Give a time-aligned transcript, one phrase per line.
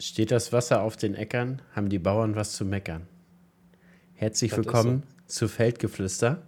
[0.00, 3.08] Steht das Wasser auf den Äckern, haben die Bauern was zu meckern.
[4.14, 6.42] Herzlich Das willkommen zu Feldgeflüster,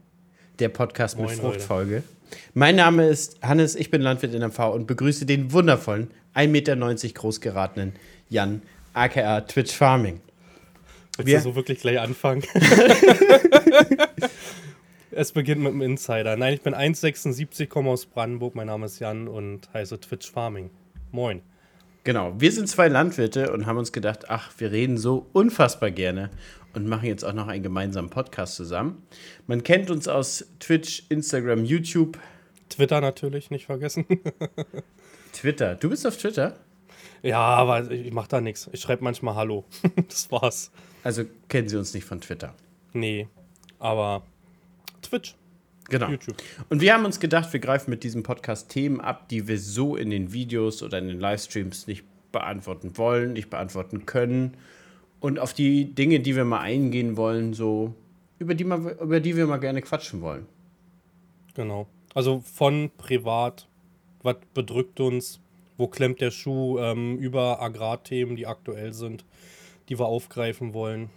[0.61, 2.05] der Podcast mit Moin, Fruchtfolge.
[2.55, 6.77] Mein Name ist Hannes, ich bin Landwirt in MV und begrüße den wundervollen, 1,90 Meter
[7.13, 7.95] groß geratenen
[8.29, 8.63] Jan,
[8.95, 10.21] aka Twitch Farming.
[11.17, 12.45] Willst Wir- du so wirklich gleich anfangen?
[15.11, 16.37] es beginnt mit einem Insider.
[16.37, 18.55] Nein, ich bin 1,76, komme aus Brandenburg.
[18.55, 20.71] Mein Name ist Jan und heiße Twitch Farming.
[21.11, 21.43] Moin.
[22.03, 26.31] Genau, wir sind zwei Landwirte und haben uns gedacht, ach, wir reden so unfassbar gerne
[26.73, 29.03] und machen jetzt auch noch einen gemeinsamen Podcast zusammen.
[29.47, 32.19] Man kennt uns aus Twitch, Instagram, YouTube,
[32.71, 34.07] Twitter natürlich, nicht vergessen.
[35.33, 35.75] Twitter.
[35.75, 36.57] Du bist auf Twitter?
[37.23, 38.71] ja, aber ich, mache da nichts.
[38.73, 39.65] Ich schreibe manchmal Hallo.
[40.09, 40.71] das war's.
[41.05, 42.55] Also kennen Sie uns nicht von Twitter.
[42.93, 43.29] Nee,
[43.79, 44.23] aber
[45.03, 45.35] Twitch,
[45.91, 46.09] Genau.
[46.09, 46.37] YouTube.
[46.69, 49.97] Und wir haben uns gedacht, wir greifen mit diesem Podcast Themen ab, die wir so
[49.97, 54.57] in den Videos oder in den Livestreams nicht beantworten wollen, nicht beantworten können.
[55.19, 57.95] Und auf die Dinge, die wir mal eingehen wollen, so
[58.39, 60.47] über die, mal, über die wir mal gerne quatschen wollen.
[61.55, 61.87] Genau.
[62.15, 63.69] Also von privat,
[64.23, 65.41] was bedrückt uns,
[65.77, 69.25] wo klemmt der Schuh, ähm, über Agrarthemen, die aktuell sind,
[69.89, 71.11] die wir aufgreifen wollen.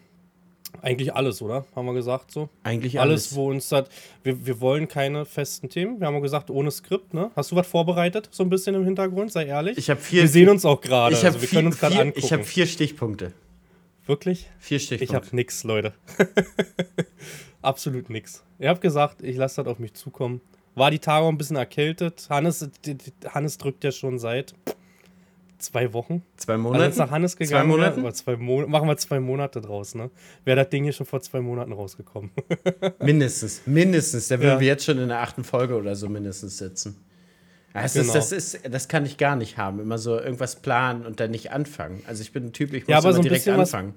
[0.82, 1.66] Eigentlich alles, oder?
[1.76, 2.50] Haben wir gesagt so?
[2.64, 3.36] Eigentlich Alles, alles.
[3.36, 3.88] wo uns das.
[4.24, 6.00] Wir, wir wollen keine festen Themen.
[6.00, 7.32] Wir haben gesagt, ohne Skript, ne?
[7.36, 9.32] Hast du was vorbereitet, so ein bisschen im Hintergrund?
[9.32, 9.78] Sei ehrlich.
[9.78, 11.16] Ich habe vier, wir sehen uns auch gerade.
[11.16, 12.20] ich Also wir vier, können uns gerade angucken.
[12.20, 13.32] ich hab vier Stichpunkte.
[14.06, 14.50] Wirklich?
[14.60, 15.16] Vier Ich Stichpunkte.
[15.16, 15.94] habe nix, Leute.
[17.62, 18.44] Absolut nix.
[18.60, 20.42] Ihr habt gesagt, ich lasse das auf mich zukommen.
[20.76, 22.28] War die Tage auch ein bisschen erkältet.
[22.30, 22.68] Hannes,
[23.30, 24.54] Hannes drückt ja schon seit
[25.64, 26.22] zwei Wochen.
[26.38, 26.86] Zwei Also Monate.
[26.86, 27.50] jetzt nach Hannes gegangen.
[27.52, 28.02] Zwei wäre, Monaten?
[28.02, 30.12] oder zwei Mon machen wir zwei Monate draus, ne?
[30.46, 32.32] Wäre das Ding hier schon vor zwei Monaten rausgekommen.
[33.00, 34.28] Mindestens, mindestens.
[34.28, 34.60] Da würden Ja.
[34.60, 37.04] wir jetzt schon in der achten Folge oder so mindestens sitzen.
[37.74, 38.06] Das, Genau.
[38.06, 39.80] ist, das, ist, das kann ich gar nicht haben.
[39.80, 42.04] Immer so irgendwas planen und dann nicht anfangen.
[42.08, 43.74] Also ich bin ein Typ, ich muss Ja, aber immer so ein direkt bisschen was-
[43.74, 43.96] anfangen.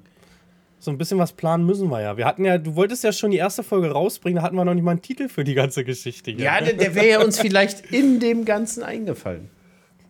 [0.78, 2.17] so ein bisschen was planen müssen wir ja.
[2.17, 4.73] Wir hatten ja, du wolltest ja schon die erste Folge rausbringen, da hatten wir noch
[4.75, 6.45] nicht mal einen Titel für die ganze Geschichte hier.
[6.45, 9.51] Ja, der, der wäre ja uns vielleicht in dem Ganzen eingefallen.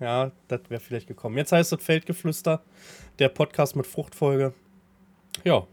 [0.00, 1.36] Ja, das wäre vielleicht gekommen.
[1.38, 2.62] Jetzt heißt es Feldgeflüster,
[3.18, 4.52] der Podcast mit Fruchtfolge.
[5.44, 5.66] Ja,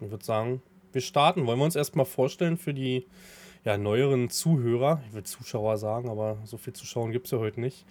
[0.00, 0.62] ich würde sagen,
[0.92, 1.46] wir starten.
[1.46, 3.06] Wollen wir uns erstmal vorstellen für die
[3.64, 5.00] ja, neueren Zuhörer?
[5.08, 7.84] Ich will Zuschauer sagen, aber so viel Zuschauer gibt es ja heute nicht.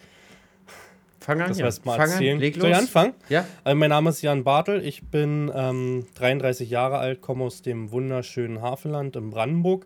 [1.22, 1.66] Fang an, Das ja.
[1.86, 2.40] mal Fang an, erzählen.
[2.40, 2.80] leg Soll ich los.
[2.80, 3.14] anfangen?
[3.30, 7.62] Ja, Also mein Name ist Jan Bartel, ich bin ähm, 33 Jahre alt, komme aus
[7.62, 9.86] dem wunderschönen Havelland in Brandenburg.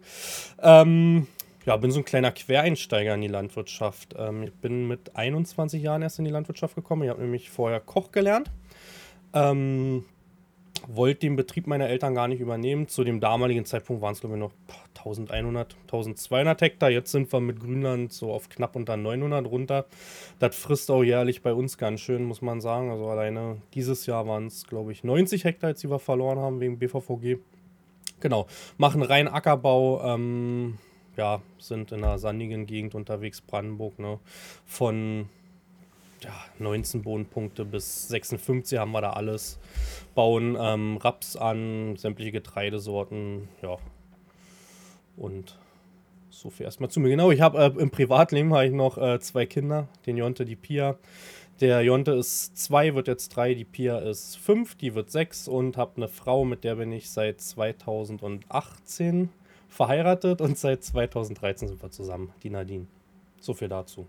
[0.62, 1.28] Ähm,
[1.66, 4.16] ja, bin so ein kleiner Quereinsteiger in die Landwirtschaft.
[4.18, 7.03] Ähm, ich bin mit 21 Jahren erst in die Landwirtschaft gekommen.
[7.03, 8.52] Ich habe nämlich vorher Koch gelernt.
[9.34, 10.06] Ähm,
[10.88, 12.88] wollte den Betrieb meiner Eltern gar nicht übernehmen.
[12.88, 16.90] Zu dem damaligen Zeitpunkt waren es, glaube ich, noch boah, 1100, 1200 Hektar.
[16.90, 19.86] Jetzt sind wir mit Grünland so auf knapp unter 900 runter.
[20.40, 22.92] Das frisst auch jährlich bei uns ganz schön, muss man sagen.
[22.92, 26.78] Also alleine dieses Jahr waren es, glaube ich, 90 Hektar, die wir verloren haben wegen
[26.78, 27.38] BVVG.
[28.20, 30.78] Genau, machen rein Ackerbau, ähm,
[31.18, 34.20] ja, sind in einer sandigen Gegend unterwegs, Brandenburg, ne?
[34.66, 35.30] Von
[36.24, 39.59] ja, 19 Bodenpunkte bis 56 haben wir da alles.
[40.14, 43.78] Bauen ähm, Raps an, sämtliche Getreidesorten, ja.
[45.18, 45.58] Und
[46.30, 47.09] so viel erstmal zu mir.
[47.09, 50.56] Genau, ich habe äh, im Privatleben habe ich noch äh, zwei Kinder, den Jonte, die
[50.56, 50.98] Pia.
[51.62, 55.78] Der Jonte ist zwei, wird jetzt drei, die Pia ist fünf, die wird sechs und
[55.78, 59.30] habe eine Frau, mit der bin ich seit 2018
[59.75, 62.88] verheiratet und seit 2013 sind wir zusammen, die Nadine.
[63.40, 64.08] So viel dazu.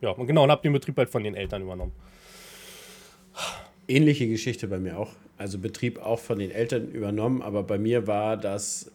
[0.00, 1.92] Ja, und genau, und habe den Betrieb halt von den Eltern übernommen.
[3.88, 5.10] ähnliche Geschichte bei mir auch.
[5.36, 8.90] Also Betrieb auch von den Eltern übernommen, aber bei mir war das,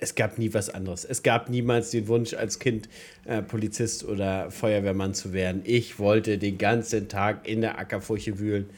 [0.00, 1.04] es gab nie was anderes.
[1.04, 2.88] Es gab niemals den Wunsch, als Kind
[3.24, 5.62] äh, Polizist oder Feuerwehrmann zu werden.
[5.64, 8.70] Ich wollte den ganzen Tag in der Ackerfurche wühlen.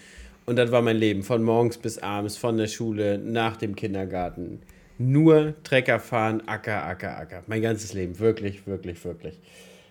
[0.44, 4.60] Und das war mein Leben, von morgens bis abends, von der Schule, nach dem Kindergarten.
[4.98, 7.42] Nur Trecker fahren, Acker, Acker, Acker.
[7.46, 9.40] Mein ganzes Leben, wirklich, wirklich, wirklich.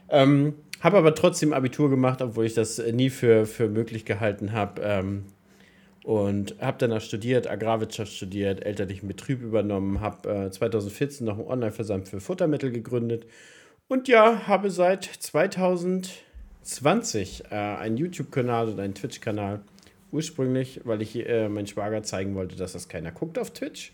[0.09, 4.51] Ähm, habe aber trotzdem Abitur gemacht, obwohl ich das äh, nie für, für möglich gehalten
[4.51, 4.81] habe.
[4.81, 5.25] Ähm,
[6.03, 12.07] und habe danach studiert, Agrarwirtschaft studiert, elterlichen Betrieb übernommen, habe äh, 2014 noch einen Online-Versand
[12.07, 13.27] für Futtermittel gegründet
[13.87, 19.61] und ja, habe seit 2020 äh, einen YouTube-Kanal und einen Twitch-Kanal.
[20.11, 23.93] Ursprünglich, weil ich äh, meinen Schwager zeigen wollte, dass das keiner guckt auf Twitch.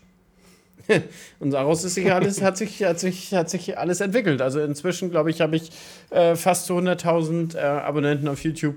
[1.40, 4.40] Und daraus ist sich alles, hat, sich, hat, sich, hat sich alles entwickelt.
[4.40, 5.70] Also inzwischen, glaube ich, habe ich
[6.10, 8.76] äh, fast zu 100.000 äh, Abonnenten auf YouTube.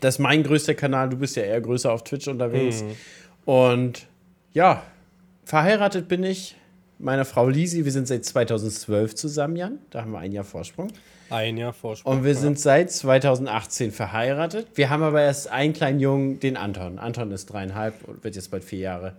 [0.00, 1.08] Das ist mein größter Kanal.
[1.08, 2.84] Du bist ja eher größer auf Twitch unterwegs.
[3.44, 4.06] Und
[4.52, 4.82] ja,
[5.44, 6.56] verheiratet bin ich
[6.98, 7.84] meiner Frau Lisi.
[7.84, 9.78] Wir sind seit 2012 zusammen, Jan.
[9.90, 10.88] Da haben wir ein Jahr Vorsprung.
[11.30, 12.18] Ein Jahr Vorsprung.
[12.18, 14.66] Und wir sind seit 2018 verheiratet.
[14.74, 16.98] Wir haben aber erst einen kleinen Jungen, den Anton.
[16.98, 19.14] Anton ist dreieinhalb und wird jetzt bald vier Jahre.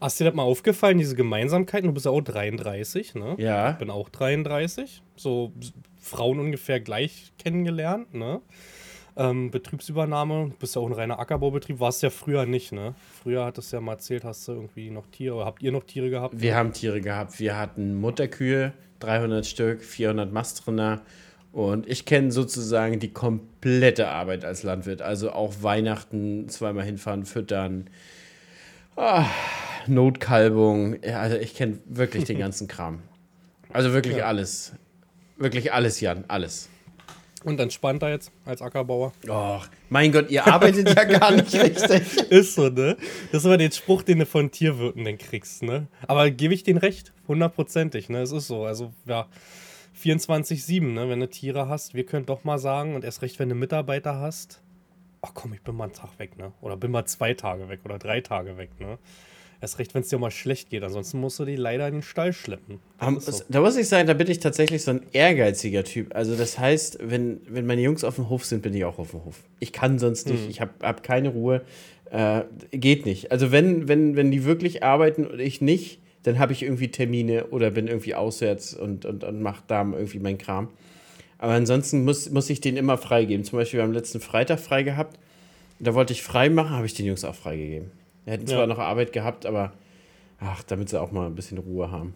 [0.00, 1.88] Hast dir das mal aufgefallen, diese Gemeinsamkeiten?
[1.88, 3.34] Du bist ja auch 33, ne?
[3.38, 3.72] Ja.
[3.72, 5.02] Ich bin auch 33.
[5.16, 5.52] So
[6.00, 8.40] Frauen ungefähr gleich kennengelernt, ne?
[9.16, 12.94] Ähm, Betriebsübernahme, bist ja auch ein reiner Ackerbaubetrieb, warst ja früher nicht, ne?
[13.20, 15.82] Früher hattest du ja mal erzählt, hast du irgendwie noch Tiere, oder habt ihr noch
[15.82, 16.40] Tiere gehabt?
[16.40, 17.40] Wir haben Tiere gehabt.
[17.40, 21.02] Wir hatten Mutterkühe, 300 Stück, 400 Mastrinder.
[21.50, 25.02] Und ich kenne sozusagen die komplette Arbeit als Landwirt.
[25.02, 27.90] Also auch Weihnachten zweimal hinfahren, füttern,
[28.98, 29.26] ah,
[29.86, 31.02] Notkalbung.
[31.02, 33.00] Ja, also ich kenne wirklich den ganzen Kram.
[33.72, 34.26] Also wirklich Ja.
[34.26, 34.72] alles.
[35.36, 36.68] Wirklich alles, Jan, alles.
[37.44, 39.12] Und entspannter jetzt als Ackerbauer?
[39.28, 42.18] Och, mein Gott, ihr arbeitet ja gar nicht richtig.
[42.30, 42.96] Ist so, ne?
[43.30, 45.86] Das ist immer den Spruch, den du von Tierwirten dann kriegst, ne?
[46.08, 48.22] Aber gebe ich den recht, hundertprozentig, ne?
[48.22, 48.64] Es ist so.
[48.64, 49.28] Also, ja,
[50.02, 51.08] 24-7, ne?
[51.08, 54.16] Wenn du Tiere hast, wir können doch mal sagen, und erst recht, wenn du Mitarbeiter
[54.18, 54.60] hast,
[55.22, 56.52] ach komm, ich bin mal einen Tag weg, ne?
[56.60, 58.98] Oder bin mal zwei Tage weg oder drei Tage weg, ne?
[59.60, 62.02] Erst recht, wenn es dir mal schlecht geht, ansonsten musst du die leider in den
[62.02, 62.78] Stall schleppen.
[63.00, 63.42] Um, so.
[63.48, 66.14] Da muss ich sagen, da bin ich tatsächlich so ein ehrgeiziger Typ.
[66.14, 69.10] Also das heißt, wenn, wenn meine Jungs auf dem Hof sind, bin ich auch auf
[69.10, 69.42] dem Hof.
[69.58, 71.62] Ich kann sonst nicht, ich habe hab keine Ruhe.
[72.10, 73.32] Äh, geht nicht.
[73.32, 77.46] Also wenn, wenn, wenn die wirklich arbeiten und ich nicht, dann habe ich irgendwie Termine
[77.46, 80.68] oder bin irgendwie auswärts und, und, und mache da irgendwie meinen Kram.
[81.38, 83.44] Aber ansonsten muss, muss ich den immer freigeben.
[83.44, 85.18] Zum Beispiel, wir haben letzten Freitag frei gehabt.
[85.78, 87.92] Da wollte ich frei machen, habe ich den Jungs auch freigegeben.
[88.24, 88.66] Wir hätten zwar Ja.
[88.66, 89.72] noch Arbeit gehabt, aber
[90.40, 92.14] ach, damit sie auch mal ein bisschen Ruhe haben.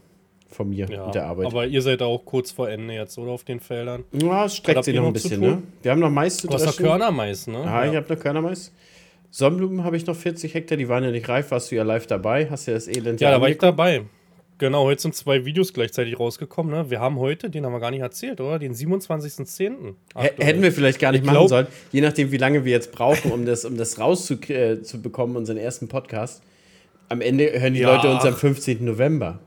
[0.49, 1.47] Von mir Ja, mit der Arbeit.
[1.47, 3.31] aber ihr seid auch kurz vor Ende jetzt, oder?
[3.31, 4.05] Auf den Feldern.
[4.13, 5.63] Ja, es streckt sich noch ein noch bisschen, ne?
[5.81, 6.85] Wir haben noch Mais zu Du hast dreschen.
[6.85, 7.59] Körnermais, ne?
[7.65, 8.71] Ah, ich habe noch Körnermais.
[9.31, 11.51] Sonnenblumen habe ich noch 40 Hektar, die waren ja nicht reif.
[11.53, 12.51] Warst du ja live dabei?
[12.51, 14.03] Hast ja das Elend Ja, da war ich dabei.
[14.63, 16.73] Genau, heute sind zwei Videos gleichzeitig rausgekommen.
[16.73, 16.89] Ne?
[16.89, 18.61] Wir haben heute, den haben wir gar nicht erzählt, oder?
[18.61, 19.95] Den 27.10.
[20.15, 21.67] H- Hätten wir vielleicht gar nicht Ich machen glaub- sollen.
[21.91, 25.89] Je nachdem, wie lange wir jetzt brauchen, um das, um das rauszubekommen, äh, unseren ersten
[25.89, 26.45] Podcast.
[27.09, 27.93] Am Ende hören die Ja.
[27.93, 28.85] Leute uns am 15.
[28.85, 29.41] November.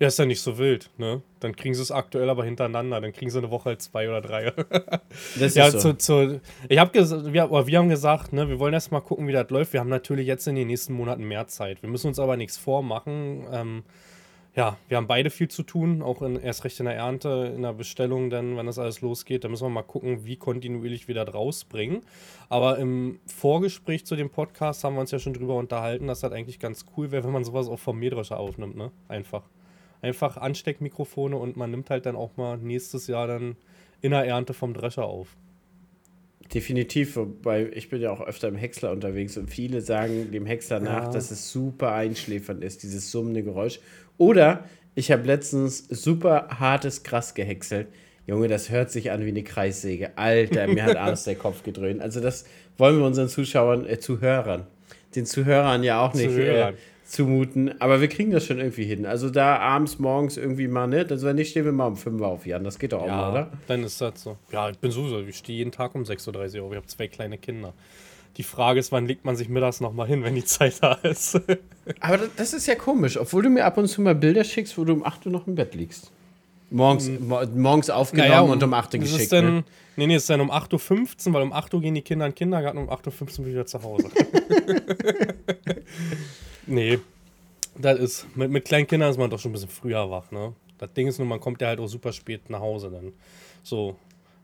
[0.00, 1.20] Ja, ist ja nicht so wild, ne?
[1.40, 3.02] Dann kriegen sie es aktuell aber hintereinander.
[3.02, 4.50] Dann kriegen sie eine Woche halt zwei oder drei.
[5.38, 5.92] Das ja, ist so.
[5.92, 6.40] zu, zu,
[6.70, 9.50] ich gesagt, wir, oder wir haben gesagt, ne, wir wollen erst mal gucken, wie das
[9.50, 9.74] läuft.
[9.74, 11.82] Wir haben natürlich jetzt in den nächsten Monaten mehr Zeit.
[11.82, 13.44] Wir müssen uns aber nichts vormachen.
[13.52, 13.82] Ähm,
[14.54, 17.62] ja, wir haben beide viel zu tun, auch in, erst recht in der Ernte, in
[17.62, 21.14] der Bestellung, dann, wenn das alles losgeht, da müssen wir mal gucken, wie kontinuierlich wir
[21.14, 22.02] das rausbringen.
[22.50, 26.32] Aber im Vorgespräch zu dem Podcast haben wir uns ja schon drüber unterhalten, dass das
[26.32, 28.90] eigentlich ganz cool wäre, wenn man sowas auch vom Mähdrescher aufnimmt, ne?
[29.08, 29.48] Einfach.
[30.02, 33.56] Einfach Ansteckmikrofone und man nimmt halt dann auch mal nächstes Jahr dann
[34.02, 35.36] in der Ernte vom Drescher auf.
[36.54, 40.80] Definitiv, wobei ich bin ja auch öfter im Häcksler unterwegs und viele sagen dem Häcksler
[40.80, 41.10] nach, Ja.
[41.10, 43.80] dass es super einschläfernd ist, dieses summende Geräusch.
[44.18, 44.64] Oder
[44.94, 47.88] ich habe letztens super hartes Gras gehäckselt.
[48.26, 50.16] Junge, das hört sich an wie eine Kreissäge.
[50.18, 52.02] Alter, mir hat abends der Kopf gedröhnt.
[52.02, 52.44] Also das
[52.76, 54.66] wollen wir unseren Zuschauern, äh, Zuhörern,
[55.16, 56.74] den Zuhörern ja auch nicht äh.
[57.12, 57.80] Zumuten.
[57.80, 59.04] Aber wir kriegen das schon irgendwie hin.
[59.04, 61.06] Also da abends, morgens irgendwie mal, ne?
[61.08, 62.64] Also wenn nicht, stehen wir mal um 5 Uhr auf, Jan.
[62.64, 63.50] Das geht doch auch mal, oder?
[63.66, 64.38] dann ist das so.
[64.50, 66.72] Ja, ich bin sowieso, ich stehe jeden Tag um 6.30 Uhr auf.
[66.72, 67.74] Ich habe zwei kleine Kinder.
[68.38, 71.38] Die Frage ist, wann legt man sich mittags nochmal hin, wenn die Zeit da ist?
[72.00, 74.84] Aber das, ist ja komisch, obwohl du mir ab und zu mal Bilder schickst, wo
[74.84, 76.10] du um 8 Uhr noch im Bett liegst.
[76.70, 79.24] Morgens, mo morgens aufgenommen und um 8 Uhr geschickt.
[79.24, 79.64] Ist dann, ne?
[79.96, 82.24] Nee, nee, es ist dann um 8.15 Uhr, weil um 8 Uhr gehen die Kinder
[82.24, 84.08] in den Kindergarten und um 8.15 Uhr wieder zu Hause.
[86.66, 86.98] nee,
[87.76, 90.54] das ist, mit, mit kleinen Kindern ist man doch schon ein bisschen früher wach, ne?
[90.78, 93.12] Das Ding ist nur, man kommt ja halt auch super spät nach Hause dann.
[93.62, 93.96] So,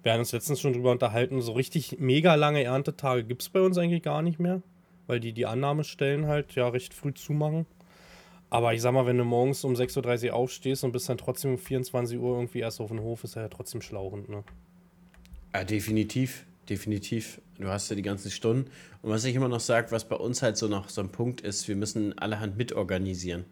[0.02, 3.60] wir haben uns letztens schon drüber unterhalten, so richtig mega lange Erntetage gibt es bei
[3.60, 4.62] uns eigentlich gar nicht mehr,
[5.06, 7.66] weil die die Annahmestellen halt ja recht früh zumachen.
[8.50, 11.52] Aber ich sag mal, wenn du morgens um 6.30 Uhr aufstehst und bist dann trotzdem
[11.52, 14.44] um 24 Uhr irgendwie erst auf dem Hof, ist ja trotzdem schlauchend, ne?
[15.52, 16.46] Ja, definitiv.
[16.68, 17.40] Definitiv.
[17.58, 18.70] Du hast ja die ganzen Stunden.
[19.02, 21.40] Und was ich immer noch sage, was bei uns halt so noch so ein Punkt
[21.40, 23.44] ist, wir müssen allerhand mitorganisieren.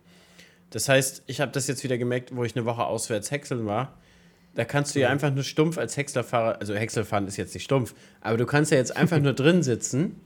[0.71, 3.99] Das heißt, ich habe das jetzt wieder gemerkt, wo ich eine Woche auswärts häckseln war.
[4.55, 7.95] Da kannst du ja einfach nur stumpf als Häckslerfahrer, also Häckselfahren ist jetzt nicht stumpf,
[8.23, 10.21] aber du kannst ja jetzt einfach nur drin sitzen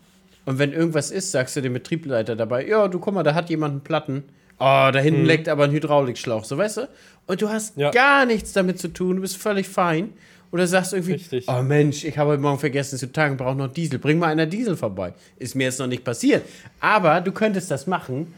[0.45, 3.51] und wenn irgendwas ist, sagst du dem Betriebsleiter dabei, ja, du guck mal, da hat
[3.51, 4.25] jemand einen Platten.
[4.59, 6.89] Oh, da hinten leckt aber ein Hydraulikschlauch, so weißt du?
[7.27, 7.91] Und du hast Ja.
[7.91, 10.13] gar nichts damit zu tun, du bist völlig fein.
[10.53, 11.45] Oder sagst irgendwie, Richtig.
[11.49, 13.99] oh Mensch, ich habe heute Morgen vergessen zu tanken, brauche noch Diesel.
[14.01, 15.15] Bring mal einer Diesel vorbei.
[15.39, 16.45] Ist mir jetzt noch nicht passiert.
[16.81, 18.33] Aber du könntest das machen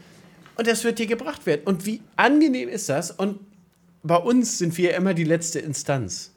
[0.55, 1.61] und das wird dir gebracht werden.
[1.65, 3.09] Und wie angenehm ist das?
[3.09, 3.39] Und
[4.03, 6.29] bei uns sind wir immer die letzte Instanz.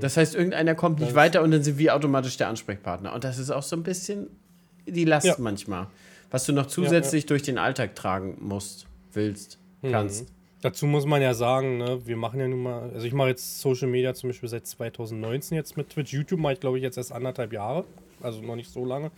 [0.00, 3.14] Das heißt, irgendeiner kommt nicht Das- weiter und dann sind wir automatisch der Ansprechpartner.
[3.14, 4.26] Und das ist auch so ein bisschen
[4.86, 5.36] die Last Ja.
[5.38, 5.86] manchmal,
[6.30, 9.58] was du noch zusätzlich durch den Alltag tragen musst, willst.
[9.82, 9.92] hm.
[9.92, 10.26] kannst.
[10.62, 13.60] Dazu muss man ja sagen, ne, wir machen ja nun mal, also ich mache jetzt
[13.60, 16.12] Social Media zum Beispiel seit 2019 jetzt mit Twitch.
[16.12, 17.84] YouTube mache ich glaube ich jetzt erst anderthalb Jahre,
[18.20, 19.10] also noch nicht so lange,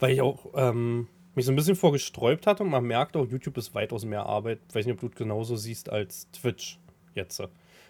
[0.00, 3.56] weil ich auch ähm, mich so ein bisschen vorgesträubt hatte und man merkt auch, YouTube
[3.56, 4.58] ist weitaus mehr Arbeit.
[4.68, 6.78] Ich weiß nicht, ob du es genauso siehst als Twitch
[7.14, 7.40] jetzt.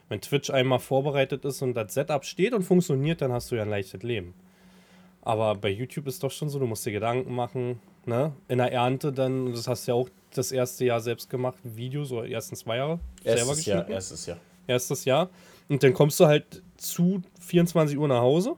[0.09, 3.62] Wenn Twitch einmal vorbereitet ist und das Setup steht und funktioniert, dann hast du ja
[3.62, 4.35] ein leichtes Leben.
[5.23, 8.33] Aber bei YouTube ist doch schon so, du musst dir Gedanken machen, ne?
[8.49, 12.12] In der Ernte dann, das hast du ja auch das erste Jahr selbst gemacht, Videos
[12.12, 13.78] oder ersten zwei Jahre erstes selber geschnitten.
[13.78, 14.38] Jahr, erstes Jahr.
[14.66, 15.30] Erstes Jahr.
[15.69, 18.57] Und dann kommst du halt zu 24 Uhr nach Hause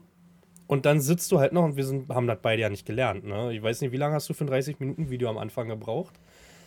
[0.67, 3.25] und dann sitzt du halt noch und wir sind, haben das beide ja nicht gelernt.
[3.25, 3.53] Ne?
[3.53, 6.13] Ich weiß nicht, wie lange hast du für ein 30-Minuten-Video am Anfang gebraucht?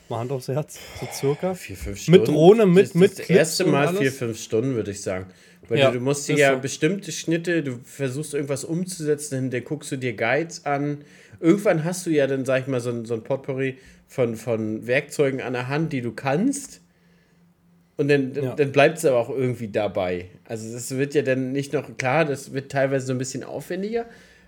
[0.09, 1.55] Mal Hand aufs Herz, so circa.
[1.55, 2.21] Vier, fünf Stunden.
[2.21, 5.27] Mit Drohne, mit, das, mit Das erste Mal vier, fünf Stunden, würde ich sagen.
[5.69, 6.61] Weil ja, du, du musst dir ja so.
[6.61, 10.99] bestimmte Schnitte, du versuchst irgendwas umzusetzen, dann guckst du dir Guides an.
[11.41, 14.87] Irgendwann hast du ja dann, sag ich mal, so ein, so ein Potpourri von, von
[14.87, 16.81] Werkzeugen an der Hand, die du kannst.
[17.97, 18.55] Und dann, ja.
[18.55, 20.27] dann bleibt es aber auch irgendwie dabei.
[20.45, 24.05] Also das wird ja dann nicht noch, klar, das wird teilweise so ein bisschen aufwendiger,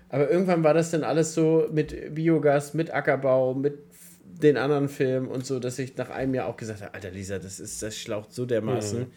[0.09, 3.79] aber irgendwann war das dann alles so mit Biogas, mit Ackerbau, mit
[4.23, 7.39] den anderen Filmen und so, dass ich nach einem Jahr auch gesagt habe, Alter Lisa,
[7.39, 8.99] das ist, das schlaucht so dermaßen.
[9.01, 9.07] Mhm.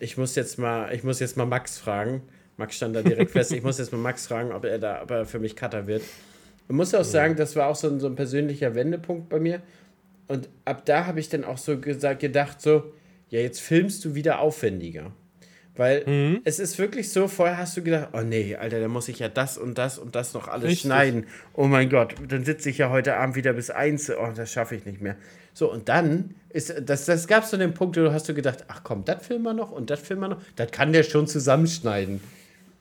[0.00, 2.22] Ich muss jetzt mal, ich muss jetzt mal Max fragen.
[2.56, 3.52] Max stand da direkt fest.
[3.52, 6.02] Ich muss jetzt mal Max fragen, ob er da, ob er für mich Cutter wird.
[6.68, 7.04] Ich muss auch mhm.
[7.04, 9.60] sagen, das war auch so ein, so ein persönlicher Wendepunkt bei mir.
[10.28, 12.92] Und ab da habe ich dann auch so gesagt, gedacht, so,
[13.28, 15.12] ja, jetzt filmst du wieder aufwendiger.
[15.76, 16.40] Weil mhm.
[16.44, 19.28] es ist wirklich so, vorher hast du gedacht, oh nee, Alter, da muss ich ja
[19.28, 20.82] das und das und das noch alles Richtig.
[20.82, 21.26] schneiden.
[21.52, 24.08] Oh mein Gott, dann sitze ich ja heute Abend wieder bis eins.
[24.08, 25.16] Oh, das schaffe ich nicht mehr.
[25.52, 28.34] So, und dann ist, das, das gab es so den Punkt, wo du hast du
[28.34, 30.42] gedacht, ach komm, das filmen wir noch und das filmen wir noch.
[30.54, 32.20] Das kann der schon zusammenschneiden.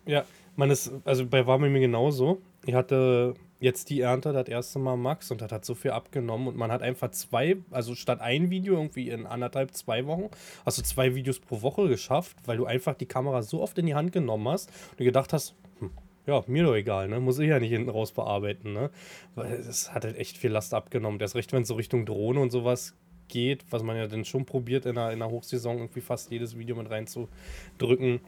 [0.06, 0.26] Ja,
[0.56, 2.42] man ist, also bei war mir genauso.
[2.66, 3.34] Ich hatte
[3.64, 6.70] jetzt die Ernte das erste Mal Max und das hat so viel abgenommen und man
[6.70, 10.30] hat einfach zwei, also statt ein Video irgendwie in anderthalb, zwei Wochen,
[10.66, 13.86] hast du zwei Videos pro Woche geschafft, weil du einfach die Kamera so oft in
[13.86, 15.92] die Hand genommen hast und gedacht hast, hm,
[16.28, 17.22] ja, mir doch egal, ne?
[17.22, 18.90] Muss ich ja nicht hinten raus bearbeiten, ne?
[19.36, 21.18] Weil es hat halt echt viel Last abgenommen.
[21.18, 22.94] Das recht, wenn es so Richtung Drohne und sowas
[23.30, 26.58] geht, was man ja dann schon probiert, in der, in der Hochsaison irgendwie fast jedes
[26.58, 28.20] Video mit reinzudrücken,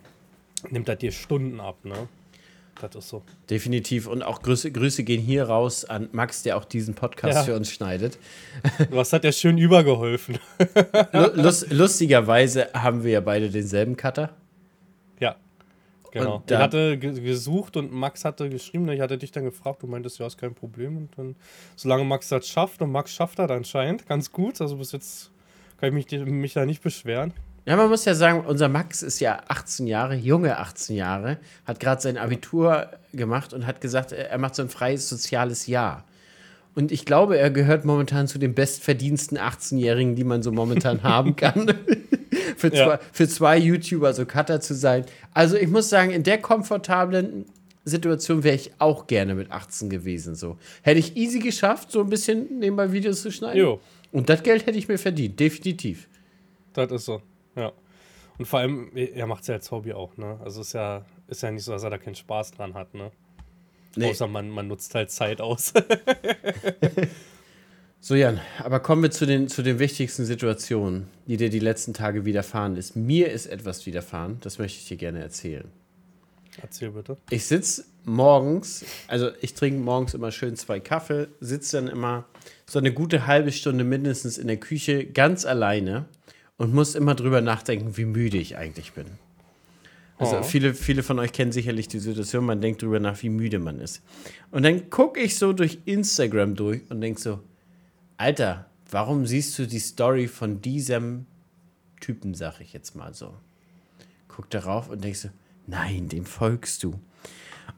[0.70, 2.08] nimmt das dir Stunden ab, ne?
[2.82, 3.24] Das ist so.
[3.50, 4.08] Definitiv.
[4.08, 7.44] Und auch Grüße, Grüße gehen hier raus an Max, der auch diesen Podcast ja.
[7.44, 8.17] für uns schneidet.
[8.89, 10.39] Was hat der schön übergeholfen?
[11.34, 14.36] Lust, lustigerweise haben wir ja beide denselben Cutter.
[15.20, 15.38] Ja.
[16.12, 16.44] Genau.
[16.50, 20.27] Ich hatte gesucht und Max hatte geschrieben, ich hatte dich dann gefragt, du meintest, ja,
[20.27, 20.98] ist kein Problem.
[20.98, 21.36] Und dann,
[21.75, 25.32] solange Max das schafft, und Max schafft das anscheinend ganz gut, also bis jetzt
[25.77, 27.34] kann ich mich, mich da nicht beschweren.
[27.65, 31.79] Ja, man muss ja sagen, unser Max ist ja 18 Jahre, junge 18 Jahre, hat
[31.79, 36.05] gerade sein Abitur gemacht und hat gesagt, er macht so ein freies soziales Jahr.
[36.75, 41.36] Und ich glaube, er gehört momentan zu den bestverdiensten 18-Jährigen, die man so momentan haben
[41.36, 41.74] kann.
[42.57, 42.86] für, ja.
[42.86, 45.05] zwei, für zwei YouTuber so Cutter zu sein.
[45.34, 47.45] Also ich muss sagen, in der komfortablen
[47.86, 50.36] Situation wäre ich auch gerne mit 18 gewesen.
[50.36, 50.57] So.
[50.81, 53.60] Hätte ich easy geschafft, so ein bisschen nebenbei Videos zu schneiden.
[53.60, 53.79] Jo.
[54.12, 56.07] Und das Geld hätte ich mir verdient, definitiv.
[56.74, 57.22] Das ist so.
[57.55, 57.71] Ja.
[58.38, 60.39] Und vor allem, er macht es ja als Hobby auch, ne?
[60.43, 63.12] Also ist ja, ist ja nicht so, dass er da keinen Spaß dran hat, ne?
[63.95, 64.09] Nee.
[64.09, 65.71] Außer man, man nutzt halt Zeit aus.
[68.01, 71.93] so, Jan, aber kommen wir zu den, zu den wichtigsten Situationen, die dir die letzten
[71.93, 72.97] Tage widerfahren ist.
[72.97, 75.71] Mir ist etwas widerfahren, das möchte ich dir gerne erzählen.
[76.62, 77.17] Erzähl bitte.
[77.29, 82.25] Ich sitze morgens, also ich trinke morgens immer schön zwei Kaffee, sitze dann immer
[82.65, 86.05] so eine gute halbe Stunde mindestens in der Küche ganz alleine
[86.57, 89.07] und muss immer drüber nachdenken, wie müde ich eigentlich bin.
[90.17, 90.43] Also oh.
[90.43, 93.79] viele, viele von euch kennen sicherlich die Situation, man denkt drüber nach, wie müde man
[93.79, 94.01] ist.
[94.51, 97.41] Und dann gucke ich so durch Instagram durch und denke so,
[98.17, 101.25] Alter, warum siehst du die Story von diesem
[102.00, 103.33] Typen, sag ich jetzt mal so.
[104.29, 105.29] Guck darauf und denkst so,
[105.67, 107.00] nein, dem folgst du.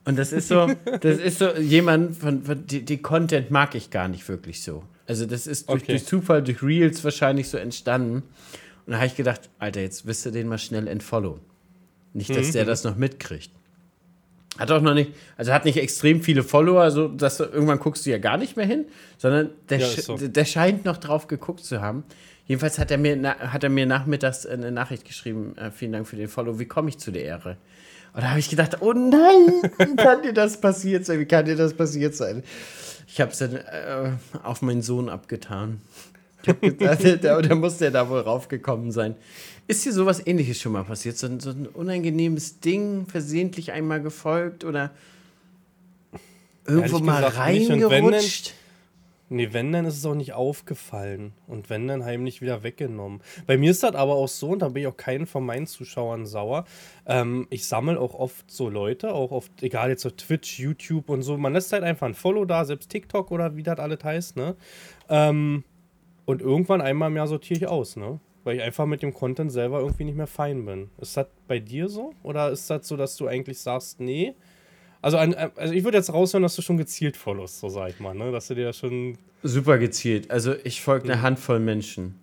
[0.06, 0.68] Und das ist so,
[1.02, 4.84] das ist so jemand, von, von die, die, Content mag ich gar nicht wirklich so.
[5.08, 5.94] Also das ist durch, okay.
[5.94, 8.24] durch Zufall, durch Reels wahrscheinlich so entstanden.
[8.88, 11.42] Und da habe ich gedacht, Alter, jetzt wirst du den mal schnell entfollowen.
[12.14, 12.52] Nicht, dass mhm.
[12.54, 13.52] der das noch mitkriegt.
[14.58, 18.06] Hat auch noch nicht, also hat nicht extrem viele Follower, also dass du, irgendwann guckst
[18.06, 18.86] du ja gar nicht mehr hin,
[19.18, 20.18] sondern der, ja, so.
[20.18, 22.06] der scheint noch drauf geguckt zu haben.
[22.48, 26.16] Jedenfalls hat er mir, hat er mir nachmittags eine Nachricht geschrieben, äh, vielen Dank für
[26.16, 27.58] den Follow, wie komme ich zu der Ehre?
[28.14, 31.20] Und da habe ich gedacht, oh nein, wie kann dir das passiert sein?
[31.20, 32.42] Wie kann dir das passiert sein?
[33.06, 35.82] Ich habe es dann äh, auf meinen Sohn abgetan.
[36.44, 39.16] Gedacht, da, da muss der da wohl raufgekommen sein.
[39.68, 41.18] Ist hier sowas ähnliches schon mal passiert?
[41.18, 44.92] So, so ein unangenehmes Ding, versehentlich einmal gefolgt oder
[46.66, 48.54] irgendwo mal reingerutscht?
[49.30, 51.34] Nee, wenn, dann ist es auch nicht aufgefallen.
[51.48, 53.20] Und wenn, dann heimlich wieder weggenommen.
[53.46, 55.68] Bei mir ist das aber auch so, und da bin ich auch keinen von meinen
[55.68, 56.64] Zuschauern sauer.
[57.06, 61.24] Ähm, ich sammle auch oft so Leute, auch oft, egal jetzt auf Twitch, YouTube und
[61.24, 61.38] so.
[61.38, 64.56] Man lässt halt einfach ein Follow da, selbst TikTok oder wie das alles heißt, ne?
[65.10, 65.66] Ähm,
[66.28, 68.20] und irgendwann einmal im Jahr sortiere ich aus, ne?
[68.44, 70.90] Weil ich einfach mit dem Content selber irgendwie nicht mehr fein bin.
[71.00, 72.14] Ist das bei dir so?
[72.22, 74.36] Oder ist das so, dass du eigentlich sagst, nee,
[75.02, 78.00] also, ein, also ich würde jetzt raushören, dass du schon gezielt followst, so sag ich
[78.02, 78.32] mal, ne?
[78.32, 79.18] Dass du dir ja schon.
[79.42, 80.30] Super gezielt.
[80.30, 81.22] Also ich folge eine hm.
[81.22, 82.20] Handvoll Menschen,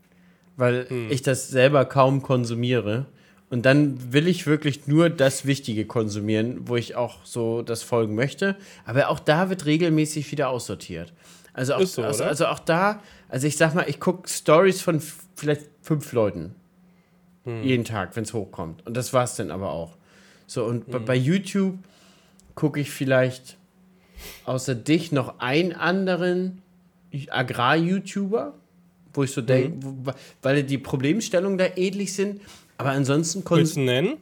[0.58, 1.10] weil hm.
[1.10, 3.06] ich das selber kaum konsumiere.
[3.48, 8.14] Und dann will ich wirklich nur das Wichtige konsumieren, wo ich auch so das folgen
[8.14, 8.56] möchte.
[8.84, 11.14] Aber auch da wird regelmäßig wieder aussortiert.
[11.54, 15.00] Also auch, so, also, also, auch da, also ich sag mal, ich gucke Stories von
[15.36, 16.54] vielleicht fünf Leuten.
[17.44, 17.62] Hm.
[17.62, 18.86] Jeden Tag, wenn es hochkommt.
[18.86, 19.96] Und das war es dann aber auch.
[20.46, 21.04] So, und hm.
[21.04, 21.78] bei YouTube
[22.54, 23.56] gucke ich vielleicht
[24.44, 26.62] außer dich noch einen anderen
[27.30, 28.54] Agrar-YouTuber,
[29.12, 29.46] wo ich so mhm.
[29.46, 32.40] denke, weil die Problemstellungen da ähnlich sind.
[32.78, 34.16] Aber ansonsten Willst du nennen?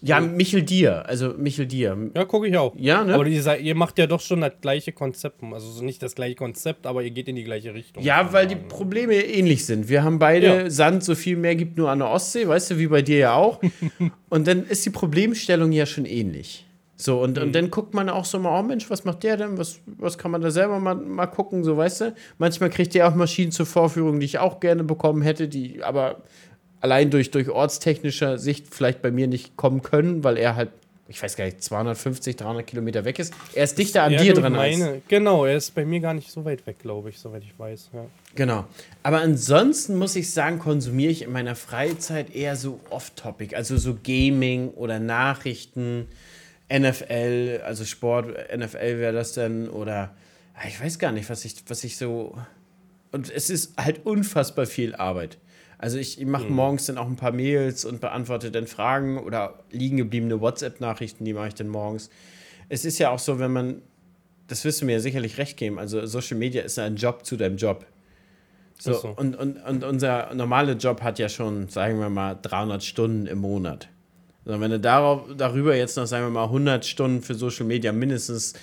[0.00, 1.96] Ja, Michel Dier, also Michel Dier.
[2.14, 2.74] Ja, gucke ich auch.
[2.76, 3.14] Ja, ne?
[3.14, 5.42] Aber ihr, ihr macht ja doch schon das gleiche Konzept.
[5.42, 8.02] Also nicht das gleiche Konzept, aber ihr geht in die gleiche Richtung.
[8.02, 9.88] Ja, weil die Probleme ähnlich sind.
[9.88, 10.70] Wir haben beide ja.
[10.70, 13.34] Sand, so viel mehr gibt nur an der Ostsee, weißt du, wie bei dir ja
[13.34, 13.60] auch.
[14.28, 16.64] Und dann ist die Problemstellung ja schon ähnlich.
[17.00, 17.44] So, und, mhm.
[17.44, 19.56] und dann guckt man auch so mal, oh Mensch, was macht der denn?
[19.56, 22.14] Was, was kann man da selber mal, mal gucken, so weißt du?
[22.38, 26.22] Manchmal kriegt der auch Maschinen zur Vorführung, die ich auch gerne bekommen hätte, die aber
[26.80, 30.70] allein durch, durch ortstechnischer Sicht vielleicht bei mir nicht kommen können, weil er halt,
[31.08, 33.32] ich weiß gar nicht, 250, 300 Kilometer weg ist.
[33.54, 34.52] Er ist dichter an dir dran.
[34.52, 37.58] Meine, genau, er ist bei mir gar nicht so weit weg, glaube ich, soweit ich
[37.58, 37.90] weiß.
[37.94, 38.04] Ja.
[38.34, 38.64] Genau.
[39.02, 43.96] Aber ansonsten muss ich sagen, konsumiere ich in meiner Freizeit eher so off-topic, also so
[44.02, 46.06] Gaming oder Nachrichten
[46.70, 50.14] NFL, also Sport, NFL wäre das dann oder
[50.66, 52.36] ich weiß gar nicht, was ich, was ich so.
[53.12, 55.38] Und es ist halt unfassbar viel Arbeit.
[55.78, 56.56] Also ich, mache mhm.
[56.56, 61.32] morgens dann auch ein paar Mails und beantworte dann Fragen oder liegen gebliebene WhatsApp-Nachrichten, die
[61.32, 62.10] mache ich dann morgens.
[62.68, 63.82] Es ist ja auch so, wenn man,
[64.48, 67.36] das wirst du mir ja sicherlich recht geben, also Social Media ist ein Job zu
[67.36, 67.86] deinem Job.
[68.80, 69.08] So, so.
[69.08, 73.38] Und, und, und unser normaler Job hat ja schon, sagen wir mal, 300 Stunden im
[73.38, 73.88] Monat.
[74.44, 77.92] Sondern wenn du darauf, darüber jetzt noch, sagen wir mal, 100 Stunden für Social Media
[77.92, 78.54] mindestens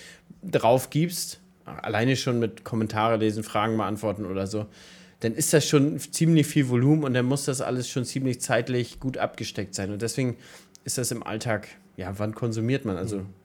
[0.42, 4.68] drauf gibst, alleine schon mit Kommentare lesen, Fragen beantworten oder so,
[5.26, 9.00] dann ist das schon ziemlich viel Volumen und dann muss das alles schon ziemlich zeitlich
[9.00, 9.92] gut abgesteckt sein.
[9.92, 10.38] Und deswegen
[10.84, 12.98] ist das im Alltag, ja, wann konsumiert man?
[12.98, 13.45] Also mhm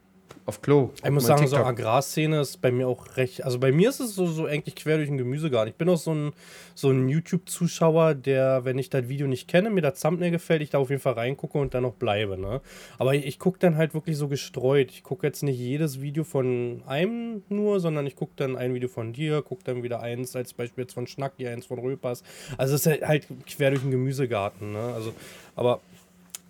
[0.51, 0.91] auf Klo.
[1.03, 1.61] Ich muss sagen, TikTok.
[1.61, 3.45] so Agrarszene ist bei mir auch recht.
[3.45, 5.71] Also bei mir ist es so, so eigentlich quer durch den Gemüsegarten.
[5.71, 6.33] Ich bin auch so ein,
[6.75, 10.71] so ein YouTube-Zuschauer, der, wenn ich das Video nicht kenne, mir das Thumbnail gefällt, ich
[10.71, 12.37] da auf jeden Fall reingucke und dann noch bleibe.
[12.37, 12.61] Ne?
[12.99, 14.91] Aber ich, ich gucke dann halt wirklich so gestreut.
[14.91, 18.89] Ich gucke jetzt nicht jedes Video von einem nur, sondern ich gucke dann ein Video
[18.89, 22.25] von dir, gucke dann wieder eins als Beispiel jetzt von Schnacki, eins von Röpers.
[22.59, 24.73] Also es ist halt quer durch den Gemüsegarten.
[24.73, 24.93] Ne?
[24.95, 25.15] Also,
[25.55, 25.81] aber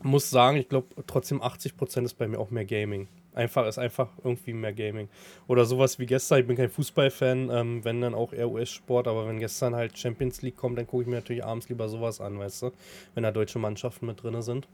[0.02, 3.08] muss sagen, ich glaube trotzdem 80% ist bei mir auch mehr Gaming.
[3.32, 5.08] Einfach ist einfach irgendwie mehr Gaming.
[5.46, 9.28] Oder sowas wie gestern, ich bin kein Fußballfan, ähm, wenn dann auch eher US-Sport, aber
[9.28, 12.38] wenn gestern halt Champions League kommt, dann gucke ich mir natürlich abends lieber sowas an,
[12.38, 12.70] weißt du?
[13.14, 14.66] Wenn da deutsche Mannschaften mit drin sind.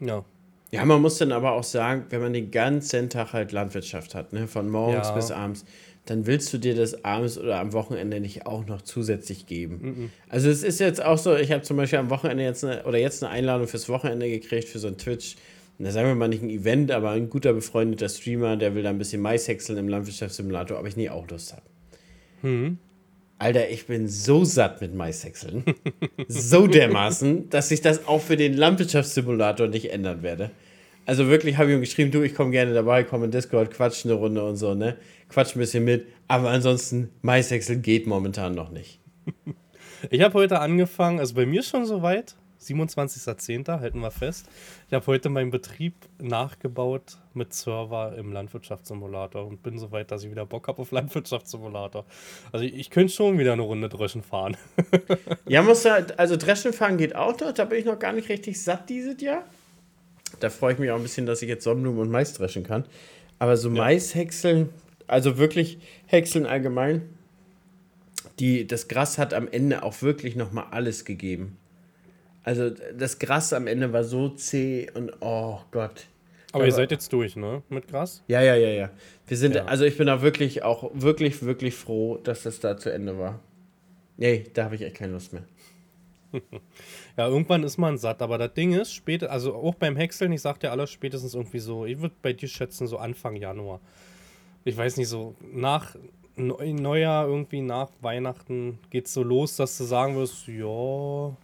[0.00, 0.24] Ja.
[0.70, 4.32] Ja, man muss dann aber auch sagen, wenn man den ganzen Tag halt Landwirtschaft hat,
[4.32, 5.14] ne, von morgens ja.
[5.14, 5.64] bis abends,
[6.06, 9.76] dann willst du dir das abends oder am Wochenende nicht auch noch zusätzlich geben.
[9.76, 10.08] Mm -mm.
[10.28, 12.98] Also es ist jetzt auch so, ich habe zum Beispiel am Wochenende jetzt eine, oder
[12.98, 15.36] jetzt eine Einladung fürs Wochenende gekriegt für so ein Twitch
[15.78, 18.90] na, sagen wir mal nicht ein Event, aber ein guter befreundeter Streamer, der will da
[18.90, 21.62] ein bisschen Mais häckseln im Landwirtschaftssimulator, aber ich nie auch Lust habe.
[22.42, 22.78] Hm.
[23.38, 25.64] Alter, ich bin so satt mit Maishäckseln.
[26.28, 30.50] so dermaßen, dass ich das auch für den Landwirtschaftssimulator nicht ändern werde.
[31.04, 34.04] Also wirklich habe ich ihm geschrieben, du, ich komme gerne dabei, komme in Discord, quatsch
[34.04, 34.96] eine Runde und so, ne?
[35.28, 36.06] Quatsch ein bisschen mit.
[36.28, 39.00] Aber ansonsten, Maishäckseln geht momentan noch nicht.
[40.10, 42.34] Ich habe heute angefangen, also bei mir ist schon soweit.
[42.64, 43.80] 27.10.
[43.80, 44.46] halten wir fest.
[44.88, 50.24] Ich habe heute meinen Betrieb nachgebaut mit Server im Landwirtschaftssimulator und bin so weit, dass
[50.24, 52.04] ich wieder Bock habe auf Landwirtschaftssimulator.
[52.52, 54.56] Also ich, ich könnte schon wieder eine Runde Dreschen fahren.
[55.46, 57.52] ja, muss ja, also Dreschen fahren geht auch noch.
[57.52, 59.44] Da bin ich noch gar nicht richtig satt dieses Jahr.
[60.40, 62.84] Da freue ich mich auch ein bisschen, dass ich jetzt Sonnenblumen und Mais dreschen kann.
[63.38, 63.74] Aber so ja.
[63.74, 64.70] Mais häckseln,
[65.06, 67.02] also wirklich häckseln allgemein,
[68.38, 71.56] die, das Gras hat am Ende auch wirklich nochmal alles gegeben.
[72.44, 76.06] Also das Gras am Ende war so zäh und oh Gott.
[76.52, 77.62] Aber ihr seid jetzt durch, ne?
[77.68, 78.22] Mit Gras?
[78.28, 78.90] Ja, ja, ja, ja.
[79.26, 79.64] Wir sind, ja.
[79.64, 83.40] also ich bin da wirklich auch wirklich, wirklich froh, dass das da zu Ende war.
[84.18, 85.42] Nee, da habe ich echt keine Lust mehr.
[87.16, 90.42] ja, irgendwann ist man satt, aber das Ding ist, später, also auch beim Häckseln, ich
[90.42, 93.80] sagte ja alles spätestens irgendwie so, ich würde bei dir schätzen, so Anfang Januar.
[94.64, 95.96] Ich weiß nicht, so nach
[96.36, 101.36] Neujahr irgendwie nach Weihnachten geht es so los, dass du sagen wirst, ja,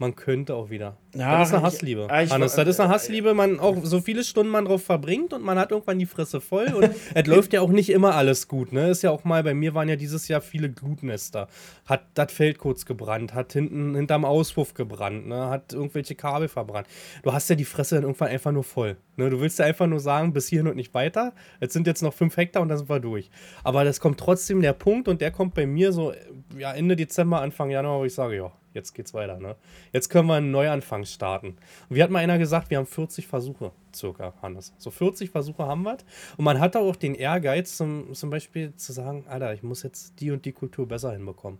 [0.00, 0.96] man könnte auch wieder.
[1.14, 2.08] Ja, das ist eine Hassliebe.
[2.22, 5.42] Ich, Hannes, das ist eine Hassliebe, man auch so viele Stunden man drauf verbringt und
[5.42, 8.72] man hat irgendwann die Fresse voll und es läuft ja auch nicht immer alles gut,
[8.72, 8.88] ne?
[8.88, 11.48] Ist ja auch mal, bei mir waren ja dieses Jahr viele Glutnester.
[11.84, 15.50] Hat das Feld kurz gebrannt, hat hinten hinterm Auspuff gebrannt, ne?
[15.50, 16.86] Hat irgendwelche Kabel verbrannt.
[17.22, 18.96] Du hast ja die Fresse dann irgendwann einfach nur voll.
[19.16, 19.28] Ne?
[19.28, 21.34] Du willst ja einfach nur sagen, bis hierhin und nicht weiter.
[21.60, 23.30] Jetzt sind jetzt noch fünf Hektar und dann sind wir durch.
[23.64, 26.14] Aber das kommt trotzdem der Punkt und der kommt bei mir so
[26.56, 29.38] ja, Ende Dezember, Anfang Januar, wo ich sage, ja, jetzt geht's weiter.
[29.38, 29.56] Ne?
[29.92, 31.56] Jetzt können wir einen Neuanfang starten.
[31.88, 34.74] Und wie hat mal einer gesagt, wir haben 40 Versuche, circa, Hannes.
[34.78, 35.98] So 40 Versuche haben wir.
[36.36, 40.20] Und man hat auch den Ehrgeiz, zum, zum Beispiel zu sagen, Alter, ich muss jetzt
[40.20, 41.58] die und die Kultur besser hinbekommen.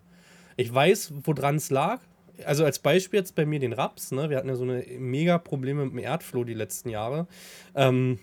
[0.56, 2.00] Ich weiß, woran es lag.
[2.44, 4.12] Also als Beispiel jetzt bei mir den Raps.
[4.12, 4.30] Ne?
[4.30, 7.26] Wir hatten ja so eine mega Probleme mit dem Erdfloh die letzten Jahre.
[7.74, 8.18] Ähm,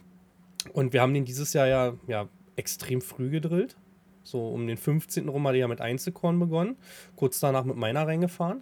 [0.74, 3.78] und wir haben den dieses Jahr ja, ja extrem früh gedrillt.
[4.28, 5.30] So um den 15.
[5.30, 6.76] rum hat er ja mit Einzelkorn begonnen.
[7.16, 8.62] Kurz danach mit meiner reingefahren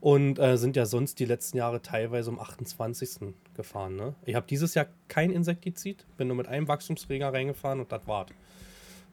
[0.00, 3.32] und äh, sind ja sonst die letzten Jahre teilweise um 28.
[3.54, 3.94] gefahren.
[3.94, 4.14] Ne?
[4.24, 8.30] Ich habe dieses Jahr kein Insektizid, bin nur mit einem Wachstumsreger reingefahren und das war's.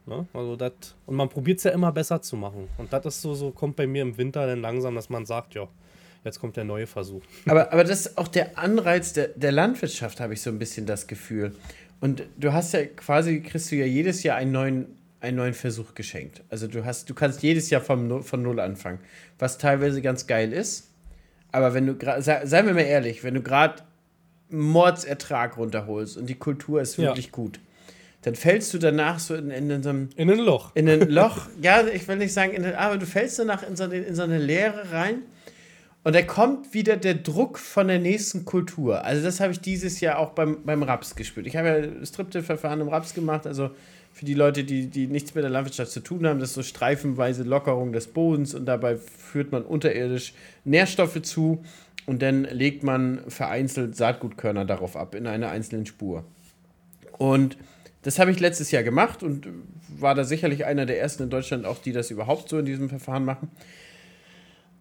[0.06, 0.26] Ne?
[0.34, 0.58] Also
[1.06, 2.70] und man probiert es ja immer besser zu machen.
[2.78, 5.54] Und das ist so, so kommt bei mir im Winter dann langsam, dass man sagt,
[5.54, 5.68] ja,
[6.24, 7.22] jetzt kommt der neue Versuch.
[7.46, 10.86] Aber, aber das ist auch der Anreiz der, der Landwirtschaft, habe ich so ein bisschen
[10.86, 11.56] das Gefühl.
[12.02, 15.94] Und du hast ja quasi, kriegst du ja jedes Jahr einen neuen einen neuen Versuch
[15.96, 16.44] geschenkt.
[16.50, 19.00] Also du hast, du kannst jedes Jahr vom, von Null anfangen,
[19.38, 20.92] was teilweise ganz geil ist.
[21.52, 23.84] Aber wenn du gerade, seien wir mal ehrlich, wenn du gerade
[24.50, 27.32] Mordsertrag runterholst und die Kultur ist wirklich ja.
[27.32, 27.60] gut,
[28.22, 30.10] dann fällst du danach so in, in, in so einem.
[30.16, 30.76] In ein Loch.
[30.76, 31.48] In ein Loch.
[31.62, 34.24] ja, ich will nicht sagen, in, aber du fällst danach in so, eine, in so
[34.24, 35.24] eine Leere rein.
[36.04, 39.04] Und da kommt wieder der Druck von der nächsten Kultur.
[39.04, 41.46] Also, das habe ich dieses Jahr auch beim, beim Raps gespürt.
[41.46, 43.72] Ich habe ja Stripte-Verfahren im Raps gemacht, also
[44.14, 46.64] für die Leute, die, die nichts mit der Landwirtschaft zu tun haben, das ist so
[46.64, 50.34] streifenweise Lockerung des Bodens und dabei führt man unterirdisch
[50.66, 51.64] Nährstoffe zu
[52.06, 56.26] und dann legt man vereinzelt Saatgutkörner darauf ab in einer einzelnen Spur.
[57.18, 57.58] Und
[58.02, 59.48] das habe ich letztes Jahr gemacht und
[59.90, 62.90] war da sicherlich einer der ersten in Deutschland auch, die das überhaupt so in diesem
[62.90, 63.50] Verfahren machen.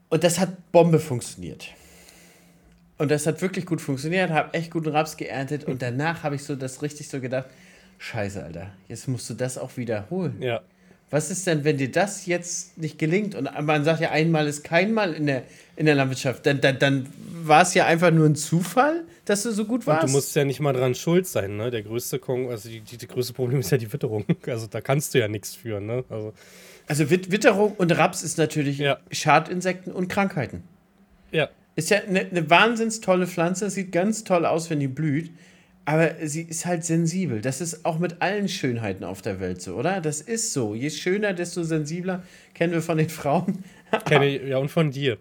[0.09, 1.69] Und das hat Bombe funktioniert.
[2.97, 6.43] Und das hat wirklich gut funktioniert, habe echt guten Raps geerntet und danach habe ich
[6.43, 7.47] so das richtig so gedacht,
[7.99, 10.41] Scheiße, Alter, jetzt musst du das auch wiederholen.
[10.41, 10.63] Ja.
[11.11, 13.35] Was ist denn, wenn dir das jetzt nicht gelingt?
[13.35, 15.43] Und man sagt ja, einmal ist kein Mal in der,
[15.77, 16.45] in der Landwirtschaft.
[16.45, 17.07] Dann, dann, dann
[17.43, 20.03] war es ja einfach nur ein Zufall, dass du so gut warst.
[20.03, 21.71] Und du musst ja nicht mal dran schuld sein, ne?
[21.71, 24.25] Der größte Kon also die, die, die, größte Problem ist ja die Witterung.
[24.47, 26.05] Also da kannst du ja nichts für, ne?
[26.11, 26.35] Also,
[26.87, 28.99] also Witterung und Raps ist natürlich ja.
[29.11, 30.63] Schadinsekten und Krankheiten.
[31.33, 31.49] Ja.
[31.75, 35.31] Ist ja eine, eine wahnsinns tolle Pflanze, sieht ganz toll aus, wenn die blüht.
[35.89, 37.41] Aber sie ist halt sensibel.
[37.41, 40.03] Das ist auch mit allen Schönheiten auf der Welt so, oder?
[40.03, 40.75] Das ist so.
[40.75, 42.23] Je schöner, desto sensibler.
[42.53, 43.65] Kennen wir von den Frauen.
[44.05, 45.17] Kenne ich, ja, und von dir.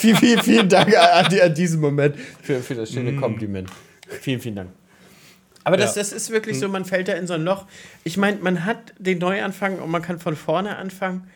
[0.00, 3.20] vielen, vielen, vielen Dank an, an diesen Moment für, für das schöne mm.
[3.20, 3.70] Kompliment.
[4.22, 4.70] Vielen, vielen Dank.
[5.62, 6.00] Aber das, ja.
[6.00, 7.66] das ist wirklich so, man fällt da in so ein Loch.
[8.02, 11.30] Ich meine, man hat den Neuanfang und man kann von vorne anfangen.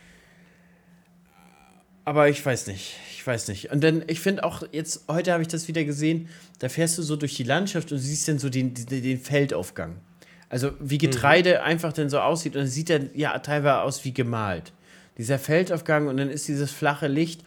[2.04, 3.70] Aber ich weiß nicht ich weiß nicht.
[3.70, 7.02] Und dann, ich finde auch, jetzt, heute habe ich das wieder gesehen, da fährst du
[7.02, 9.96] so durch die Landschaft und siehst dann so den, den, den Feldaufgang.
[10.48, 11.64] Also wie Getreide mhm.
[11.64, 14.72] einfach dann so aussieht und dann sieht er ja teilweise aus wie gemalt.
[15.16, 17.44] Dieser Feldaufgang und dann ist dieses flache Licht,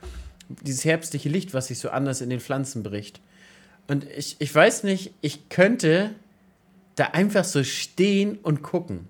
[0.62, 3.20] dieses herbstliche Licht, was sich so anders in den Pflanzen bricht.
[3.88, 6.12] Und ich, ich weiß nicht, ich könnte
[6.96, 9.08] da einfach so stehen und gucken.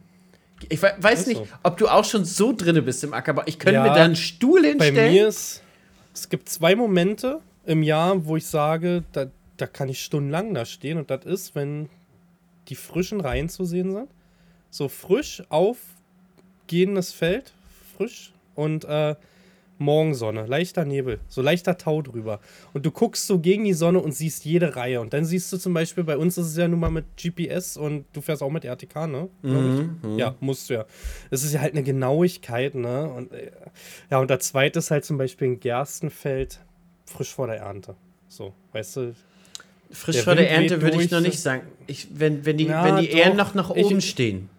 [0.69, 3.43] Ich weiß nicht, ob du auch schon so drinne bist im Ackerbau.
[3.45, 4.95] Ich könnte ja, mir da einen Stuhl hinstellen.
[4.95, 5.62] Bei mir ist
[6.13, 10.65] es gibt zwei Momente im Jahr, wo ich sage, da, da kann ich stundenlang da
[10.65, 10.97] stehen.
[10.97, 11.89] Und das ist, wenn
[12.69, 14.09] die frischen Reihen zu sehen sind.
[14.69, 17.53] So frisch aufgehendes Feld,
[17.97, 19.15] frisch und äh,
[19.83, 22.39] Morgensonne, leichter Nebel, so leichter Tau drüber.
[22.73, 25.01] Und du guckst so gegen die Sonne und siehst jede Reihe.
[25.01, 27.77] Und dann siehst du zum Beispiel, bei uns ist es ja nun mal mit GPS
[27.77, 29.29] und du fährst auch mit RTK, ne?
[29.41, 30.85] Mhm, mhm, ja, musst du ja.
[31.29, 33.09] Es ist ja halt eine Genauigkeit, ne?
[33.09, 33.51] Und äh,
[34.09, 36.59] ja, und der zweite ist halt zum Beispiel ein Gerstenfeld
[37.05, 37.95] frisch vor der Ernte.
[38.27, 39.13] So, weißt du,
[39.93, 41.67] Frisch der vor der Ernte würde ich noch nicht sagen.
[41.85, 44.49] Ich, wenn, wenn die, ja, wenn die Ähren noch nach oben ich, stehen.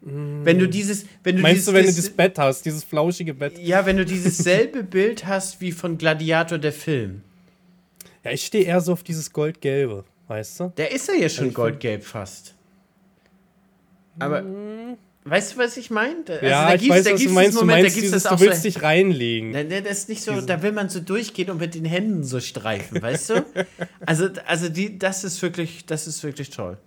[0.00, 3.34] Wenn du dieses, wenn du Meinst dieses, du, wenn du das Bett hast, dieses flauschige
[3.34, 3.58] Bett?
[3.58, 7.22] Ja, wenn du dieses selbe Bild hast wie von Gladiator der Film.
[8.24, 10.72] Ja, ich stehe eher so auf dieses Goldgelbe, weißt du?
[10.76, 12.54] Der ist ja jetzt schon also goldgelb fast.
[14.20, 14.96] Aber mm.
[15.24, 16.16] weißt du, was ich meine?
[16.28, 17.54] Also, ja, ich weiß, was du meinst.
[17.56, 19.52] Moment, du meinst dieses, du willst so, dich reinlegen.
[19.52, 22.38] Da, das ist nicht so, da will man so durchgehen und mit den Händen so
[22.38, 23.44] streifen, weißt du?
[24.06, 26.78] Also, also die, das ist wirklich, das ist wirklich toll.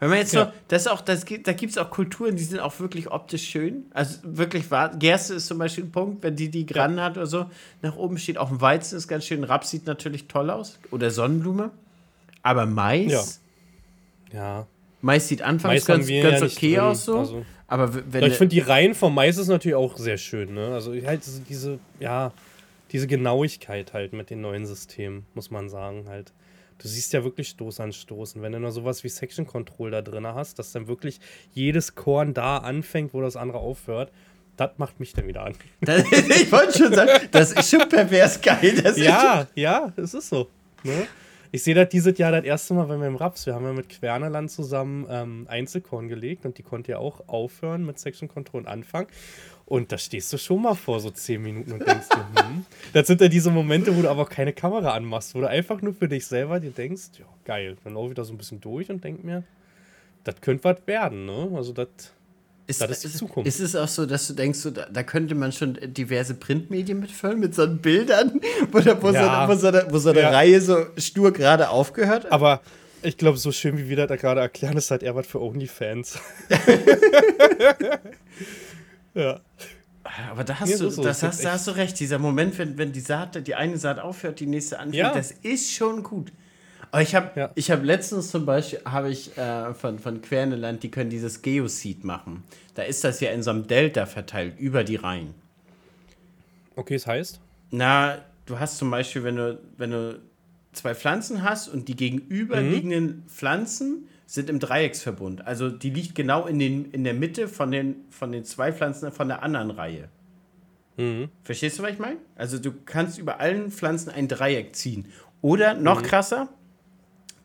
[0.00, 0.46] Wenn man jetzt Ja.
[0.46, 3.10] so, das ist auch, das, gibt- da gibt es auch Kulturen, die sind auch wirklich
[3.10, 3.86] optisch schön.
[3.92, 4.96] Also wirklich wahr.
[4.96, 7.46] Gerste ist zum Beispiel ein Punkt, wenn die die Gran hat oder so,
[7.82, 8.38] nach oben steht.
[8.38, 9.42] Auch ein Weizen ist ganz schön.
[9.42, 10.78] Raps sieht natürlich toll aus.
[10.92, 11.70] Oder Sonnenblume.
[12.42, 13.40] Aber Mais,
[14.32, 14.38] Ja.
[14.40, 14.66] Ja.
[15.00, 17.18] Mais sieht anfangs Mais ganz, ganz ja okay drin, aus so.
[17.18, 20.68] also- aber wenn ich finde die Reihen vom Mais ist natürlich auch sehr schön, ne?
[20.74, 22.32] Also halt so diese, ja,
[22.92, 26.32] diese Genauigkeit halt mit den neuen Systemen, muss man sagen, halt.
[26.78, 28.36] Du siehst ja wirklich Stoß an Stoß.
[28.36, 31.20] Und wenn du noch sowas wie Section Control da drin hast, dass dann wirklich
[31.52, 34.12] jedes Korn da anfängt, wo das andere aufhört,
[34.56, 35.54] das macht mich dann wieder an.
[35.80, 38.80] das, ich wollte schon sagen, das ist schon pervers geil.
[38.82, 40.48] Das ist Ja, ja, es ist so.
[40.82, 41.06] Ne?
[41.50, 43.46] Ich sehe das dieses Jahr das erste Mal bei meinem Raps.
[43.46, 47.86] Wir haben ja mit Querneland zusammen ähm, Einzelkorn gelegt und die konnte ja auch aufhören
[47.86, 49.08] mit Section Control und anfangen.
[49.70, 52.64] Und da stehst du schon mal vor so 10 Minuten und denkst dir, hm.
[52.94, 55.92] Das sind ja diese Momente, wo du aber keine Kamera anmachst, wo du einfach nur
[55.92, 57.76] für dich selber dir denkst, ja, geil.
[57.84, 59.42] Dann laufe ich da so ein bisschen durch und denk mir,
[60.24, 61.50] das könnte was werden, ne?
[61.54, 61.88] Also das.
[62.66, 63.46] Ist, Das ist die Zukunft.
[63.46, 66.98] Ist es auch so, dass du denkst, so, da, da könnte man schon diverse Printmedien
[67.00, 68.40] mitfüllen mit so Bildern,
[68.72, 69.46] wo, da, wo, Ja.
[69.46, 70.30] so, wo, so, eine- wo so eine Ja.
[70.30, 72.32] Reihe so stur gerade aufgehört hat?
[72.32, 72.60] Aber
[73.02, 75.40] ich glaube, so schön wie wir das da gerade erklären, ist halt eher was für
[75.42, 76.18] OnlyFans.
[79.18, 79.40] ja.
[80.30, 82.00] Aber da hast du, so, das hast, da hast du recht.
[82.00, 85.12] Dieser Moment, wenn, wenn die Saat, die eine Saat aufhört, die nächste anfängt, Ja.
[85.12, 86.32] das ist schon gut.
[86.90, 87.50] Aber ich habe Ja.
[87.54, 92.04] ich hab letztens zum Beispiel, habe ich äh, von, von Querneland, die können dieses Geoseed
[92.04, 92.42] machen.
[92.74, 95.34] Da ist das ja in so einem Delta verteilt, über die Reihen.
[96.76, 97.40] Okay, es heißt?
[97.70, 100.20] Na, du hast zum Beispiel, wenn du, wenn du
[100.72, 105.46] zwei Pflanzen hast und die gegenüberliegenden Pflanzen sind im Dreiecksverbund.
[105.46, 109.10] Also die liegt genau in, den, in der Mitte von den, von den zwei Pflanzen
[109.10, 110.10] von der anderen Reihe.
[110.98, 111.30] Mhm.
[111.44, 112.18] Verstehst du, was ich meine?
[112.36, 115.06] Also du kannst über allen Pflanzen ein Dreieck ziehen.
[115.40, 116.50] Oder noch krasser,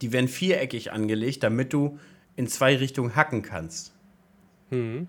[0.01, 1.99] die werden viereckig angelegt, damit du
[2.35, 3.93] in zwei Richtungen hacken kannst.
[4.69, 5.07] Mhm.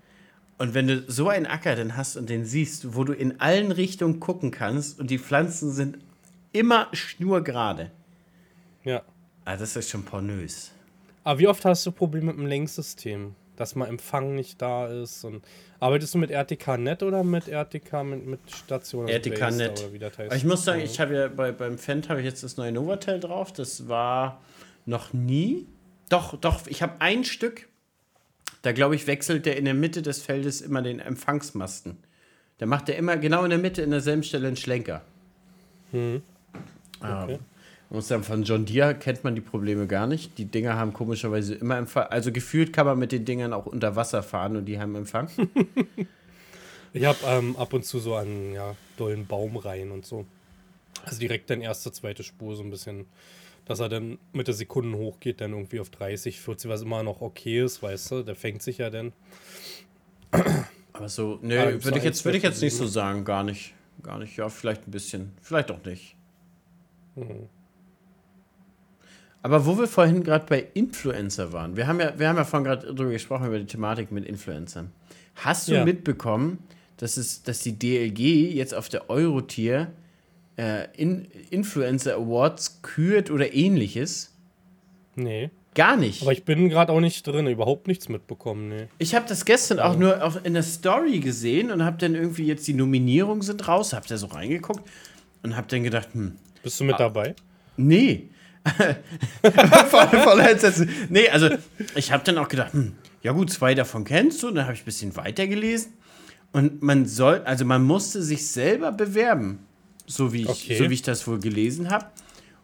[0.57, 3.73] Und wenn du so einen Acker dann hast und den siehst, wo du in allen
[3.73, 5.97] Richtungen gucken kannst und die Pflanzen sind
[6.53, 7.91] immer schnurgerade,
[8.85, 9.01] Ja.
[9.43, 10.71] ah, das ist schon pornös.
[11.25, 13.35] Aber wie oft hast du Probleme mit dem Lenksystem?
[13.57, 15.43] Dass mal Empfang nicht da ist und
[15.79, 19.07] arbeitest du mit RTK-Net oder mit RTK mit, mit Station?
[19.07, 19.79] RTK Blazer Net.
[19.81, 20.29] Oder wie das heißt?
[20.29, 22.71] Aber ich muss sagen, ich habe ja bei, beim Fendt habe ich jetzt das neue
[22.71, 23.51] Novatel drauf.
[23.51, 24.41] Das war
[24.85, 25.65] noch nie.
[26.09, 27.69] Doch, doch, ich habe ein Stück.
[28.61, 31.97] Da glaube ich, wechselt der in der Mitte des Feldes immer den Empfangsmasten.
[32.59, 35.01] Da macht er immer genau in der Mitte, in derselben Stelle einen Schlenker.
[35.91, 36.21] Hm.
[36.99, 37.39] Ah, Okay.
[37.89, 40.37] Ich muss sagen, von John Deere kennt man die Probleme gar nicht.
[40.37, 42.07] Die Dinger haben komischerweise immer Empfang.
[42.07, 45.29] Also gefühlt kann man mit den Dingern auch unter Wasser fahren und die haben Empfang.
[46.95, 50.25] Ich habe ähm, ab und zu so an ja, dollen Baumreihen und so.
[51.03, 53.05] Also direkt dann erste, zweite Spur so ein bisschen,
[53.65, 57.19] dass er dann mit der Sekunden hochgeht, dann irgendwie auf 30, 40, was immer noch
[57.19, 59.11] okay ist, weißt du, der fängt sich ja dann.
[60.93, 63.73] Aber so, gibt's würde ich da jetzt, würde ich jetzt nicht so sagen, gar nicht.
[64.01, 65.33] Gar nicht, ja, vielleicht ein bisschen.
[65.41, 66.15] Vielleicht auch nicht.
[67.15, 67.49] Mhm.
[69.45, 72.63] Aber wo wir vorhin gerade bei Influencer waren, wir haben ja, wir haben ja vorhin
[72.63, 74.91] gerade drüber gesprochen, über die Thematik mit Influencern.
[75.35, 75.85] Hast du Ja.
[75.85, 76.57] mitbekommen,
[76.97, 79.91] dass, es, dass die DLG jetzt auf der Eurotier
[80.57, 84.33] äh, in, Influencer Awards kürt oder ähnliches?
[85.13, 85.51] Nee.
[85.75, 86.23] Gar nicht.
[86.23, 88.87] Aber ich bin gerade auch nicht drin, überhaupt nichts mitbekommen, nee.
[88.97, 92.47] Ich habe das gestern auch nur auf, in der Story gesehen und habe dann irgendwie
[92.47, 94.81] jetzt die Nominierungen sind raus, habe da so reingeguckt
[95.43, 96.31] und habe dann gedacht, hm,
[96.63, 97.35] Bist du mit dabei?
[97.77, 98.29] nee.
[99.89, 100.89] voll, voll Entsetzen.
[101.09, 101.49] nee, also
[101.95, 104.73] ich habe dann auch gedacht, hm, ja gut, zwei davon kennst du, und dann habe
[104.73, 105.93] ich ein bisschen weitergelesen
[106.51, 109.59] und man soll, also man musste sich selber bewerben,
[110.07, 110.77] so wie ich, Okay.
[110.77, 112.05] so wie ich das wohl gelesen habe.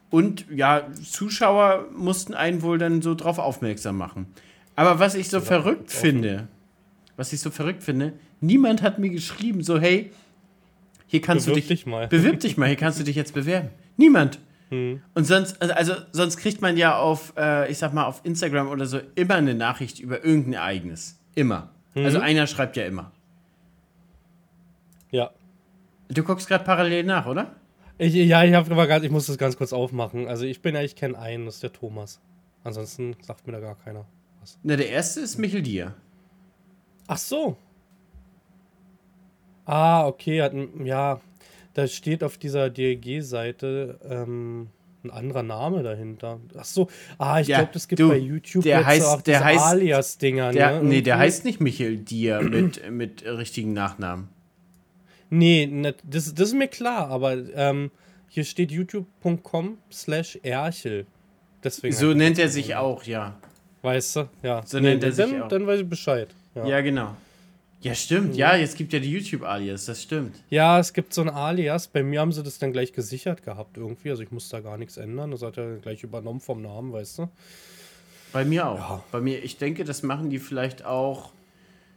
[0.10, 4.28] Und ja, Zuschauer mussten einen wohl dann so drauf aufmerksam machen.
[4.76, 6.48] Aber was ich so verrückt finde,
[7.16, 10.12] was ich so verrückt finde, niemand hat mir geschrieben, so, hey,
[11.08, 11.80] hier kannst Bewirb du dich.
[11.80, 12.08] dich mal.
[12.08, 13.70] Bewirb dich mal, hier kannst du dich jetzt bewerben.
[13.98, 14.40] Niemand.
[14.72, 15.02] Hm.
[15.14, 18.70] Und sonst, also, also sonst kriegt man ja auf, äh, ich sag mal, auf Instagram
[18.70, 21.20] oder so immer eine Nachricht über irgendein Ereignis.
[21.36, 21.70] Immer.
[21.94, 22.24] Also Mhm.
[22.24, 23.12] einer schreibt ja immer.
[25.12, 25.32] Ja.
[26.08, 27.52] Du guckst gerade parallel nach, oder?
[27.98, 30.28] Ich, ja, ich, hab grad, ich muss das ganz kurz aufmachen.
[30.28, 32.22] Also ich bin ja, ich kenne einen, das ist der Thomas.
[32.64, 34.06] Ansonsten sagt mir da gar keiner
[34.40, 34.58] was.
[34.64, 35.94] Na, der erste ist Michel Dier.
[37.08, 37.58] Ach so.
[39.66, 40.42] Ah, okay.
[40.42, 40.54] Hat,
[40.84, 41.20] ja,
[41.74, 44.68] da steht auf dieser DLG-Seite ähm,
[45.04, 46.40] ein anderer Name dahinter.
[46.58, 46.88] Ach so.
[47.18, 49.58] Ah, ich Ja, glaube, das gibt du, bei YouTube der jetzt heißt- auch der heißt-
[49.60, 50.52] Alias-Dinger.
[50.52, 50.90] Der, ne?
[50.90, 54.30] nee, der heißt nicht Michel Dier mit, mit richtigen Nachnamen.
[55.30, 57.90] Nee, ne, das, das ist mir klar, aber ähm,
[58.28, 61.06] hier steht youtube.com slash Erchel.
[61.64, 63.38] Deswegen So nennt er sich auch, ja.
[63.82, 64.30] Weißt du?
[64.44, 64.62] Ja.
[64.66, 65.48] So nennt er sich dann, auch.
[65.48, 66.28] dann weiß ich Bescheid.
[66.54, 66.82] Ja, Ja.
[66.82, 67.16] genau.
[67.82, 68.36] Ja, stimmt.
[68.36, 70.36] Ja, jetzt gibt ja die YouTube-Alias, das stimmt.
[70.50, 71.88] ja, es gibt so ein Alias.
[71.88, 74.12] Bei mir haben sie das dann gleich gesichert gehabt irgendwie.
[74.12, 75.32] Also ich muss da gar nichts ändern.
[75.32, 77.30] Das hat er gleich übernommen vom Namen, weißt du?
[78.34, 78.78] Bei mir auch.
[78.78, 79.04] Ja.
[79.12, 81.32] Bei mir, ich denke, das machen die vielleicht auch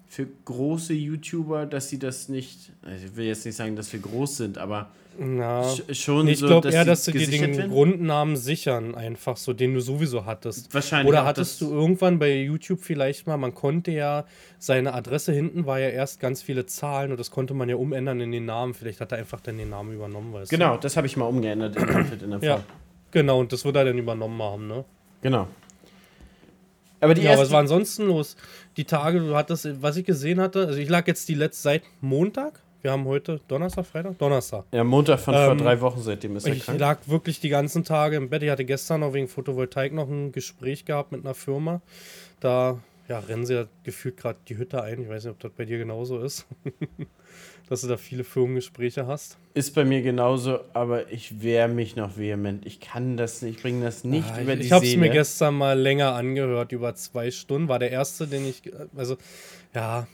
[0.07, 4.01] für große YouTuber, dass sie das nicht, also ich will jetzt nicht sagen, dass wir
[4.01, 5.65] groß sind, aber Na.
[5.65, 7.71] sch schon ich so, glaube eher, dass sie dir den werden.
[7.71, 10.73] Grundnamen sichern, einfach so, den du sowieso hattest.
[10.73, 14.25] Wahrscheinlich Oder hattest du irgendwann bei YouTube vielleicht mal, man konnte ja,
[14.59, 18.21] seine Adresse hinten war ja erst ganz viele Zahlen und das konnte man ja umändern
[18.21, 18.75] in den Namen.
[18.75, 20.57] Vielleicht hat er einfach dann den Namen übernommen, weißt du?
[20.57, 22.65] Genau, das habe ich mal umgeändert in Outfit in der Ja,
[23.11, 24.85] genau, und das wird er dann übernommen haben, ne?
[25.23, 25.49] Genau.
[27.05, 28.37] Aber die Ja, erste, was war ansonsten los?
[28.77, 31.83] Die Tage, du hattest, was ich gesehen hatte, also ich lag jetzt die letzte seit
[32.01, 32.61] Montag.
[32.83, 34.19] Wir haben heute Donnerstag, Freitag?
[34.19, 34.65] Donnerstag.
[34.73, 36.79] ja, Montag von vor Ähm, drei Wochen, seitdem ist er Ich krank.
[36.79, 38.43] lag wirklich die ganzen Tage im Bett.
[38.43, 41.81] Ich hatte gestern noch wegen Photovoltaik noch ein Gespräch gehabt mit einer Firma.
[42.41, 45.03] Da ja, rennen sie ja gefühlt gerade die Hütte ein.
[45.03, 46.47] Ich weiß nicht, ob das bei dir genauso ist.
[47.69, 49.39] Dass du da viele Firmengespräche hast.
[49.55, 52.67] Ist bei mir genauso, aber ich wehre mich noch vehement.
[52.67, 54.97] Ich kann das nicht, ich bringe das nicht Ah, über ich die ich habe es
[54.97, 57.69] mir gestern mal länger angehört, über zwei Stunden.
[57.69, 58.63] War der erste, den ich.
[58.95, 59.17] Also,
[59.75, 60.07] ja.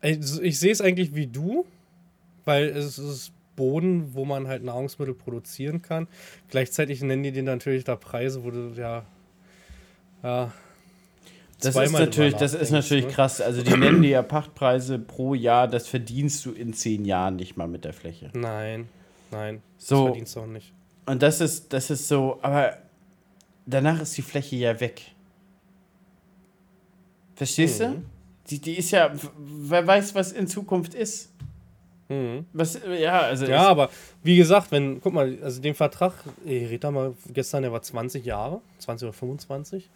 [0.00, 1.66] Ich, ich sehe es eigentlich wie du,
[2.44, 6.06] weil es ist Boden, wo man halt Nahrungsmittel produzieren kann.
[6.48, 9.04] Gleichzeitig nennen die den natürlich da Preise, wo du ja.
[10.22, 10.52] Ja.
[11.60, 13.40] Das ist natürlich, das ist natürlich krass.
[13.40, 17.56] Also die nennen dir ja Pachtpreise pro Jahr, das verdienst du in zehn Jahren nicht
[17.56, 18.30] mal mit der Fläche.
[18.34, 18.88] Nein,
[19.30, 19.60] nein.
[19.76, 19.96] So.
[19.96, 20.72] Das verdienst du auch nicht.
[21.06, 22.76] Und das ist, das ist so, aber
[23.66, 25.02] danach ist die Fläche ja weg.
[27.34, 27.88] Verstehst du?
[27.88, 28.04] Mhm.
[28.50, 31.30] Die, die ist ja, wer weiß, was in Zukunft ist.
[32.08, 32.46] Mhm.
[32.52, 33.90] Was, ja, also Ja, aber
[34.22, 36.12] wie gesagt, wenn, guck mal, also den Vertrag,
[36.44, 39.88] ich rede da mal gestern, der war 20 Jahre, 20 oder 25.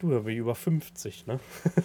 [0.00, 1.38] Du, da bin ich über 50, ne?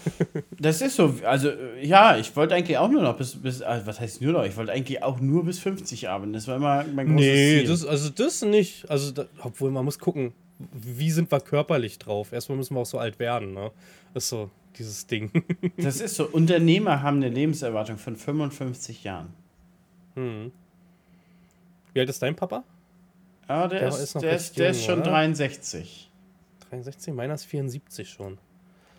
[0.60, 3.86] Das ist so, also äh, ja, ich wollte eigentlich auch nur noch bis, bis also,
[3.86, 4.46] was heißt nur noch?
[4.46, 6.32] Ich wollte eigentlich auch nur bis 50 arbeiten.
[6.32, 7.68] Das war immer mein großes Nee, Ziel.
[7.68, 8.90] das, also das nicht.
[8.90, 10.32] Also, da, obwohl man muss gucken,
[10.72, 12.32] wie sind wir körperlich drauf?
[12.32, 13.72] Erstmal müssen wir auch so alt werden, ne?
[14.14, 15.32] Ist so dieses Ding.
[15.78, 19.34] das ist so, Unternehmer haben eine Lebenserwartung von 55 Jahren.
[20.16, 20.52] hm.
[21.94, 22.64] Wie alt ist dein Papa?
[23.48, 25.12] Aber der, Der ist, ist noch der, ist, der ist schon oder?
[25.12, 26.10] 63.
[26.84, 28.38] 63, meiner ist 74 schon.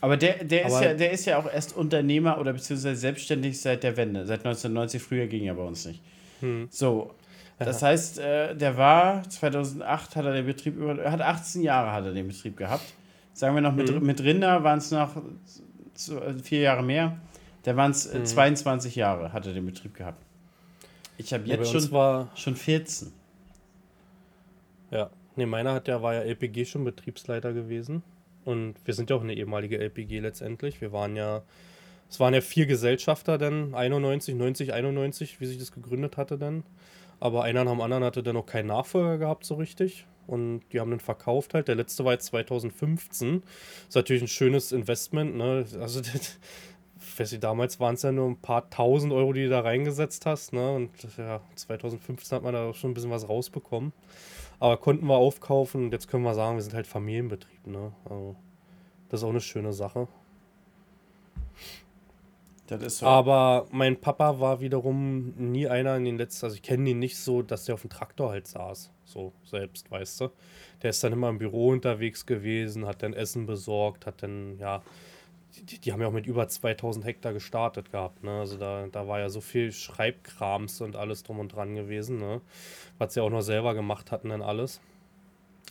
[0.01, 3.61] Aber der, der, ist Aber- ja, der ist ja auch erst Unternehmer oder beziehungsweise selbstständig
[3.61, 4.27] seit der Wende.
[4.27, 6.03] Seit 1990, früher ging ja bei uns nicht.
[6.41, 6.69] Hm.
[6.71, 7.15] So,
[7.59, 11.93] das heißt, äh, der war 2008 hat er den Betrieb über, er hat 18 Jahre
[11.93, 12.85] hat er den Betrieb gehabt.
[13.33, 14.05] Sagen wir noch mit, Mhm.
[14.07, 17.17] mit Rinder waren es noch äh, vier Jahre mehr.
[17.63, 20.23] Da waren es äh, 22 Jahre hat er den Betrieb gehabt.
[21.17, 21.49] Ich habe Mhm.
[21.51, 23.13] Ja, jetzt uns schon, war, schon 14.
[24.91, 28.03] ja, nee, meiner hat ja, war ja LPG schon Betriebsleiter gewesen.
[28.45, 30.81] Und wir sind ja auch eine ehemalige LPG letztendlich.
[30.81, 31.43] Wir waren ja,
[32.09, 36.63] es waren ja vier Gesellschafter dann, 91, 90, 91, wie sich das gegründet hatte dann.
[37.19, 40.07] Aber einer nach dem anderen hatte dann noch keinen Nachfolger gehabt so richtig.
[40.27, 41.69] Und die haben dann verkauft halt.
[41.69, 43.43] Der letzte war jetzt 2015.
[43.89, 45.65] Ist natürlich ein schönes Investment, ne?
[45.81, 46.39] Also, das,
[47.17, 50.27] weiß nicht, damals waren es ja nur ein paar tausend Euro, die du da reingesetzt
[50.27, 50.73] hast, ne?
[50.73, 53.93] Und ja, 2015 hat man da auch schon ein bisschen was rausbekommen.
[54.59, 57.93] Aber konnten wir aufkaufen und jetzt können wir sagen, wir sind halt Familienbetrieb, ne?
[58.05, 58.37] Also,
[59.09, 60.09] das ist auch eine schöne Sache.
[62.67, 63.07] Das ist so.
[63.07, 67.17] Aber mein Papa war wiederum nie einer in den letzten, also ich kenne ihn nicht
[67.17, 68.91] so, dass der auf dem Traktor halt saß.
[69.05, 70.31] So selbst, weißt du.
[70.83, 74.83] Der ist dann immer im Büro unterwegs gewesen, hat dann Essen besorgt, hat dann, ja,
[75.63, 78.41] die, die haben ja auch mit über 2000 Hektar gestartet gehabt, ne?
[78.41, 82.41] Also da, da war ja so viel Schreibkrams und alles drum und dran gewesen, ne?
[82.99, 84.81] Was sie auch noch selber gemacht hatten dann alles.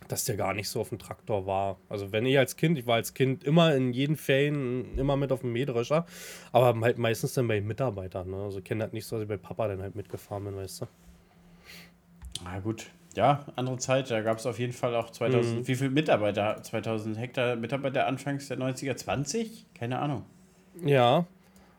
[0.07, 1.77] Dass der gar nicht so auf dem Traktor war.
[1.89, 5.31] Also wenn ich als Kind, ich war als Kind immer in jeden Ferien immer mit
[5.31, 6.05] auf dem Mähdrescher,
[6.51, 8.43] aber halt meistens dann bei Mitarbeitern, ne?
[8.43, 10.81] Also ich kenne das nicht so, dass ich bei Papa dann halt mitgefahren bin, weißt
[10.81, 10.87] du.
[12.43, 12.91] Na gut.
[13.15, 15.67] Ja, andere Zeit, da gab es auf jeden Fall auch 2000, Mhm.
[15.67, 16.61] wie viele Mitarbeiter?
[16.61, 19.65] 2000 Hektar Mitarbeiter anfangs der 90er, 20?
[19.73, 20.23] Keine Ahnung.
[20.83, 21.25] Ja.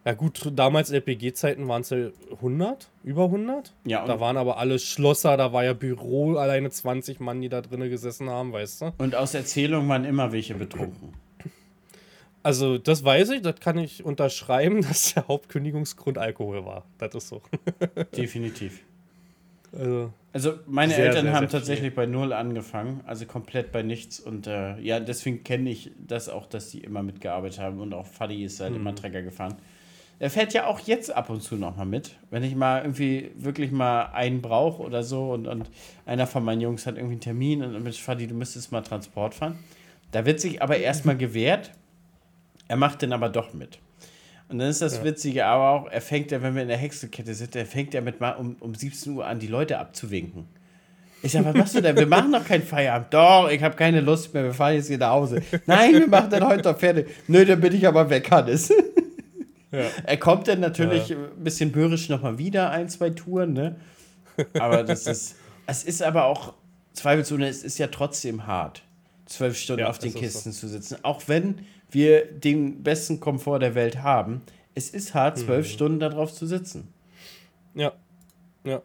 [0.07, 1.96] Ja gut, damals LPG-Zeiten waren es ja
[2.40, 3.75] 100, über 100.
[3.85, 7.61] Ja, Da waren aber alle Schlosser, da war ja Büro, alleine 20 Mann, die da
[7.61, 8.92] drinnen gesessen haben, weißt du.
[8.99, 11.12] und aus Erzählung waren immer welche betrunken.
[12.45, 16.84] Also das weiß ich, das kann ich unterschreiben, dass der Hauptkündigungsgrund Alkohol war.
[16.99, 17.43] Das ist so.
[18.16, 18.82] Definitiv.
[19.72, 23.82] Also, Also meine Sehr, Eltern sehr, haben sehr tatsächlich bei Null angefangen, also komplett bei
[23.82, 24.20] nichts.
[24.20, 27.80] Und äh, ja, deswegen kenne ich das auch, dass die immer mitgearbeitet haben.
[27.80, 28.80] Und auch Fadi ist halt Mhm.
[28.80, 29.56] immer Trecker gefahren.
[30.18, 32.16] Er fährt ja auch jetzt ab und zu noch mal mit.
[32.30, 35.70] Wenn ich mal irgendwie wirklich mal einen brauche oder so und, und
[36.06, 39.34] einer von meinen Jungs hat irgendwie einen Termin und mit Fadi, du müsstest mal Transport
[39.34, 39.58] fahren.
[40.12, 41.72] Da wird sich aber erstmal gewehrt.
[42.68, 43.78] Er macht den aber doch mit.
[44.49, 45.05] Und dann ist das ja.
[45.05, 48.01] Witzige aber auch, er fängt ja, wenn wir in der Hexenkette sind, er fängt ja
[48.01, 50.44] mit mal um, um 17 Uhr an, die Leute abzuwinken.
[51.22, 51.97] Ich sag, was machst du denn?
[51.97, 53.12] Wir machen noch keinen Feierabend.
[53.12, 55.42] Doch, ich habe keine Lust mehr, wir fahren jetzt hier nach Hause.
[55.66, 57.09] Nein, wir machen dann heute noch fertig.
[57.26, 58.72] Nö, dann bin ich aber weg, Hannes.
[59.72, 59.82] Ja.
[60.05, 61.16] Er kommt dann natürlich ja.
[61.16, 63.74] ein bisschen börisch nochmal wieder, ein, zwei Touren, ne?
[64.59, 65.34] Aber das ist,
[65.66, 66.55] es ist aber auch,
[66.97, 68.82] zweifelsohne, es ist ja trotzdem hart,
[69.26, 70.61] zwölf Stunden ja, auf den Kisten so.
[70.61, 70.99] zu sitzen.
[71.03, 74.43] Auch wenn wir den besten Komfort der Welt haben,
[74.74, 75.70] es ist hart, zwölf mhm.
[75.70, 76.89] Stunden darauf zu sitzen.
[77.74, 77.93] Ja,
[78.64, 78.82] ja.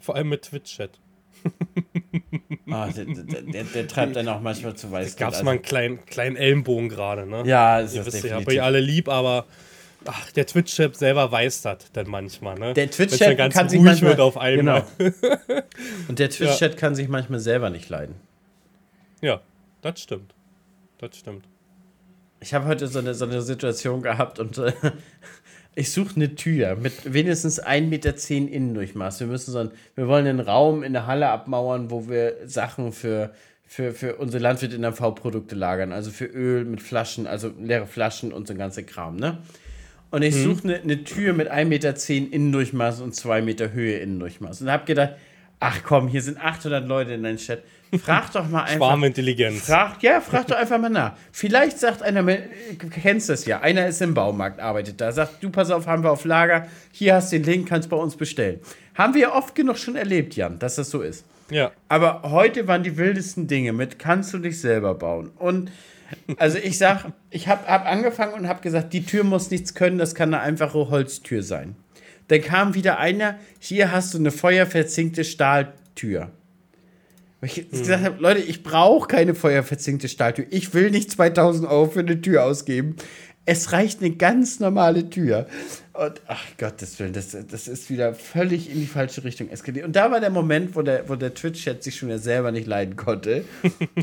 [0.00, 0.98] Vor allem mit Twitch-Chat.
[2.70, 5.06] ah, der, der, der, treibt dann auch manchmal zu weiß.
[5.06, 5.44] Es gab also.
[5.44, 7.44] mal einen kleinen, kleinen Ellenbogen gerade, ne?
[7.46, 9.46] Ja, ist Ihr wisst, ich habe euch alle lieb, aber
[10.04, 12.74] ach, der Twitch-Chat selber weiß das dann manchmal, ne?
[12.74, 14.84] Der Twitch-Chat kann sich manchmal, wird auf einmal.
[14.98, 15.10] Genau.
[16.08, 16.78] Und der Twitch-Chat ja.
[16.78, 18.16] kann sich manchmal selber nicht leiden.
[19.22, 19.40] Ja,
[19.82, 20.34] das stimmt.
[20.98, 21.44] Das stimmt.
[22.40, 24.72] Ich habe heute so eine, so eine Situation gehabt und äh,
[25.74, 29.20] ich suche eine Tür mit wenigstens 1,10 Meter Innendurchmaß.
[29.20, 32.92] Wir müssen so ein, wir wollen einen Raum in der Halle abmauern, wo wir Sachen
[32.92, 33.34] für,
[33.66, 35.92] für, für unsere Landwirte in V-Produkte lagern.
[35.92, 39.38] Also für Öl mit Flaschen, also leere Flaschen und so ein ganzer Kram, ne?
[40.10, 40.42] Und ich mhm.
[40.42, 44.62] suche eine, eine Tür mit 1,10 Meter Innendurchmaß und 2 Meter Höhe Innendurchmaß.
[44.62, 45.14] Und habe gedacht,
[45.60, 47.62] ach komm, hier sind 800 Leute in deinem Chat.
[47.98, 48.76] Frag doch mal einfach.
[48.76, 49.66] Schwarmintelligenz.
[49.66, 51.14] Frag, ja, frag doch einfach mal nach.
[51.32, 55.50] Vielleicht sagt einer, du kennst das ja, einer ist im Baumarkt, arbeitet da, sagt, du
[55.50, 58.60] pass auf, haben wir auf Lager, hier hast du den Link, kannst bei uns bestellen.
[58.94, 61.24] Haben wir oft genug schon erlebt, Jan, dass das so ist.
[61.50, 61.72] Ja.
[61.88, 65.30] Aber heute waren die wildesten Dinge mit, kannst du dich selber bauen.
[65.36, 65.72] Und
[66.36, 69.98] also ich sag, ich habe hab angefangen und habe gesagt, die Tür muss nichts können,
[69.98, 71.74] das kann eine einfache Holztür sein.
[72.28, 76.30] Dann kam wieder einer, hier hast du eine feuerverzinkte Stahltür.
[77.40, 77.70] Weil ich hm.
[77.70, 80.46] gesagt habe, Leute, ich brauche keine feuerverzinkte Stahltür.
[80.50, 82.96] Ich will nicht 2000 Euro für eine Tür ausgeben.
[83.46, 85.46] Es reicht eine ganz normale Tür.
[85.94, 89.86] Und ach Gottes Willen, das, das ist wieder völlig in die falsche Richtung eskaliert.
[89.86, 92.96] Und da war der Moment, wo der, wo der Twitch-Chat sich schon selber nicht leiden
[92.96, 93.44] konnte,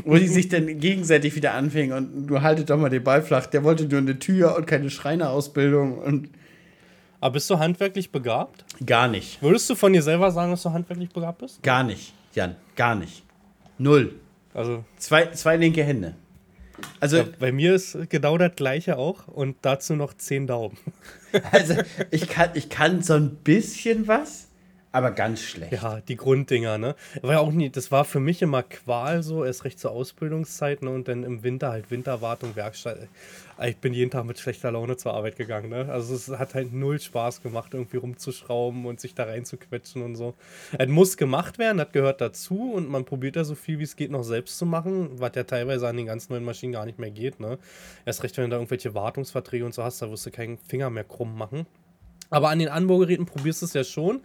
[0.04, 3.46] wo die sich dann gegenseitig wieder anfingen und du haltet doch mal den Ball flach.
[3.46, 6.28] Der wollte nur eine Tür und keine Schreinerausbildung und.
[7.20, 8.64] Aber bist du handwerklich begabt?
[8.84, 9.42] Gar nicht.
[9.42, 11.62] Würdest du von dir selber sagen, dass du handwerklich begabt bist?
[11.62, 13.24] Gar nicht, Jan, gar nicht.
[13.78, 14.14] Null.
[14.54, 14.84] Also.
[14.96, 16.14] Zwei, zwei linke Hände.
[17.00, 20.76] Also, ja, bei mir ist genau das gleiche auch und dazu noch zehn Daumen.
[21.52, 21.74] Also,
[22.10, 24.47] ich kann, ich kann so ein bisschen was,
[24.92, 25.72] aber ganz schlecht.
[25.72, 26.94] Ja, die Grunddinger, ne?
[27.22, 30.82] War ja auch nie, das war für mich immer Qual so, erst recht zur Ausbildungszeit,
[30.82, 30.90] ne?
[30.90, 33.08] Und dann im Winter halt Winterwartung, Werkstatt
[33.66, 35.70] ich bin jeden Tag mit schlechter Laune zur Arbeit gegangen.
[35.70, 35.88] Ne?
[35.90, 40.34] Also es hat halt null Spaß gemacht, irgendwie rumzuschrauben und sich da reinzuquetschen und so.
[40.78, 43.96] Es muss gemacht werden, das gehört dazu und man probiert da so viel wie es
[43.96, 46.98] geht noch selbst zu machen, was ja teilweise an den ganz neuen Maschinen gar nicht
[46.98, 47.40] mehr geht.
[47.40, 47.58] Ne?
[48.04, 50.90] Erst recht, wenn du da irgendwelche Wartungsverträge und so hast, da wirst du keinen Finger
[50.90, 51.66] mehr krumm machen.
[52.30, 54.20] Aber an den Anbaugeräten probierst du es ja schon.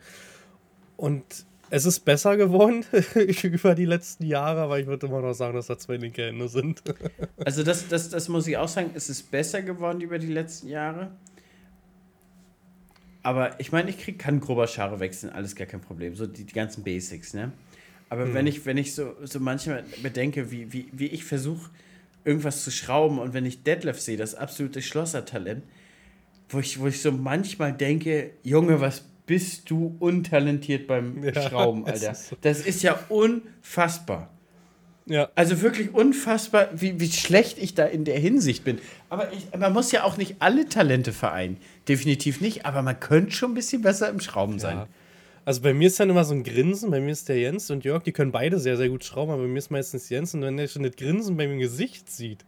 [1.03, 1.25] Und
[1.69, 2.85] es ist besser geworden
[3.43, 6.47] über die letzten Jahre, aber ich würde immer noch sagen, dass da zwei linke Hände
[6.47, 6.81] sind.
[7.43, 10.69] also das, das, das muss ich auch sagen, es ist besser geworden über die letzten
[10.69, 11.11] Jahre.
[13.21, 16.15] Aber ich meine, ich krieg, kann grober Schare wechseln, alles gar kein Problem.
[16.15, 17.51] So die, die ganzen Basics, ne?
[18.09, 18.33] Aber hm.
[18.33, 21.69] wenn ich, wenn ich so, so manchmal bedenke, wie, wie, wie ich versuche,
[22.23, 25.63] irgendwas zu schrauben und wenn ich Detlef sehe, das absolute Schlossertalent,
[26.47, 31.85] wo ich, wo ich so manchmal denke, Junge, was bist du untalentiert beim ja, Schrauben,
[31.85, 32.11] Alter.
[32.11, 32.37] Ist so.
[32.41, 34.29] Das ist ja unfassbar.
[35.05, 35.29] Ja.
[35.35, 38.79] Also wirklich unfassbar, wie, wie schlecht ich da in der Hinsicht bin.
[39.09, 41.57] Aber ich, man muss ja auch nicht alle Talente vereinen.
[41.87, 44.77] Definitiv nicht, aber man könnte schon ein bisschen besser im Schrauben sein.
[44.77, 44.87] Ja.
[45.45, 47.83] Also bei mir ist dann immer so ein Grinsen, bei mir ist der Jens und
[47.83, 50.41] Jörg, die können beide sehr, sehr gut schrauben, aber bei mir ist meistens Jens und
[50.41, 52.45] wenn der schon das Grinsen bei mir im Gesicht sieht,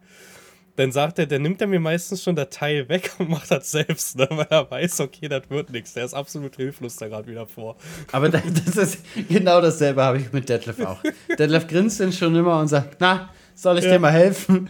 [0.75, 3.71] dann sagt er, dann nimmt er mir meistens schon das Teil weg und macht das
[3.71, 4.27] selbst, ne?
[4.29, 5.93] weil er weiß, okay, das wird nichts.
[5.93, 7.75] Der ist absolut hilflos da gerade wieder vor.
[8.11, 8.43] Aber das,
[8.75, 8.99] ist
[9.29, 11.01] genau dasselbe habe ich mit Detlef auch.
[11.37, 13.91] Detlef grinst dann schon immer und sagt, na, soll ich ja.
[13.91, 14.69] dir mal helfen?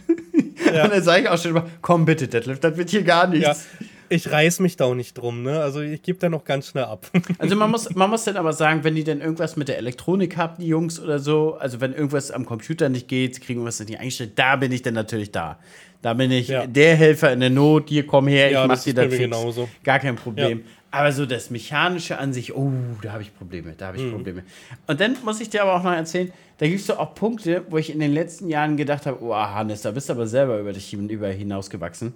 [0.72, 0.84] Ja.
[0.84, 3.46] Und dann sage ich auch schon immer, komm bitte, Detlef, das wird hier gar nichts.
[3.46, 3.86] Ja.
[4.08, 5.60] Ich reiß mich da auch nicht drum, ne?
[5.60, 7.10] Also ich gebe da noch ganz schnell ab.
[7.38, 10.36] Also man muss, man muss dann aber sagen, wenn die denn irgendwas mit der Elektronik
[10.36, 13.80] haben, die Jungs oder so, also wenn irgendwas am Computer nicht geht, sie kriegen irgendwas
[13.80, 15.58] nicht eingestellt, da bin ich dann natürlich da.
[16.06, 16.68] Da bin ich ja.
[16.68, 19.18] der Helfer in der Not, hier komm her, ja, ich mach dir das fix.
[19.18, 19.68] Genauso.
[19.82, 20.58] Gar kein Problem.
[20.60, 20.64] Ja.
[20.92, 22.70] Aber so das Mechanische an sich, oh,
[23.02, 24.12] da habe ich Probleme, da habe ich mhm.
[24.12, 24.44] Probleme.
[24.86, 27.64] Und dann muss ich dir aber auch noch erzählen, da gibt es so auch Punkte,
[27.70, 30.60] wo ich in den letzten Jahren gedacht habe, oh, Hannes, da bist du aber selber
[30.60, 32.14] über dich über hinausgewachsen.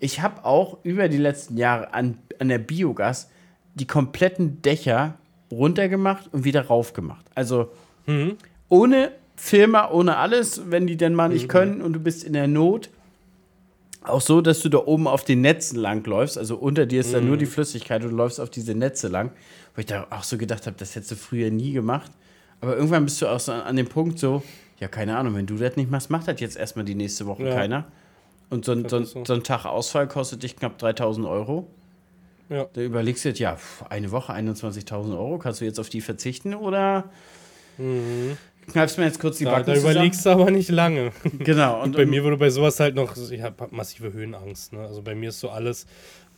[0.00, 3.30] Ich habe auch über die letzten Jahre an, an der Biogas
[3.76, 5.14] die kompletten Dächer
[5.52, 7.26] runtergemacht und wieder raufgemacht.
[7.36, 7.70] Also
[8.06, 8.38] mhm.
[8.68, 11.48] ohne Firma ohne alles, wenn die denn mal nicht Mhm.
[11.48, 12.90] können und du bist in der Not.
[14.02, 16.38] Auch so, dass du da oben auf den Netzen lang läufst.
[16.38, 19.30] Also unter dir ist dann nur die Flüssigkeit und du läufst auf diese Netze lang.
[19.74, 22.10] Wo ich da auch so gedacht habe, das hättest du früher nie gemacht.
[22.62, 24.42] Aber irgendwann bist du auch so an, an dem Punkt so,
[24.78, 27.44] ja, keine Ahnung, wenn du das nicht machst, macht das jetzt erstmal die nächste Woche
[27.46, 27.54] Ja.
[27.54, 27.84] keiner.
[28.48, 29.24] Und so ein, so, so.
[29.24, 31.66] so ein Tag Ausfall kostet dich knapp 3000 Euro.
[32.48, 32.66] Ja.
[32.72, 33.56] Da überlegst du jetzt, ja,
[33.90, 37.04] eine Woche 21.000 Euro, kannst du jetzt auf die verzichten oder
[38.72, 39.44] kneifst mir jetzt kurz die.
[39.44, 41.12] Da, Backen da überlegst du aber nicht lange.
[41.38, 41.82] Genau.
[41.82, 44.72] Und, Bei mir würde bei sowas halt noch, ich habe massive Höhenangst.
[44.72, 44.80] Ne?
[44.80, 45.86] Also bei mir ist so alles,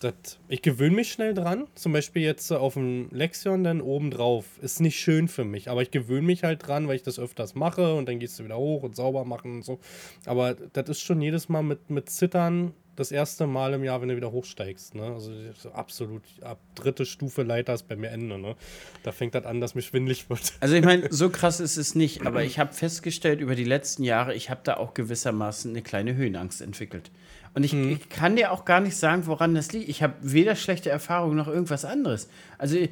[0.03, 1.67] das, ich gewöhne mich schnell dran.
[1.75, 4.45] Zum Beispiel jetzt auf dem Lexion dann oben drauf.
[4.61, 7.55] Ist nicht schön für mich, aber ich gewöhne mich halt dran, weil ich das öfters
[7.55, 9.79] mache und dann gehst du wieder hoch und sauber machen und so.
[10.27, 14.09] Aber das ist schon jedes Mal mit, mit Zittern das erste Mal im Jahr, wenn
[14.09, 14.95] du wieder hochsteigst.
[14.95, 15.05] Ne?
[15.05, 18.39] Also so absolut ab dritte Stufe Leiter ist bei mir Ende.
[18.39, 18.55] Ne?
[19.03, 20.53] Da fängt das an, dass mir schwindlig wird.
[20.61, 24.05] also ich meine, so krass ist es nicht, aber ich habe festgestellt über die letzten
[24.05, 27.11] Jahre, ich habe da auch gewissermaßen eine kleine Höhenangst entwickelt.
[27.55, 29.89] Und ich, ich kann dir auch gar nicht sagen, woran das liegt.
[29.89, 32.29] Ich habe weder schlechte Erfahrungen noch irgendwas anderes.
[32.57, 32.91] Also ich,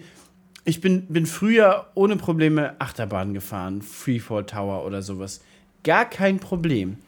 [0.64, 5.40] ich bin, bin früher ohne Probleme Achterbahn gefahren, Freefall Tower oder sowas.
[5.82, 6.98] Gar kein Problem.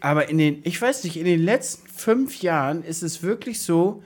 [0.00, 4.02] Aber in den, ich weiß nicht, in den letzten fünf Jahren ist es wirklich so,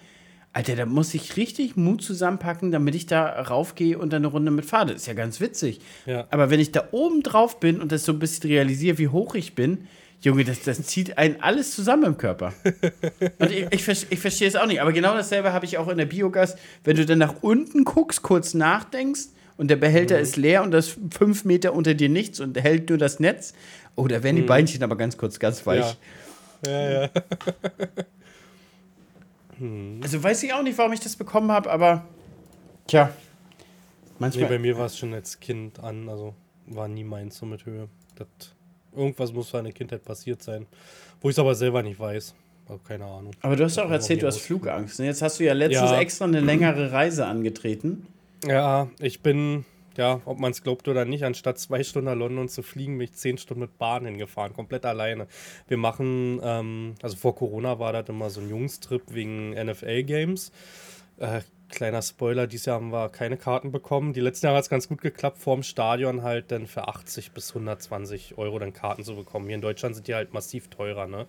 [0.55, 4.51] Alter, da muss ich richtig Mut zusammenpacken, damit ich da raufgehe und dann eine Runde
[4.51, 4.93] mit fahre.
[4.93, 5.81] Das ist ja ganz witzig.
[6.05, 6.27] Ja.
[6.31, 9.35] Aber wenn ich da oben drauf bin und das so ein bisschen realisiere, wie hoch
[9.35, 9.87] ich bin,
[10.21, 12.55] Junge, das, das zieht einen alles zusammen im Körper.
[13.41, 14.81] Und ich, ich, ich verstehe es auch nicht.
[14.81, 16.55] Aber genau dasselbe habe ich auch in der Biogas.
[16.85, 20.97] Wenn du dann nach unten guckst, kurz nachdenkst und der Behälter ist leer und das
[21.11, 23.53] fünf Meter unter dir nichts und hält nur das Netz.
[23.97, 25.97] Oh, da werden die Beinchen aber ganz kurz ganz weich.
[26.67, 27.11] Ja, ja.
[30.03, 32.05] Also weiß ich auch nicht, warum ich das bekommen habe, aber
[32.89, 33.11] tja.
[33.59, 34.49] Nee, Manchmal.
[34.49, 36.35] bei mir war es schon als Kind an, also
[36.67, 37.89] war nie meins so mit Höhe.
[38.17, 38.27] Das,
[38.97, 40.67] irgendwas muss für eine Kindheit passiert sein,
[41.21, 42.35] wo ich es aber selber nicht weiß.
[42.69, 43.33] Also keine Ahnung.
[43.41, 44.39] aber du hast auch erzählt, du hast.
[44.39, 44.99] Flugangst.
[45.01, 45.07] ne?
[45.07, 46.01] Jetzt hast du ja letztens Ja.
[46.01, 48.07] extra eine längere Reise angetreten.
[48.45, 49.65] Ja, ich bin,
[49.97, 53.05] ja, ob man es glaubt oder nicht, anstatt zwei Stunden nach London zu fliegen, bin
[53.05, 55.27] ich zehn Stunden mit Bahn hingefahren, komplett alleine.
[55.69, 60.53] Wir machen, ähm, also vor Corona war das immer so ein Jungstrip wegen NFL-Games.
[61.19, 61.41] Äh,
[61.73, 64.13] kleiner Spoiler, dieses Jahr haben wir keine Karten bekommen.
[64.13, 67.51] Die letzten Jahre hat es ganz gut geklappt, vorm Stadion halt dann für 80 bis
[67.51, 69.47] 120 Euro dann Karten zu bekommen.
[69.47, 71.27] Hier in Deutschland sind die halt massiv teurer, ne?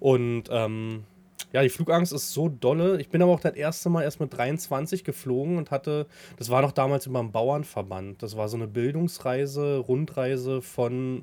[0.00, 1.04] Und ähm,
[1.52, 3.00] ja, die Flugangst ist so dolle.
[3.00, 6.62] Ich bin aber auch das erste Mal erst mit 23 geflogen und hatte, das war
[6.62, 8.22] noch damals über dem Bauernverband.
[8.22, 11.22] Das war so eine Bildungsreise, Rundreise von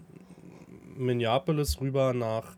[0.96, 2.58] Minneapolis rüber nach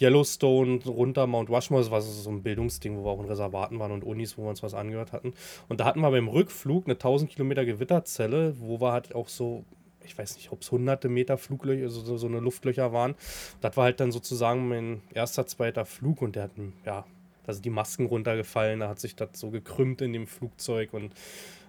[0.00, 1.82] Yellowstone, runter Mount Rushmore.
[1.82, 4.50] Das war so ein Bildungsding, wo wir auch in Reservaten waren und Unis, wo wir
[4.50, 5.34] uns was angehört hatten.
[5.68, 9.64] Und da hatten wir beim Rückflug eine 1000 Kilometer Gewitterzelle, wo wir halt auch so
[10.04, 13.14] ich weiß nicht, ob es hunderte Meter Fluglöcher, so, so, so eine Luftlöcher waren.
[13.60, 16.52] Das war halt dann sozusagen mein erster, zweiter Flug und der hat,
[16.84, 17.04] ja,
[17.44, 21.12] da sind die Masken runtergefallen, da hat sich das so gekrümmt in dem Flugzeug und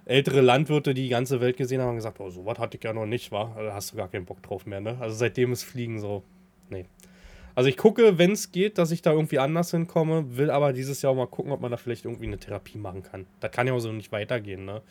[0.06, 2.94] ältere Landwirte, die die ganze Welt gesehen haben, haben gesagt, oh, sowas hatte ich ja
[2.94, 3.56] noch nicht, war.
[3.56, 4.98] Da hast du gar keinen Bock drauf mehr, ne?
[5.00, 6.24] Also seitdem ist Fliegen so,
[6.70, 6.86] nee.
[7.56, 11.02] Also ich gucke, wenn es geht, dass ich da irgendwie anders hinkomme, will aber dieses
[11.02, 13.28] Jahr auch mal gucken, ob man da vielleicht irgendwie eine Therapie machen kann.
[13.40, 14.82] Das kann ja auch so nicht weitergehen, ne?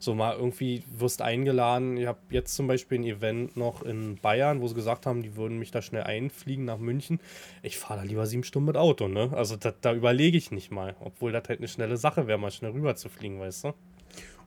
[0.00, 1.96] So mal irgendwie wirst eingeladen.
[1.96, 5.36] Ich habe jetzt zum Beispiel ein Event noch in Bayern, wo sie gesagt haben, die
[5.36, 7.20] würden mich da schnell einfliegen nach München.
[7.62, 9.30] Ich fahre da lieber sieben Stunden mit Auto, ne?
[9.32, 12.50] Also da, da überlege ich nicht mal, obwohl das halt eine schnelle Sache wäre, mal
[12.50, 13.74] schnell rüber zu fliegen, weißt du?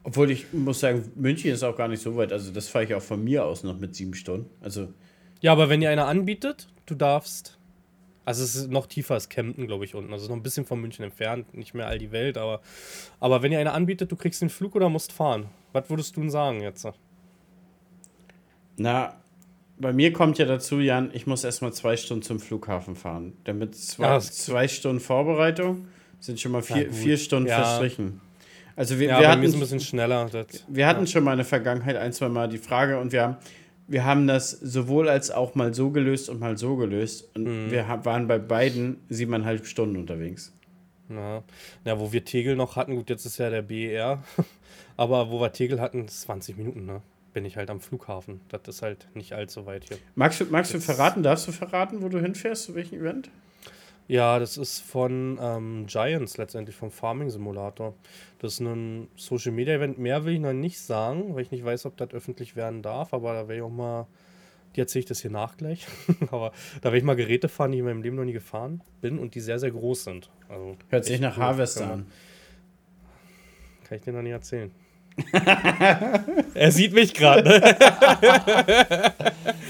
[0.03, 2.33] Obwohl ich muss sagen, München ist auch gar nicht so weit.
[2.33, 4.49] Also das fahre ich auch von mir aus noch mit sieben Stunden.
[4.61, 4.89] Also
[5.41, 7.57] Ja, aber wenn dir einer anbietet, du darfst.
[8.31, 10.13] Also es ist noch tiefer als Kempten, glaube ich, unten.
[10.13, 12.61] Also es ist noch ein bisschen von München entfernt, nicht mehr all die Welt, aber,
[13.19, 15.47] aber wenn dir einer anbietet, du kriegst den Flug oder musst fahren.
[15.73, 16.87] Was würdest du denn sagen jetzt?
[18.77, 19.17] Na,
[19.77, 23.33] bei mir kommt ja dazu, Jan, ich muss erstmal zwei Stunden zum Flughafen fahren.
[23.43, 25.87] Damit zwei, Ja, zwei Stunden Vorbereitung
[26.21, 27.55] sind schon mal vier, vier Stunden Ja.
[27.63, 28.21] verstrichen.
[28.77, 30.29] Also wir, Ja, wir es ein hatten, bisschen schneller.
[30.31, 33.23] Das, wir hatten schon mal in der Vergangenheit ein, zwei Mal die Frage und wir
[33.23, 33.37] haben,
[33.91, 37.29] wir haben das sowohl als auch mal so gelöst und mal so gelöst.
[37.35, 37.71] Und Mhm.
[37.71, 40.53] wir waren bei beiden siebeneinhalb Stunden unterwegs.
[41.09, 41.43] na,
[41.83, 44.23] na, wo wir Tegel noch hatten, gut, jetzt ist ja der BER,
[44.97, 47.01] aber wo wir Tegel hatten, 20 Minuten, ne?
[47.33, 48.39] Bin ich halt am Flughafen.
[48.49, 49.97] Das ist halt nicht allzu weit hier.
[50.15, 53.29] Magst du, magst du verraten, darfst du verraten, wo du hinfährst, zu welchem Event?
[54.07, 57.93] Ja, das ist von ähm, Giants letztendlich, vom Farming Simulator.
[58.39, 59.99] Das ist ein Social Media Event.
[59.99, 63.13] Mehr will ich noch nicht sagen, weil ich nicht weiß, ob das öffentlich werden darf,
[63.13, 64.07] aber da werde ich auch mal.
[64.75, 65.85] Die erzähle ich das hier nach gleich.
[66.31, 68.81] aber da werde ich mal Geräte fahren, die ich in meinem Leben noch nie gefahren
[69.01, 70.29] bin und die sehr, sehr groß sind.
[70.47, 71.35] Also, Hört sich nach.
[71.35, 72.05] Harvester an.
[73.83, 74.71] Kann ich dir noch nicht erzählen.
[76.53, 77.49] er sieht mich gerade.
[77.49, 77.75] Ne?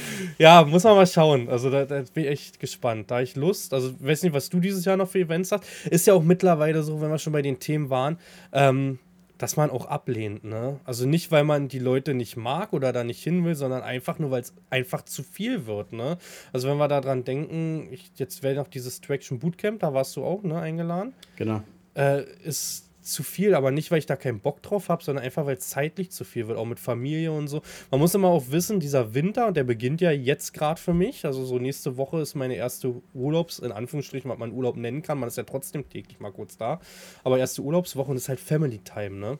[0.42, 1.50] ja, muss man mal schauen.
[1.50, 3.12] Also da, da, bin ich echt gespannt.
[3.12, 3.76] Da habe ich Lust.
[3.76, 5.64] Also weiß nicht, was du dieses Jahr noch für Events hast.
[5.86, 8.18] Ist ja auch mittlerweile so, wenn wir schon bei den Themen waren,
[8.52, 8.98] ähm,
[9.38, 10.44] dass man auch ablehnt.
[10.44, 10.80] Ne?
[10.84, 14.18] Also nicht, weil man die Leute nicht mag oder da nicht hin will, sondern einfach
[14.18, 15.94] nur, weil es einfach zu viel wird.
[15.94, 16.18] Ne?
[16.54, 20.24] Also wenn wir daran denken, ich, jetzt wäre noch dieses Traction Bootcamp, da warst du
[20.24, 21.14] auch ne, eingeladen.
[21.36, 21.62] Genau.
[21.96, 25.45] Äh, ist zu viel, aber nicht, weil ich da keinen Bock drauf habe, sondern einfach,
[25.45, 27.62] weil es zeitlich zu viel wird, auch mit Familie und so.
[27.89, 31.26] Man muss immer auch wissen, dieser Winter, und der beginnt ja jetzt gerade für mich,
[31.26, 35.20] also so nächste Woche ist meine erste Urlaubs, in Anführungsstrichen, was man Urlaub nennen kann,
[35.20, 36.80] man ist ja trotzdem täglich mal kurz da,
[37.24, 39.39] aber erste Urlaubswoche und ist halt Family Time, ne?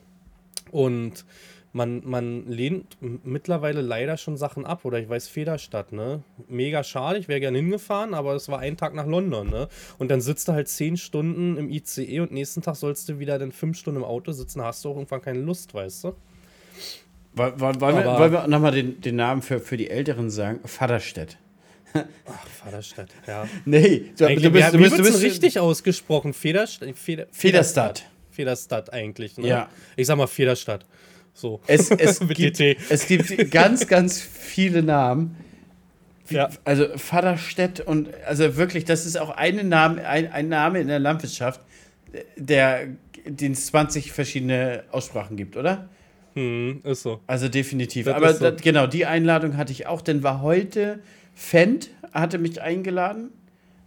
[0.70, 1.24] Und
[1.72, 4.84] man, man lehnt mittlerweile leider schon Sachen ab.
[4.84, 6.22] Oder ich weiß, Federstadt, ne?
[6.48, 9.68] Mega schade, ich wäre gerne hingefahren, aber es war ein Tag nach London, ne?
[9.98, 13.38] Und dann sitzt du halt zehn Stunden im ICE und nächsten Tag sollst du wieder
[13.38, 16.14] dann fünf Stunden im Auto sitzen, hast du auch irgendwann keine Lust, weißt du?
[17.34, 20.60] Wollen, wollen, wir, wollen wir nochmal den, den Namen für, für die Älteren sagen?
[20.64, 21.38] Vaterstedt.
[21.94, 23.46] Ach, Vaterstadt, ja.
[23.64, 26.34] Nee, du, du bist, du bist, du bist richtig ausgesprochen.
[26.34, 26.96] Federstadt.
[26.96, 28.04] Feder, Federstadt.
[28.30, 29.36] Federstadt eigentlich.
[29.38, 29.48] Ne?
[29.48, 29.68] Ja.
[29.96, 30.86] Ich sag mal Federstadt.
[31.34, 31.60] So.
[31.66, 35.36] Es, es, gibt, es gibt ganz, ganz viele Namen.
[36.30, 36.48] Ja.
[36.64, 40.98] Also Vaterstedt und also wirklich, das ist auch eine Name, ein, ein Name in der
[40.98, 41.60] Landwirtschaft,
[42.36, 42.88] der
[43.24, 45.88] den es 20 verschiedene Aussprachen gibt, oder?
[46.34, 47.20] Hm, ist so.
[47.26, 48.06] Also definitiv.
[48.06, 48.50] Das Aber so.
[48.50, 51.00] das, genau, die Einladung hatte ich auch, denn war heute
[51.34, 53.30] Fendt hatte mich eingeladen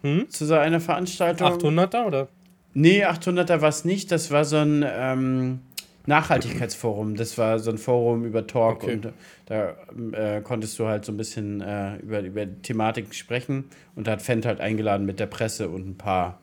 [0.02, 0.30] hm?
[0.30, 1.48] zu so einer Veranstaltung.
[1.48, 2.28] 800er oder?
[2.74, 4.12] Nee, 800er war es nicht.
[4.12, 5.60] Das war so ein ähm,
[6.06, 7.16] Nachhaltigkeitsforum.
[7.16, 8.94] Das war so ein Forum über Talk okay.
[8.94, 9.14] und
[9.46, 9.76] da
[10.12, 13.66] äh, konntest du halt so ein bisschen äh, über, über Thematiken sprechen.
[13.96, 16.40] Und da hat Fendt halt eingeladen mit der Presse und ein paar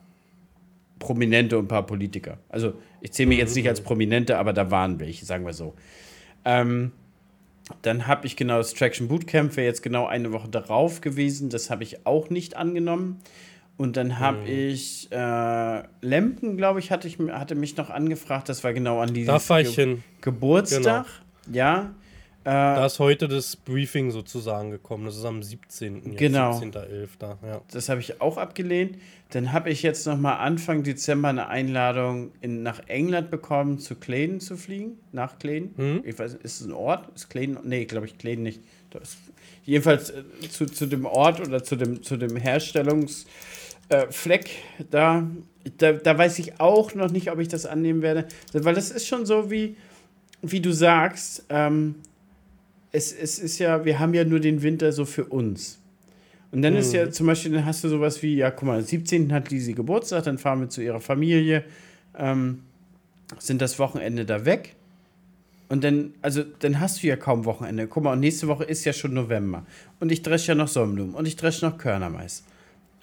[0.99, 2.37] Prominente und ein paar Politiker.
[2.49, 5.75] Also ich zähle mich jetzt nicht als Prominente, aber da waren welche, sagen wir so.
[6.45, 6.91] Ähm,
[7.81, 11.49] dann habe ich genau das Traction Bootcamp, wäre jetzt genau eine Woche darauf gewesen.
[11.49, 13.19] Das habe ich auch nicht angenommen.
[13.75, 14.47] Und dann habe mhm.
[14.47, 18.47] ich äh, Lemken, glaube ich, hatte ich hatte mich noch angefragt.
[18.49, 21.05] Das war genau an diesem Ge Geburtstag.
[21.45, 21.57] Genau.
[21.57, 21.93] Ja.
[22.45, 25.05] Äh, da ist heute das Briefing sozusagen gekommen.
[25.05, 26.15] Das ist am 17.
[26.17, 26.59] Genau.
[26.59, 27.07] 17.11.
[27.21, 27.61] Ja.
[27.71, 28.97] Das habe ich auch abgelehnt.
[29.31, 33.95] Dann habe ich jetzt noch mal Anfang Dezember eine Einladung in, nach England bekommen, zu
[33.95, 34.99] Claydon zu fliegen.
[35.13, 35.71] Nach Claydon.
[35.77, 36.01] Mhm.
[36.03, 37.09] Ich weiß, ist es ein Ort?
[37.15, 37.59] Ist Claydon?
[37.63, 38.61] Nee, glaube ich, Claydon nicht.
[38.91, 39.17] Das,
[39.63, 43.25] jedenfalls äh, zu, zu dem Ort oder zu dem, zu dem Herstellungs-
[43.89, 44.49] äh, Fleck
[44.91, 45.27] da,
[45.77, 48.27] da, da weiß ich auch noch nicht, ob ich das annehmen werde.
[48.53, 49.75] Weil das ist schon so, wie,
[50.41, 51.95] wie du sagst, ähm,
[52.91, 55.79] es, es ist ja, wir haben ja nur den Winter so für uns.
[56.51, 56.79] Und dann mhm.
[56.79, 57.11] ist ja mhm.
[57.11, 59.33] zum Beispiel, dann hast du sowas wie, ja, guck mal, am 17.
[59.33, 61.63] hat Lisi Geburtstag, dann fahren wir zu ihrer Familie,
[62.17, 62.61] ähm,
[63.39, 64.75] sind das Wochenende da weg.
[65.69, 67.87] Und dann, also, dann hast du ja kaum Wochenende.
[67.87, 69.65] Guck mal, und nächste Woche ist ja schon November.
[69.99, 72.43] Und ich dresche ja noch Sonnenblumen und ich dresche noch Körnermais.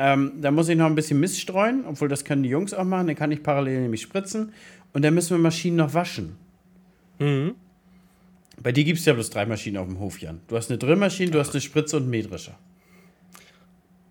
[0.02, 2.84] Ähm, da muss ich noch ein bisschen Mist streuen, obwohl das können die Jungs auch
[2.84, 3.06] machen.
[3.06, 4.54] Dann kann ich parallel nämlich spritzen.
[4.94, 6.36] Und dann müssen wir Maschinen noch waschen.
[7.18, 7.54] Mhm.
[8.62, 10.40] Bei dir gibt es ja bloß drei Maschinen auf dem Hof, Jan.
[10.48, 12.58] Du hast eine Drillmaschine, du hast eine Spritze und einen Mähdrescher.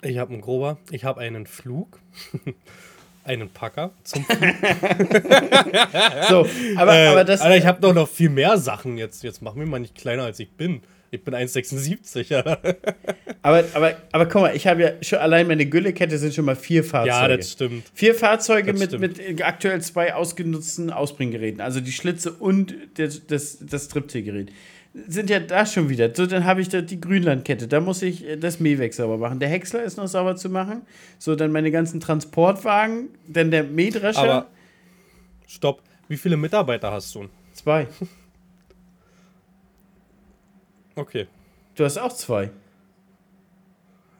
[0.03, 1.99] Ich habe einen Grober, ich habe einen Flug,
[3.23, 4.39] einen Packer zum Flug.
[6.29, 7.41] so, aber, äh, aber das.
[7.41, 9.23] Alter, ich habe doch noch viel mehr Sachen jetzt.
[9.23, 10.81] Jetzt mach mich mal nicht kleiner als ich bin.
[11.11, 12.39] Ich bin 1,76, ja.
[13.41, 16.55] aber, aber, aber guck mal, ich habe ja schon allein meine Güllekette sind schon mal
[16.55, 17.31] vier Fahrzeuge.
[17.31, 17.91] Ja, das stimmt.
[17.93, 23.85] Vier Fahrzeuge mit, mit aktuell zwei ausgenutzten Ausbringgeräten, also die Schlitze und das, das, das
[23.85, 24.51] Stripteil-Gerät.
[25.07, 26.13] Sind ja da schon wieder.
[26.13, 27.67] So, dann habe ich da die Grünlandkette.
[27.67, 29.39] Da muss ich äh, das Mähwerk sauber machen.
[29.39, 30.81] Der Häcksler ist noch sauber zu machen.
[31.19, 33.09] So, dann meine ganzen Transportwagen.
[33.27, 34.19] Dann der Mähdrescher.
[34.19, 34.47] Aber
[35.47, 35.83] stopp.
[36.07, 37.29] Wie viele Mitarbeiter hast du?
[37.53, 37.87] Zwei.
[40.99, 41.27] Okay.
[41.75, 42.51] Du hast auch zwei.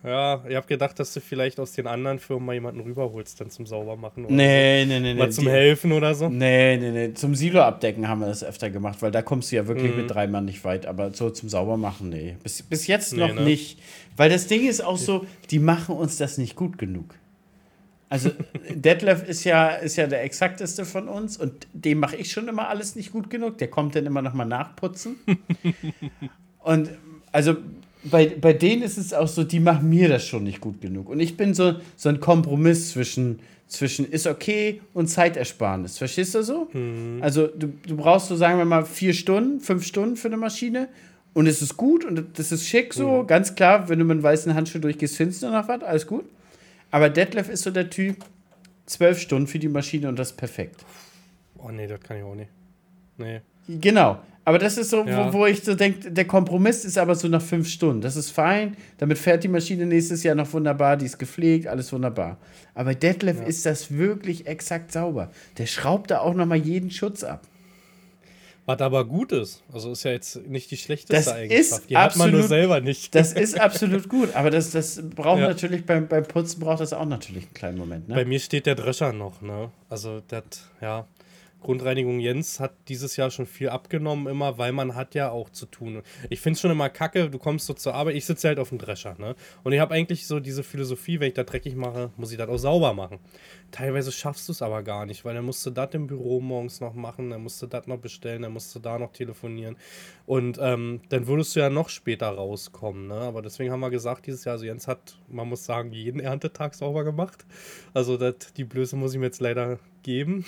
[0.01, 3.49] Ja, ich habe gedacht, dass du vielleicht aus den anderen Firmen mal jemanden rüberholst, dann
[3.49, 4.87] zum Saubermachen oder nee, so.
[4.87, 6.29] nee, nee, Mal nee, zum die, Helfen oder so?
[6.29, 7.13] Nee, nee, nee.
[7.13, 10.03] Zum Silo abdecken haben wir das öfter gemacht, weil da kommst du ja wirklich mhm.
[10.03, 10.85] mit drei Mann nicht weit.
[10.85, 12.37] Aber so zum Saubermachen, nee.
[12.41, 13.41] Bis, bis jetzt nee, noch ne?
[13.41, 13.77] nicht.
[14.15, 17.15] Weil das Ding ist auch so, die machen uns das nicht gut genug.
[18.07, 18.31] Also
[18.73, 22.69] Detlef ist ja, ist ja der exakteste von uns und dem mache ich schon immer
[22.69, 23.57] alles nicht gut genug.
[23.57, 25.17] Der kommt dann immer noch mal nachputzen.
[26.69, 26.91] Und
[27.31, 27.57] also
[28.03, 31.09] bei, bei denen ist es auch so, die machen mir das schon nicht gut genug.
[31.09, 35.97] Und ich bin so, so ein Kompromiss zwischen, zwischen ist okay und Zeitersparnis.
[35.97, 36.69] Verstehst du so?
[36.71, 37.17] Mhm.
[37.21, 40.89] Also du, du brauchst so, sagen wir mal, vier Stunden, fünf Stunden für eine Maschine
[41.33, 43.23] und es ist gut und das ist schick so.
[43.23, 43.27] Mhm.
[43.27, 46.25] Ganz klar, wenn du mit einem weißen Handschuh durchgehst, findest du noch was, alles gut.
[46.91, 48.17] Aber Detlef ist so der Typ,
[48.85, 50.85] zwölf Stunden für die Maschine und das ist perfekt.
[51.57, 52.51] Oh nee, das kann ich auch nicht.
[53.17, 53.41] Nee.
[53.67, 54.19] Genau.
[54.49, 55.31] Aber das ist so, ja.
[55.31, 58.01] wo, wo ich so denke, der Kompromiss ist aber so nach fünf Stunden.
[58.01, 58.75] Das ist fein.
[58.97, 60.97] Damit fährt die Maschine nächstes Jahr noch wunderbar.
[60.97, 62.39] Die ist gepflegt, alles wunderbar.
[62.73, 63.43] Aber Detlef ja.
[63.43, 65.29] ist das wirklich exakt sauber.
[65.59, 67.43] Der schraubt da auch noch mal jeden Schutz ab.
[68.65, 69.61] Was aber gut ist.
[69.71, 71.81] Also ist ja jetzt nicht die schlechteste das Eigenschaft.
[71.81, 73.13] Ist die absolut, hat man nur selber nicht.
[73.13, 74.33] Das ist absolut gut.
[74.33, 75.47] Aber das, das braucht ja.
[75.47, 78.09] natürlich beim, beim Putzen braucht das auch natürlich einen kleinen Moment.
[78.09, 78.15] Ne?
[78.15, 79.43] Bei mir steht der Drescher noch.
[79.43, 79.69] Ne?
[79.91, 80.41] Also das,
[80.81, 81.05] ja.
[81.61, 85.65] Grundreinigung Jens hat dieses Jahr schon viel abgenommen, immer, weil man hat ja auch zu
[85.65, 86.01] tun.
[86.29, 88.69] Ich finde es schon immer kacke, du kommst so zur Arbeit, ich sitze halt auf
[88.69, 89.35] dem Drescher, ne?
[89.63, 92.47] Und ich habe eigentlich so diese Philosophie, wenn ich da dreckig mache, muss ich das
[92.47, 93.19] auch sauber machen.
[93.71, 96.79] Teilweise schaffst du es aber gar nicht, weil dann musst du das im Büro morgens
[96.79, 99.75] noch machen, dann musst du das noch bestellen, dann musst du da noch telefonieren.
[100.25, 103.15] Und ähm, dann würdest du ja noch später rauskommen, ne?
[103.15, 106.73] Aber deswegen haben wir gesagt, dieses Jahr, also Jens hat, man muss sagen, jeden Erntetag
[106.73, 107.45] sauber gemacht.
[107.93, 110.45] Also dat, die Blöße muss ich mir jetzt leider geben.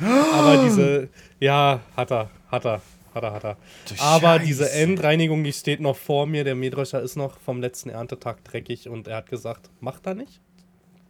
[0.34, 1.08] Aber diese,
[1.40, 2.82] ja, hat er, hat er,
[3.14, 3.56] hat er, hat er.
[4.00, 4.46] Aber Scheiße.
[4.46, 6.44] diese Endreinigung, die steht noch vor mir.
[6.44, 10.40] Der Mähdrescher ist noch vom letzten Erntetag dreckig und er hat gesagt, macht er nicht.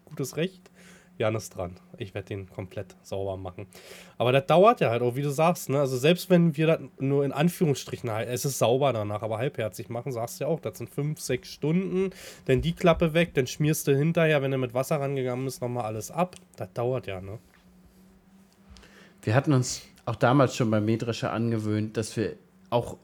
[0.05, 0.71] Gutes Recht.
[1.17, 1.77] Jan ist dran.
[1.97, 3.69] Ich werde den komplett sauber machen.
[4.19, 5.69] Aber das dauert ja halt auch, wie du sagst.
[5.69, 5.79] Ne?
[5.79, 9.89] Also selbst wenn wir das nur in Anführungsstrichen halten, es ist sauber danach, aber halbherzig
[9.89, 12.11] machen, sagst du ja auch, das sind fünf, sechs Stunden.
[12.47, 15.85] Dann die Klappe weg, dann schmierst du hinterher, wenn du mit Wasser rangegangen bist, nochmal
[15.85, 16.35] alles ab.
[16.57, 17.39] Das dauert ja, ne?
[19.25, 22.37] Wir hatten uns auch damals schon beim Mähdrescher angewöhnt, dass wir
[22.71, 22.99] auch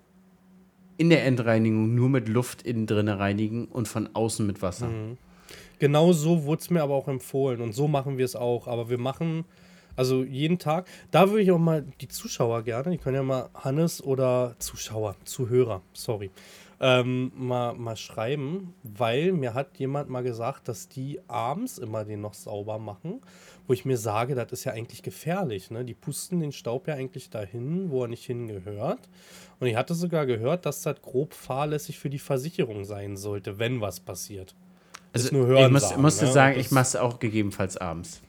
[0.98, 4.88] in der Endreinigung nur mit Luft innen drin reinigen und von außen mit Wasser.
[4.88, 5.16] Mhm.
[5.78, 8.68] Genau so wurde es mir aber auch empfohlen und so machen wir es auch.
[8.68, 9.46] Aber wir machen
[9.96, 10.86] also jeden Tag.
[11.10, 15.16] Da würde ich auch mal die Zuschauer gerne, die können ja mal Hannes oder Zuschauer,
[15.24, 16.30] Zuhörer, sorry,
[16.80, 22.20] ähm, mal, mal schreiben, weil mir hat jemand mal gesagt, dass die abends immer den
[22.20, 23.20] noch sauber machen
[23.70, 25.70] wo ich mir sage, das ist ja eigentlich gefährlich.
[25.70, 25.84] Ne?
[25.84, 29.08] Die pusten den Staub ja eigentlich dahin, wo er nicht hingehört.
[29.60, 33.80] Und ich hatte sogar gehört, dass das grob fahrlässig für die Versicherung sein sollte, wenn
[33.80, 34.56] was passiert.
[35.12, 36.32] Also nur hören ich muss, sagen, musste ne?
[36.32, 38.20] sagen, ich mache es auch gegebenenfalls abends.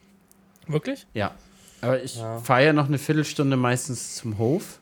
[0.68, 1.08] Wirklich?
[1.12, 1.34] Ja.
[1.80, 2.38] Aber ich ja.
[2.38, 4.80] fahre ja noch eine Viertelstunde meistens zum Hof.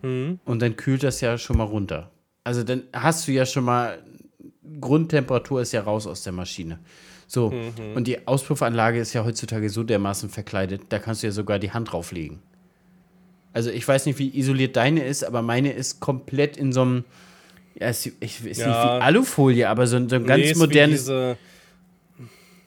[0.00, 0.40] Mhm.
[0.46, 2.10] Und dann kühlt das ja schon mal runter.
[2.44, 4.02] Also dann hast du ja schon mal,
[4.80, 6.78] Grundtemperatur ist ja raus aus der Maschine.
[7.26, 7.96] So, mhm.
[7.96, 11.70] und die Auspuffanlage ist ja heutzutage so dermaßen verkleidet, da kannst du ja sogar die
[11.70, 12.40] Hand drauflegen.
[13.54, 17.04] Also ich weiß nicht, wie isoliert deine ist, aber meine ist komplett in so einem,
[17.78, 18.66] ja, ist, ich, ist ja.
[18.66, 21.06] nicht wie Alufolie, aber so, so ein ganz nee, modernes.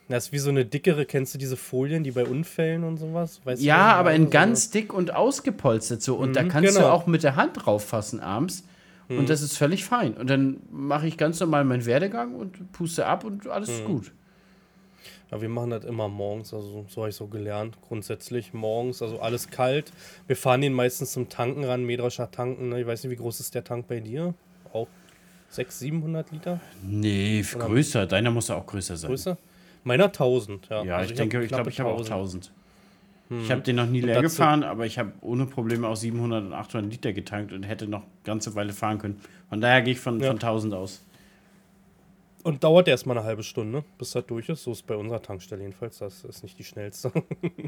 [0.08, 3.42] Das ist wie so eine dickere, kennst du diese Folien, die bei Unfällen und sowas?
[3.44, 6.16] Weißt ja, aber in ganz dick und ausgepolstert so.
[6.16, 6.88] Und mhm, da kannst genau.
[6.88, 8.64] du auch mit der Hand drauf fassen abends.
[9.08, 9.20] Mhm.
[9.20, 10.16] Und das ist völlig fein.
[10.16, 13.76] Und dann mache ich ganz normal meinen Werdegang und puste ab und alles mhm.
[13.76, 14.12] ist gut.
[15.32, 19.20] Ja, wir machen das immer morgens, also so habe ich so gelernt, grundsätzlich morgens, also
[19.20, 19.92] alles kalt.
[20.28, 22.82] Wir fahren den meistens zum Tanken ran, Mähdrescher tanken, ne?
[22.82, 24.36] ich weiß nicht, wie groß ist der Tank bei dir?
[24.72, 24.88] Auch
[25.50, 26.60] 600, 700 Liter?
[26.84, 29.10] Nee, Oder größer, deiner muss auch größer sein.
[29.10, 29.38] Größer?
[29.84, 30.84] Meiner 1000, ja.
[30.84, 32.52] Ja, also ich, ich denke, ich glaube, ich habe auch 1000.
[33.30, 33.42] Hm.
[33.42, 36.54] Ich habe den noch nie leer gefahren, aber ich habe ohne Probleme auch 700 und
[36.54, 39.20] 800 Liter getankt und hätte noch eine ganze Weile fahren können.
[39.50, 40.28] Von daher gehe ich von, ja.
[40.28, 41.04] von 1000 aus.
[42.44, 44.64] Und dauert erstmal eine halbe Stunde, bis das durch ist.
[44.64, 45.98] So ist bei unserer Tankstelle jedenfalls.
[45.98, 47.12] Das ist nicht die schnellste.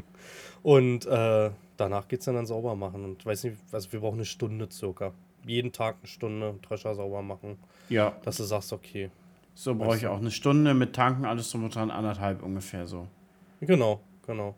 [0.62, 3.04] und äh, danach geht es dann, dann sauber machen.
[3.04, 5.12] Und weiß nicht, also wir brauchen eine Stunde circa.
[5.44, 7.58] Jeden Tag eine Stunde Drescher sauber machen.
[7.88, 8.16] Ja.
[8.22, 9.10] Dass du sagst, okay.
[9.52, 13.08] So brauche ich auch eine Stunde mit Tanken, alles drum und dran, anderthalb ungefähr so.
[13.60, 14.54] Genau, genau.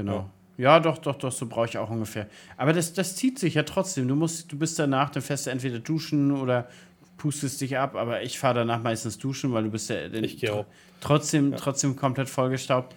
[0.00, 0.30] Genau.
[0.56, 0.76] Ja.
[0.76, 2.26] ja doch, doch, doch, so brauche ich auch ungefähr.
[2.56, 4.08] Aber das, das zieht sich ja trotzdem.
[4.08, 6.68] Du musst, du bist danach, dann du entweder duschen oder
[7.16, 10.66] pustest dich ab, aber ich fahre danach meistens duschen, weil du bist ja tr
[11.00, 11.58] trotzdem, ja.
[11.58, 12.94] trotzdem komplett vollgestaubt.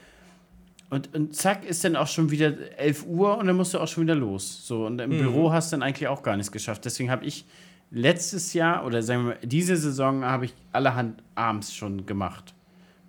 [0.89, 3.87] Und, und zack, ist dann auch schon wieder 11 Uhr und dann musst du auch
[3.87, 4.65] schon wieder los.
[4.65, 5.17] So, und im mhm.
[5.17, 6.85] Büro hast du dann eigentlich auch gar nichts geschafft.
[6.85, 7.45] Deswegen habe ich
[7.89, 12.53] letztes Jahr oder sagen wir mal, diese Saison habe ich allerhand abends schon gemacht.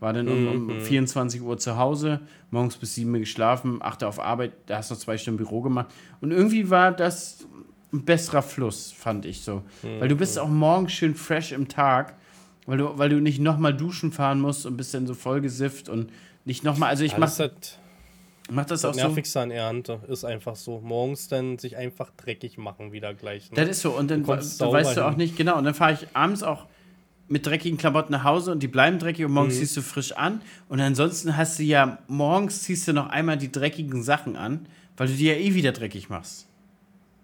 [0.05, 0.81] War dann um, um mhm.
[0.83, 4.91] 24 Uhr zu Hause, morgens bis 7 Uhr geschlafen, 8 Uhr auf Arbeit, da hast
[4.91, 5.87] du zwei Stunden Büro gemacht.
[6.21, 7.47] Und irgendwie war das
[7.91, 9.63] ein besserer Fluss, fand ich so.
[9.83, 10.01] Mhm.
[10.01, 12.17] Weil du bist auch morgens schön fresh im Tag,
[12.67, 15.89] weil du, weil du nicht nochmal duschen fahren musst und bist dann so voll gesifft
[15.89, 16.13] und
[16.45, 17.79] nicht nochmal, also ich mach, das,
[18.51, 19.41] mach das, das auch nervigste so.
[19.41, 20.81] an Ernte ist einfach so.
[20.81, 23.51] Morgens dann sich einfach dreckig machen wieder gleich.
[23.51, 23.57] Ne?
[23.57, 26.09] Das ist so und dann, dann weißt du auch nicht, genau, und dann fahre ich
[26.13, 26.67] abends auch
[27.29, 29.59] mit dreckigen Klamotten nach Hause und die bleiben dreckig und morgens mhm.
[29.61, 30.41] ziehst du frisch an.
[30.68, 34.66] Und ansonsten hast du ja, morgens ziehst du noch einmal die dreckigen Sachen an,
[34.97, 36.47] weil du die ja eh wieder dreckig machst.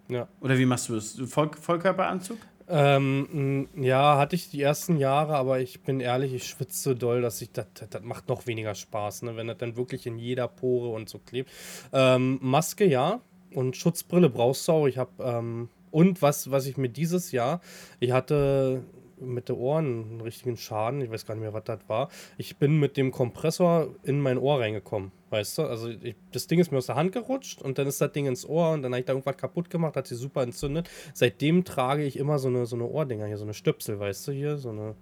[0.08, 0.26] Ja.
[0.40, 1.20] Oder wie machst du das?
[1.26, 2.38] Voll, Vollkörperanzug?
[2.72, 7.20] Ähm, ja, hatte ich die ersten Jahre, aber ich bin ehrlich, ich schwitze so doll,
[7.20, 7.66] dass ich das,
[8.02, 11.50] macht noch weniger Spaß, ne, wenn das dann wirklich in jeder Pore und so klebt.
[11.92, 13.20] Ähm, Maske ja
[13.52, 14.86] und Schutzbrille brauchst du auch.
[14.86, 17.60] Ich habe ähm, Und was, was ich mir dieses Jahr,
[17.98, 18.82] ich hatte
[19.20, 22.08] mit den Ohren einen richtigen Schaden, ich weiß gar nicht mehr, was das war.
[22.38, 25.62] Ich bin mit dem Kompressor in mein Ohr reingekommen, weißt du?
[25.62, 28.26] Also ich, das Ding ist mir aus der Hand gerutscht und dann ist das Ding
[28.26, 30.88] ins Ohr und dann habe ich da irgendwas kaputt gemacht, hat sich super entzündet.
[31.14, 34.32] Seitdem trage ich immer so eine, so eine Ohrdinger hier, so eine Stöpsel, weißt du,
[34.32, 34.94] hier, so eine,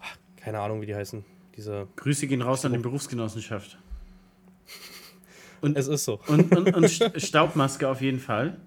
[0.00, 1.24] ach, keine Ahnung, wie die heißen.
[1.56, 3.78] Diese Grüße gehen raus an die Berufsgenossenschaft.
[5.60, 6.20] Und, es ist so.
[6.26, 8.58] Und, und, und Staubmaske auf jeden Fall.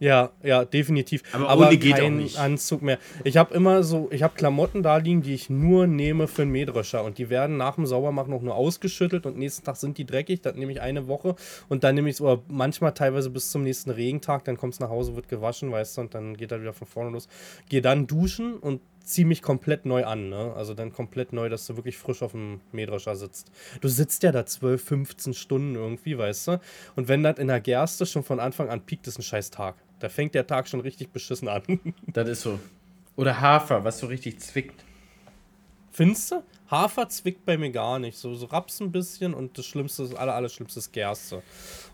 [0.00, 1.22] Ja, ja, definitiv.
[1.32, 2.38] Aber, Aber ohne geht kein auch nicht.
[2.38, 2.98] Anzug mehr.
[3.22, 6.50] Ich habe immer so, ich habe Klamotten da liegen, die ich nur nehme für einen
[6.50, 10.04] Mähdrescher und die werden nach dem Saubermachen noch nur ausgeschüttelt und nächsten Tag sind die
[10.04, 11.36] dreckig, dann nehme ich eine Woche
[11.68, 14.90] und dann nehme ich es, manchmal teilweise bis zum nächsten Regentag, dann kommt es nach
[14.90, 17.28] Hause, wird gewaschen, weißt du, und dann geht er wieder von vorne los.
[17.68, 20.52] Gehe dann duschen und ziehe mich komplett neu an, ne?
[20.56, 23.52] Also dann komplett neu, dass du wirklich frisch auf dem Mähdrescher sitzt.
[23.80, 26.60] Du sitzt ja da 12, 15 Stunden irgendwie, weißt du?
[26.96, 29.76] Und wenn das in der Gerste schon von Anfang an piekt, ist ein scheiß Tag.
[30.00, 31.62] Da fängt der Tag schon richtig beschissen an.
[32.06, 32.58] das ist so.
[33.16, 34.83] Oder Hafer, was so richtig zwickt.
[35.94, 36.42] Findest du?
[36.72, 38.18] Hafer zwickt bei mir gar nicht.
[38.18, 41.40] So, so Raps ein bisschen und das Schlimmste, das aller, aller Schlimmste ist Gerste.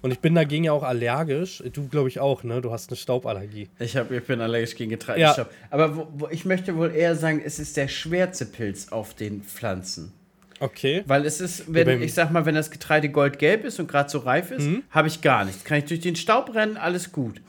[0.01, 1.63] Und ich bin dagegen ja auch allergisch.
[1.75, 2.63] Du, glaube ich, auch, ne?
[2.63, 3.69] Du hast eine Stauballergie.
[3.79, 5.51] Ich, hab, ich bin allergisch gegen Getreidestaub.
[5.51, 5.67] Ja.
[5.69, 9.43] Aber wo, wo, ich möchte wohl eher sagen, es ist der schwerste Pilz auf den
[9.43, 10.15] Pflanzen.
[10.61, 11.03] Okay.
[11.07, 14.21] Weil es ist, wenn, ich sag mal, wenn das Getreide goldgelb ist und gerade so
[14.21, 14.83] reif ist, mhm.
[14.91, 15.63] habe ich gar nichts.
[15.65, 17.43] Kann ich durch den Staub rennen, alles gut.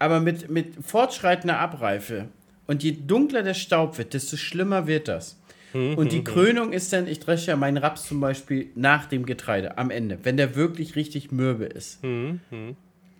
[0.00, 2.26] Aber mit, mit fortschreitender Abreife
[2.66, 5.36] und je dunkler der Staub wird, desto schlimmer wird das.
[5.72, 9.06] Mhm, und die mhm, Krönung ist dann, ich dresche ja meinen Raps zum Beispiel nach
[9.06, 12.02] dem Getreide am Ende, wenn der wirklich richtig mürbe ist.
[12.04, 12.40] Mhm,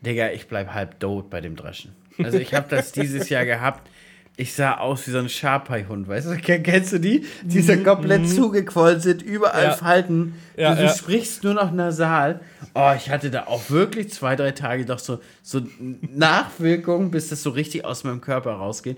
[0.04, 1.92] Digga, ich bleib halb tot bei dem Dreschen.
[2.22, 3.88] Also ich habe das dieses Jahr gehabt.
[4.36, 6.36] Ich sah aus wie so ein Sharpei-Hund, weißt du?
[6.36, 7.26] Kennst du die?
[7.44, 9.72] Die so komplett zugequollen sind, überall ja.
[9.72, 10.34] Falten.
[10.56, 10.88] Ja, du, ja.
[10.88, 12.40] sprichst nur noch nasal.
[12.74, 17.42] Oh, ich hatte da auch wirklich zwei, drei Tage doch so, so Nachwirkungen, bis das
[17.42, 18.96] so richtig aus meinem Körper rausgeht.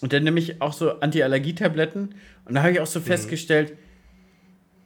[0.00, 2.14] Und dann nehme ich auch so Anti-Allergietabletten.
[2.44, 3.04] Und da habe ich auch so mhm.
[3.04, 3.74] festgestellt,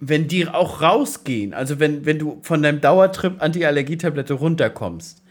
[0.01, 5.23] wenn die auch rausgehen, also wenn, wenn du von deinem Dauertrip Anti-Allergietablette runterkommst,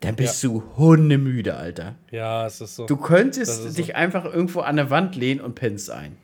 [0.00, 0.48] dann bist ja.
[0.48, 1.94] du hundemüde, Alter.
[2.10, 2.86] Ja, es ist so.
[2.86, 3.92] Du könntest dich so.
[3.92, 6.16] einfach irgendwo an der Wand lehnen und pennst ein.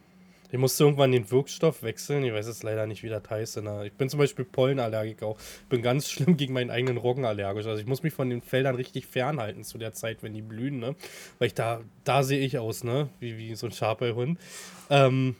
[0.51, 2.25] Ich musste irgendwann den Wirkstoff wechseln.
[2.25, 3.61] Ich weiß jetzt leider nicht, wie das heißt.
[3.85, 5.39] Ich bin zum Beispiel Pollenallergiker auch.
[5.39, 7.67] Ich bin ganz schlimm gegen meinen eigenen Roggen allergisch.
[7.67, 10.79] Also ich muss mich von den Feldern richtig fernhalten zu der Zeit, wenn die blühen,
[10.79, 10.95] ne?
[11.39, 13.09] Weil ich da, da sehe ich aus, ne?
[13.21, 14.39] Wie, wie so ein Schaperhund.
[14.91, 15.37] Ähm,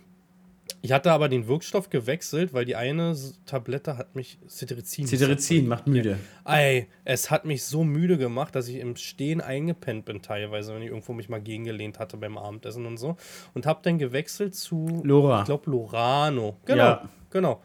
[0.81, 3.17] ich hatte aber den Wirkstoff gewechselt, weil die eine
[3.47, 5.07] Tablette hat mich Cetirizin.
[5.07, 6.19] Cetirizin macht müde.
[6.45, 10.83] Ey, es hat mich so müde gemacht, dass ich im Stehen eingepennt bin teilweise, wenn
[10.83, 13.17] ich irgendwo mich mal gegengelehnt hatte beim Abendessen und so.
[13.55, 15.41] Und habe dann gewechselt zu Lora.
[15.41, 16.57] Ich glaube Lorano.
[16.65, 17.09] Genau, ja.
[17.31, 17.61] genau.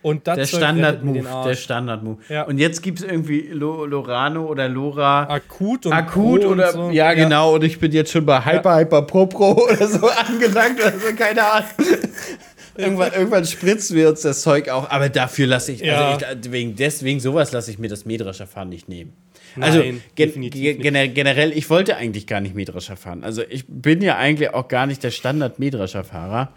[0.00, 2.18] Und der Standard-Move, der Standard-Move.
[2.28, 2.44] Ja.
[2.44, 5.24] Und jetzt gibt es irgendwie Lorano oder Lora.
[5.24, 6.90] Akut und Akut Pro oder, so.
[6.90, 7.54] ja, genau.
[7.54, 8.78] Und ich bin jetzt schon bei Hyper, ja.
[8.78, 11.68] Hyper Pro Pro oder so angelangt oder so, keine Ahnung.
[12.78, 16.12] Irgendwann, irgendwann spritzt mir uns das Zeug auch, aber dafür lasse ich, ja.
[16.12, 19.12] also ich, wegen, deswegen sowas lasse ich mir das Mähdrescher fahren nicht nehmen.
[19.60, 23.24] Also Nein, gen gen generell, ich wollte eigentlich gar nicht Mähdrescher fahren.
[23.24, 26.52] Also ich bin ja eigentlich auch gar nicht der Standard Mähdrescher Fahrer.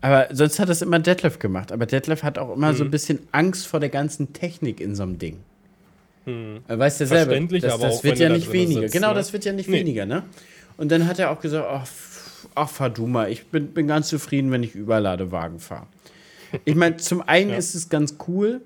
[0.00, 1.72] Aber sonst hat das immer Detlef gemacht.
[1.72, 2.76] Aber Detlef hat auch immer mhm.
[2.76, 5.38] so ein bisschen Angst vor der ganzen Technik in so einem Ding.
[6.26, 6.60] Mhm.
[6.66, 8.82] Weißt du selber, das, das wird ja nicht weniger.
[8.82, 9.14] Sitzt, genau, ne?
[9.14, 9.80] das wird ja nicht nee.
[9.80, 10.22] weniger, ne?
[10.76, 11.86] Und dann hat er auch gesagt, ach,
[12.54, 15.86] ach fahr du mal, ich bin, bin ganz zufrieden, wenn ich Überladewagen fahre.
[16.64, 17.56] Ich meine, zum einen ja.
[17.56, 18.60] ist es ganz cool,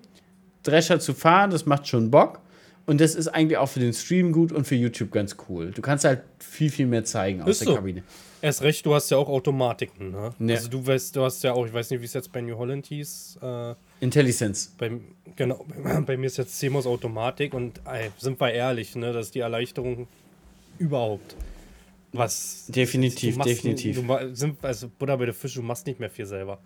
[0.63, 2.41] Drescher zu fahren, das macht schon Bock.
[2.89, 5.73] Und das ist eigentlich auch für den Stream gut und für YouTube ganz cool.
[5.73, 7.75] Du kannst halt viel, viel mehr zeigen aus ist der so.
[7.75, 8.03] Kabine.
[8.41, 10.33] Erst recht, du hast ja auch Automatiken, ne?
[10.39, 10.55] Ja.
[10.55, 12.57] Also du weißt, du hast ja auch, ich weiß nicht, wie es jetzt bei New
[12.57, 13.41] Holland hieß.
[13.43, 14.71] Äh, IntelliSense.
[14.79, 14.93] Bei,
[15.37, 19.13] genau, bei, bei, mir ist jetzt CMOS Automatik und ey, sind wir ehrlich, ne?
[19.13, 20.09] Das ist die Erleichterung
[20.79, 21.37] überhaupt.
[22.13, 22.67] Was.
[22.69, 24.03] Definitiv, machst, definitiv.
[24.03, 26.59] Du, sind, also Buddha bei der Fische, du machst nicht mehr viel selber.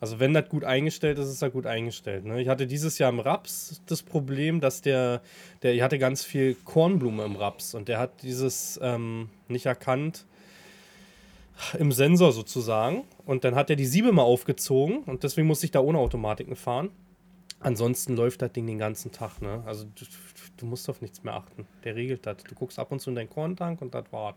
[0.00, 2.24] Also wenn das gut eingestellt ist, ist das gut eingestellt.
[2.24, 2.40] Ne?
[2.40, 5.20] Ich hatte dieses Jahr im Raps das Problem, dass der,
[5.62, 10.24] der, ich hatte ganz viel Kornblume im Raps und der hat dieses ähm, nicht erkannt
[11.78, 13.04] im Sensor sozusagen.
[13.26, 16.56] Und dann hat er die Siebe mal aufgezogen und deswegen musste ich da ohne Automatiken
[16.56, 16.90] fahren.
[17.60, 19.42] Ansonsten läuft das Ding den ganzen Tag.
[19.42, 19.62] Ne?
[19.66, 20.06] Also du,
[20.56, 21.66] du musst auf nichts mehr achten.
[21.84, 22.38] Der regelt das.
[22.38, 24.36] Du guckst ab und zu in deinen Korntank und das war's.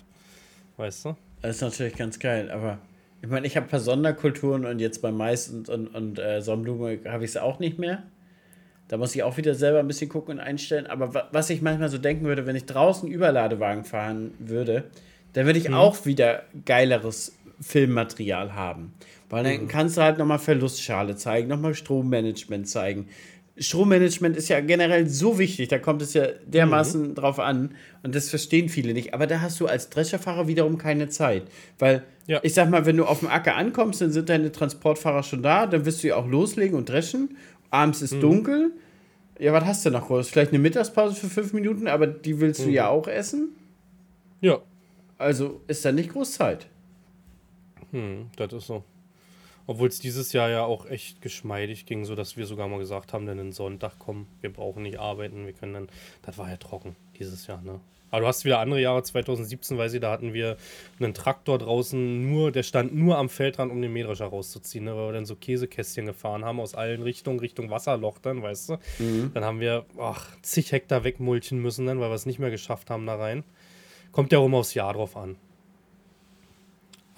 [0.78, 1.16] Weißt du?
[1.42, 2.80] Das ist natürlich ganz geil, aber
[3.22, 6.42] ich meine, ich habe ein paar Sonderkulturen und jetzt bei Mais und, und, und äh,
[6.42, 8.04] Sonnenblume habe ich es auch nicht mehr.
[8.90, 10.88] Da muss ich auch wieder selber ein bisschen gucken und einstellen.
[10.88, 14.86] Aber was ich manchmal so denken würde, wenn ich draußen Überladewagen fahren würde,
[15.34, 15.76] dann würde ich mhm.
[15.76, 18.94] auch wieder geileres Filmmaterial haben.
[19.30, 19.68] Weil dann mhm.
[19.68, 23.08] kannst du halt nochmal Verlustschale zeigen, nochmal Strommanagement zeigen,
[23.56, 27.16] Strommanagement ist ja generell so wichtig, da kommt es ja dermaßen mhm.
[27.16, 29.14] drauf an und das verstehen viele nicht.
[29.14, 31.44] Aber da hast du als Drescherfahrer wiederum keine Zeit.
[31.78, 32.40] Weil, ja.
[32.42, 35.68] ich sag mal, wenn du auf dem Acker ankommst, dann sind deine Transportfahrer schon da,
[35.68, 37.38] dann wirst du ja auch loslegen und dreschen.
[37.70, 38.22] Abends ist mhm.
[38.22, 38.72] dunkel.
[39.38, 40.30] Ja, was hast du noch groß?
[40.30, 42.66] Vielleicht eine Mittagspause für fünf Minuten, aber die willst mhm.
[42.66, 43.50] du ja auch essen.
[44.42, 44.60] Ja.
[45.20, 46.68] Also ist da nicht groß Zeit.
[47.92, 48.84] Hm, das ist so.
[49.66, 53.26] Obwohl es dieses Jahr ja auch echt geschmeidig ging, sodass wir sogar mal gesagt haben,
[53.26, 55.88] dann den Sonntag kommen, wir brauchen nicht arbeiten, wir können dann.
[56.22, 57.80] Das war ja trocken dieses Jahr, ne?
[58.14, 60.58] Aber du hast wieder andere Jahre, 2017, weiß ich, da hatten wir
[61.00, 64.96] einen Traktor draußen, nur, der stand nur am Feldrand, um den Mähdrescher rauszuziehen, ne?
[64.96, 68.74] weil wir dann so Käsekästchen gefahren haben aus allen Richtungen, Richtung Wasserloch dann, weißt du.
[69.00, 69.32] Mhm.
[69.34, 72.92] Dann haben wir ach, zig Hektar wegmulchen müssen dann, weil wir es nicht mehr geschafft
[72.92, 73.44] haben da rein.
[74.12, 75.36] Kommt ja rum aufs Jahr drauf an.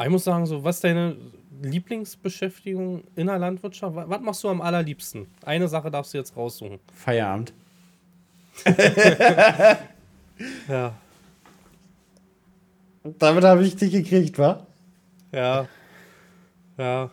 [0.02, 1.18] Ich muss sagen, so, was deine
[1.62, 3.96] Lieblingsbeschäftigung in der Landwirtschaft?
[3.96, 5.28] Was machst du am allerliebsten?
[5.44, 6.80] Eine Sache darfst du jetzt raussuchen.
[6.94, 7.54] Feierabend.
[10.68, 10.94] ja.
[13.20, 14.66] Damit habe ich dich gekriegt, wa?
[15.32, 15.68] Ja.
[16.78, 17.12] Ja.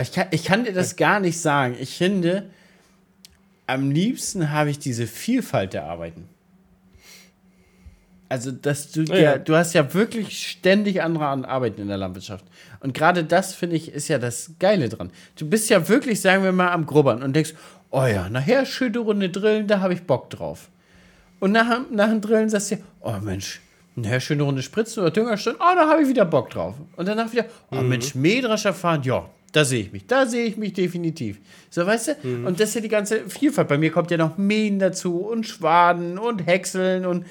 [0.00, 1.76] Ich kann, ich kann dir das gar nicht sagen.
[1.78, 2.50] Ich finde,
[3.66, 6.28] am liebsten habe ich diese Vielfalt der Arbeiten.
[8.32, 12.46] Also, dass du ja, ja, du hast ja wirklich ständig andere Arbeiten in der Landwirtschaft.
[12.80, 15.10] Und gerade das, finde ich, ist ja das Geile dran.
[15.36, 17.52] Du bist ja wirklich, sagen wir mal, am Grubbern und denkst,
[17.90, 20.70] oh ja, nachher schöne Runde drillen, da habe ich Bock drauf.
[21.40, 23.60] Und nach, nach dem Drillen sagst du, oh Mensch,
[23.96, 26.76] nachher schöne Runde spritzen oder Düngerstunden, oh, da habe ich wieder Bock drauf.
[26.96, 27.88] Und danach wieder, oh mhm.
[27.90, 30.06] Mensch, Mähdrescher fahren, ja, da sehe ich mich.
[30.06, 31.38] Da sehe ich mich definitiv.
[31.68, 32.26] So, weißt du?
[32.26, 32.46] Mhm.
[32.46, 33.68] Und das ist ja die ganze Vielfalt.
[33.68, 37.26] Bei mir kommt ja noch Mähen dazu und Schwaden und Häckseln und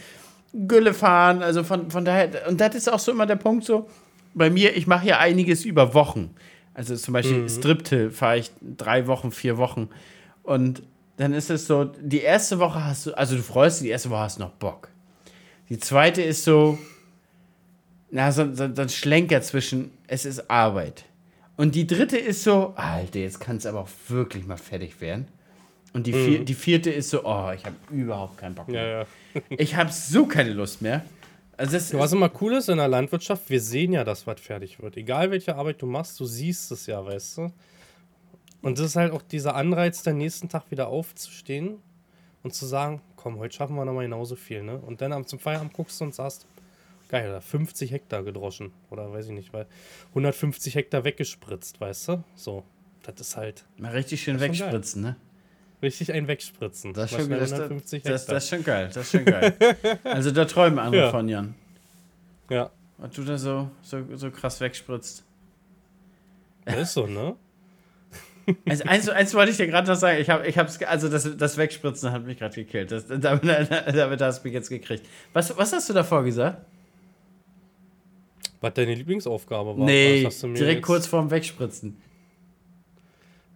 [0.53, 1.43] Gülle fahren.
[1.43, 3.87] Also von, von daher, und das ist auch so immer der Punkt so,
[4.33, 6.33] bei mir, ich mache ja einiges über Wochen.
[6.73, 7.49] Also zum Beispiel mhm.
[7.49, 9.89] Stripte fahre ich drei Wochen, vier Wochen.
[10.43, 10.83] Und
[11.17, 14.09] dann ist es so, die erste Woche hast du, also du freust dich, die erste
[14.09, 14.89] Woche hast du noch Bock.
[15.69, 16.77] Die zweite ist so,
[18.09, 21.05] na, so, so, so ein Schlenker zwischen, es ist Arbeit.
[21.57, 25.27] Und die dritte ist so, Alter, jetzt kann es aber auch wirklich mal fertig werden.
[25.93, 26.45] Und die, vier, mhm.
[26.45, 28.87] die vierte ist so, oh, ich habe überhaupt keinen Bock mehr.
[28.87, 29.41] Ja, ja.
[29.49, 31.03] ich habe so keine Lust mehr.
[31.57, 34.81] Also das was immer cool ist in der Landwirtschaft, wir sehen ja, dass was fertig
[34.81, 34.97] wird.
[34.97, 37.51] Egal welche Arbeit du machst, du siehst es ja, weißt du.
[38.61, 41.77] Und das ist halt auch dieser Anreiz, den nächsten Tag wieder aufzustehen
[42.41, 44.77] und zu sagen, komm, heute schaffen wir nochmal genauso viel, ne?
[44.77, 46.47] Und dann zum Feierabend guckst du und sagst,
[47.09, 48.71] geil, 50 Hektar gedroschen.
[48.89, 49.67] Oder weiß ich nicht, weil
[50.09, 52.23] 150 Hektar weggespritzt, weißt du?
[52.35, 52.63] So,
[53.03, 53.65] das ist halt.
[53.77, 55.15] Mal richtig schön wegspritzen, ne?
[55.81, 56.93] Richtig ein wegspritzen.
[56.93, 58.89] Das ist, schon, das, das, das, ist schon geil.
[58.93, 59.55] Das ist schon geil.
[60.03, 61.11] also da träumen andere ja.
[61.11, 61.55] von, Jan.
[62.49, 62.69] Ja.
[62.99, 65.23] Und du da so, so, so krass wegspritzt.
[66.65, 67.35] Das ist so, ne?
[68.67, 70.19] Also eins, eins wollte ich dir gerade noch sagen.
[70.19, 72.91] Ich habe, ich hab's, also das, das Wegspritzen hat mich gerade gekillt.
[72.91, 75.07] Das, damit, damit hast du mich jetzt gekriegt.
[75.31, 76.65] Was, was hast du davor gesagt?
[78.59, 79.85] Was deine Lieblingsaufgabe war?
[79.85, 80.81] Nee, direkt jetzt...
[80.81, 81.97] kurz vorm Wegspritzen.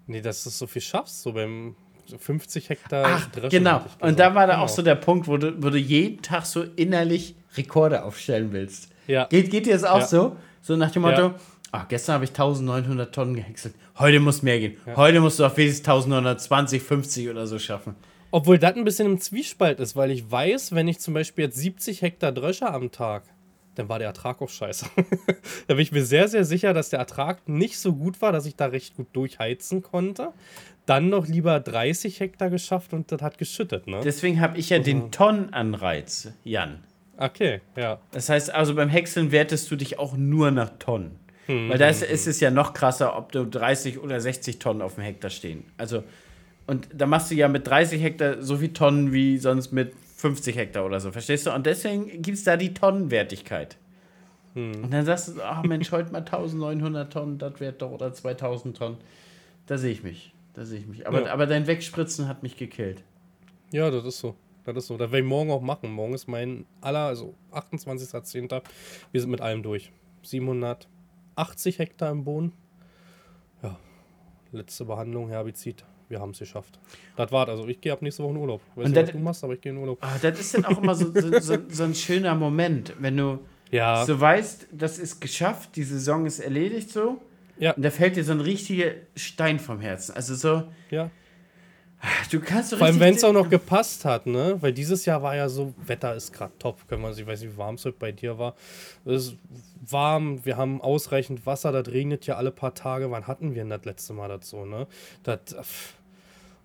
[0.08, 3.06] Nee, dass du so viel schaffst, so beim so 50 Hektar.
[3.06, 3.82] Ach, genau.
[4.00, 4.66] Und da war da genau.
[4.66, 8.90] auch so der Punkt, wo du, wo du jeden Tag so innerlich Rekorde aufstellen willst.
[9.08, 9.26] Ja.
[9.26, 10.08] Geht, geht dir das auch ja.
[10.08, 10.36] so?
[10.62, 11.36] So nach dem Motto, ja.
[11.72, 13.76] ach, gestern habe ich 1900 Tonnen gehäckselt.
[14.00, 14.78] Heute muss mehr gehen.
[14.86, 14.96] Ja.
[14.96, 17.96] Heute musst du auf wenigstens 1920, 50 oder so schaffen.
[18.32, 21.58] Obwohl das ein bisschen im Zwiespalt ist, weil ich weiß, wenn ich zum Beispiel jetzt
[21.58, 23.24] 70 Hektar Dröscher am Tag,
[23.76, 24.88] dann war der Ertrag auch scheiße.
[25.68, 28.46] da bin ich mir sehr, sehr sicher, dass der Ertrag nicht so gut war, dass
[28.46, 30.34] ich da recht gut durchheizen konnte
[30.86, 34.02] dann noch lieber 30 Hektar geschafft und das hat geschüttet, ne?
[34.04, 34.86] Deswegen habe ich ja also.
[34.86, 36.84] den Tonnenanreiz, Jan.
[37.18, 38.00] Okay, ja.
[38.12, 41.18] Das heißt also, beim Häckseln wertest du dich auch nur nach Tonnen.
[41.46, 44.60] Hm, Weil da ist, hm, ist, es ja noch krasser, ob du 30 oder 60
[44.60, 45.64] Tonnen auf dem Hektar stehen.
[45.78, 46.04] Also,
[46.68, 50.56] und da machst du ja mit 30 Hektar so viel Tonnen wie sonst mit 50
[50.56, 51.54] Hektar oder so, verstehst du?
[51.54, 53.78] Und deswegen gibt es da die Tonnenwertigkeit.
[54.54, 54.84] Hm.
[54.84, 58.78] Und dann sagst du, ach Mensch, heute mal 1900 Tonnen, das wird doch, oder 2000
[58.78, 58.98] Tonnen.
[59.66, 60.34] Da sehe ich mich.
[60.54, 61.06] Da sehe ich mich.
[61.06, 61.34] Aber, ja.
[61.34, 63.04] aber dein Wegspritzen hat mich gekillt.
[63.72, 64.36] Ja, das ist so.
[64.64, 64.98] Das ist so.
[64.98, 65.92] Das werde ich morgen auch machen.
[65.92, 68.62] Morgen ist mein aller, also 28.10.
[69.12, 69.92] Wir sind mit allem durch.
[70.24, 72.54] 780 Hektar im Boden.
[73.62, 73.78] Ja.
[74.54, 75.84] Letzte Behandlung, Herbizid.
[76.10, 76.80] Wir haben es geschafft.
[77.16, 77.50] Das war's.
[77.50, 78.62] Also ich gehe ab nächste Woche in Urlaub.
[78.76, 79.98] Weiß nicht, was du machst, aber ich gehe in Urlaub.
[80.02, 83.40] Ah, das ist dann auch immer so, so, so, so, ein schöner Moment, wenn du
[83.72, 84.06] ja.
[84.06, 87.22] so weißt, das ist geschafft, die Saison ist erledigt so.
[87.58, 87.74] Ja.
[87.74, 90.16] Und da fällt dir so ein richtiger Stein vom Herzen.
[90.16, 90.64] Also so.
[90.92, 91.10] Ja.
[92.32, 94.58] Du kannst so Vor allem, wenn es auch noch gepasst hat, ne?
[94.60, 96.88] Weil dieses Jahr war ja so, Wetter ist gerade top.
[96.88, 98.56] Können wir, ich weiß nicht, wie warm es heute bei dir war.
[99.06, 99.38] Es ist
[99.88, 103.12] warm, wir haben ausreichend Wasser, das regnet ja alle paar Tage.
[103.12, 104.88] Wann hatten wir denn das letzte Mal dazu, ne?
[105.24, 105.40] Das,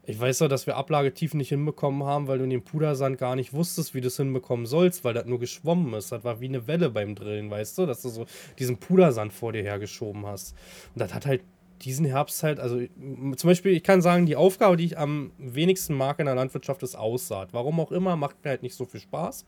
[0.07, 3.37] Ich weiß doch, dass wir Ablagetiefen nicht hinbekommen haben, weil du in dem Pudersand gar
[3.37, 6.11] nicht wusstest, wie du es hinbekommen sollst, weil das nur geschwommen ist.
[6.11, 8.27] Das war wie eine Welle beim Drillen, weißt du, dass du so
[8.59, 10.57] diesen Pudersand vor dir hergeschoben hast.
[10.95, 11.43] Und das hat halt
[11.83, 15.95] diesen Herbst halt, also zum Beispiel, ich kann sagen, die Aufgabe, die ich am wenigsten
[15.95, 17.53] mag in der Landwirtschaft, ist Aussaat.
[17.53, 19.47] Warum auch immer, macht mir halt nicht so viel Spaß.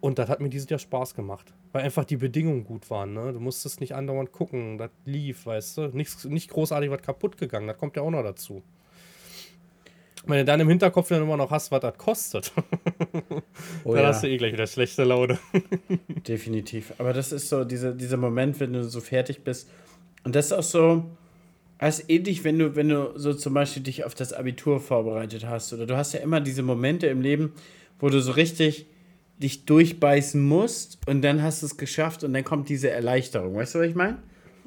[0.00, 3.12] Und das hat mir dieses Jahr Spaß gemacht, weil einfach die Bedingungen gut waren.
[3.12, 3.32] Ne?
[3.32, 5.82] Du musstest nicht andauernd gucken, das lief, weißt du.
[5.88, 8.62] Nicht, nicht großartig was kaputt gegangen, das kommt ja auch noch dazu.
[10.24, 12.52] Wenn du dann im Hinterkopf dann immer noch hast, was das kostet,
[13.84, 14.08] oh, dann ja.
[14.08, 15.38] hast du eh gleich wieder schlechte Laune.
[16.08, 16.94] Definitiv.
[16.98, 19.68] Aber das ist so dieser, dieser Moment, wenn du so fertig bist.
[20.24, 21.04] Und das ist auch so,
[21.82, 25.46] das ist ähnlich, wenn du, wenn du so zum Beispiel dich auf das Abitur vorbereitet
[25.48, 25.72] hast.
[25.72, 27.54] Oder du hast ja immer diese Momente im Leben,
[27.98, 28.86] wo du so richtig
[29.38, 33.56] dich durchbeißen musst und dann hast du es geschafft und dann kommt diese Erleichterung.
[33.56, 34.18] Weißt du, was ich meine?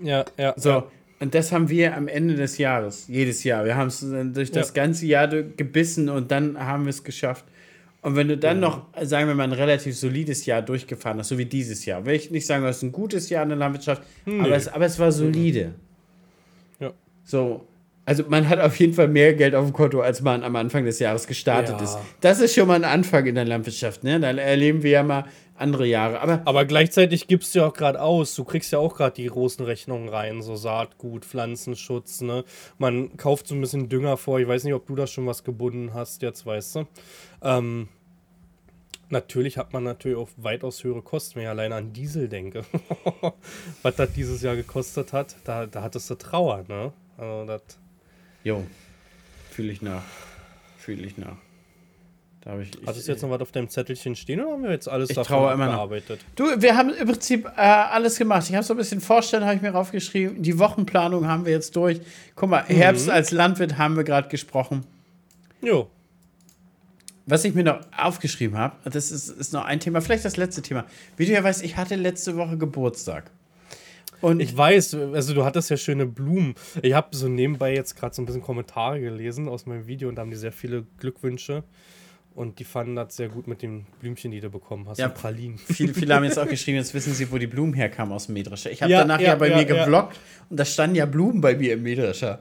[0.04, 0.54] Ja, ja.
[0.58, 0.92] So, ja.
[1.22, 3.64] und das haben wir am Ende des Jahres, jedes Jahr.
[3.64, 4.02] Wir haben es
[4.34, 4.74] durch das ja.
[4.74, 7.46] ganze Jahr gebissen und dann haben wir es geschafft.
[8.02, 8.68] Und wenn du dann ja.
[8.68, 12.16] noch, sagen wir mal, ein relativ solides Jahr durchgefahren hast, so wie dieses Jahr, will
[12.16, 14.42] ich nicht sagen, das ist ein gutes Jahr in der Landwirtschaft, nee.
[14.42, 15.76] aber, es, aber es war solide.
[17.26, 17.68] So,
[18.06, 20.86] also man hat auf jeden Fall mehr Geld auf dem Konto, als man am Anfang
[20.86, 21.84] des Jahres gestartet ja.
[21.84, 21.98] ist.
[22.22, 24.04] Das ist schon mal ein Anfang in der Landwirtschaft.
[24.04, 24.20] Ne?
[24.20, 26.22] Da erleben wir ja mal andere Jahre.
[26.22, 28.36] Aber, Aber gleichzeitig gibst du ja auch gerade aus.
[28.36, 32.22] Du kriegst ja auch gerade die großen Rechnungen rein, so Saatgut, Pflanzenschutz.
[32.22, 32.44] Ne?
[32.78, 34.40] Man kauft so ein bisschen Dünger vor.
[34.40, 36.88] Ich weiß nicht, ob du da schon was gebunden hast, jetzt weißt du.
[37.42, 37.88] Ähm,
[39.10, 42.66] Natürlich hat man natürlich auch weitaus höhere Kosten, wenn ich alleine an Diesel denke.
[43.84, 46.92] Was das dieses Jahr gekostet hat, da, da hattest du Trauer, ne?
[47.18, 47.62] Also das
[48.46, 48.64] Jo,
[49.50, 50.04] fühle ich nach.
[50.78, 51.38] Fühle ich nach.
[52.42, 52.72] Da habe ich.
[52.86, 55.16] Hattest du jetzt noch was auf deinem Zettelchen stehen oder haben wir jetzt alles ich
[55.16, 56.20] davon immer bearbeitet?
[56.36, 58.48] Du, wir haben im Prinzip äh, alles gemacht.
[58.48, 60.44] Ich habe so ein bisschen Vorstellen, habe ich mir raufgeschrieben.
[60.44, 62.02] Die Wochenplanung haben wir jetzt durch.
[62.36, 62.76] Guck mal, mhm.
[62.76, 64.86] Herbst als Landwirt haben wir gerade gesprochen.
[65.64, 65.90] Jo.
[67.26, 70.62] Was ich mir noch aufgeschrieben habe, das ist, ist noch ein Thema, vielleicht das letzte
[70.62, 70.86] Thema.
[71.18, 73.32] Wie du ja weißt, ich hatte letzte Woche Geburtstag.
[74.22, 76.56] Und ich weiß, also du hattest ja schöne Blumen.
[76.82, 80.16] Ich habe so nebenbei jetzt gerade so ein bisschen Kommentare gelesen aus meinem Video und
[80.16, 81.64] da haben die sehr viele Glückwünsche.
[82.36, 84.98] Und die fanden das sehr gut mit den Blümchen, die du bekommen hast.
[84.98, 85.58] Ja, Pralinen.
[85.58, 88.34] Viele, viele haben jetzt auch geschrieben, jetzt wissen sie, wo die Blumen herkamen aus dem
[88.34, 88.72] Mähdrescher.
[88.72, 91.40] Ich habe ja, danach ja, ja bei ja, mir geblockt und da standen ja Blumen
[91.40, 92.40] bei mir im Mähdrescher.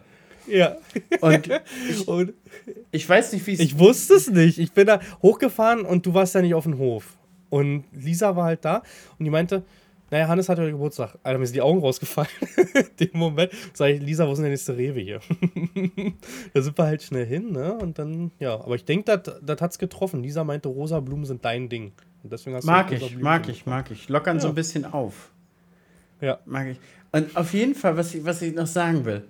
[0.49, 0.77] Ja.
[1.20, 1.49] Und
[1.89, 2.35] ich, und
[2.91, 3.61] ich weiß nicht, wie es.
[3.61, 4.59] Ich wusste es nicht.
[4.59, 7.16] Ich bin da hochgefahren und du warst ja nicht auf dem Hof.
[7.49, 8.83] Und Lisa war halt da
[9.18, 9.62] und die meinte,
[10.15, 11.19] naja, Hannes hat heute Geburtstag.
[11.25, 12.31] Alter, mir sind die Augen rausgefallen.
[13.01, 15.19] In dem Moment sage ich, Lisa, wo ist denn der nächste Rewe hier?
[16.55, 17.75] da sind wir halt schnell hin, ne?
[17.75, 18.55] Und dann, ja.
[18.55, 20.23] Aber ich denke, das hat es getroffen.
[20.23, 21.91] Lisa meinte, rosa Blumen sind dein Ding.
[22.23, 24.09] Und deswegen hast mag du ich, mag ich, mag ich.
[24.09, 24.43] Lockern ja.
[24.43, 25.33] so ein bisschen auf.
[26.21, 26.39] Ja.
[26.45, 26.79] Mag ich.
[27.11, 29.25] Und auf jeden Fall, was ich, was ich noch sagen will.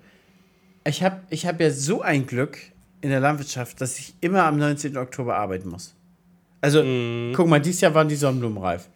[0.87, 2.59] Ich habe ich hab ja so ein Glück
[3.01, 4.99] in der Landwirtschaft, dass ich immer am 19.
[4.99, 5.95] Oktober arbeiten muss.
[6.61, 7.33] Also, mm.
[7.35, 8.91] guck mal, dieses Jahr waren die Sonnenblumen reif.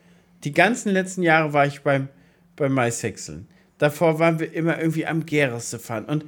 [0.45, 2.09] Die ganzen letzten Jahre war ich beim,
[2.57, 3.49] beim Maishäckseln.
[3.79, 6.05] Davor waren wir immer irgendwie am Gäreste fahren.
[6.05, 6.25] Und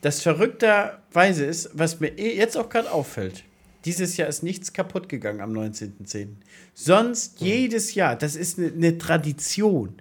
[0.00, 3.44] das verrückterweise ist, was mir eh jetzt auch gerade auffällt,
[3.84, 6.28] dieses Jahr ist nichts kaputt gegangen am 19.10.
[6.72, 7.46] Sonst mhm.
[7.46, 9.96] jedes Jahr, das ist eine, eine Tradition.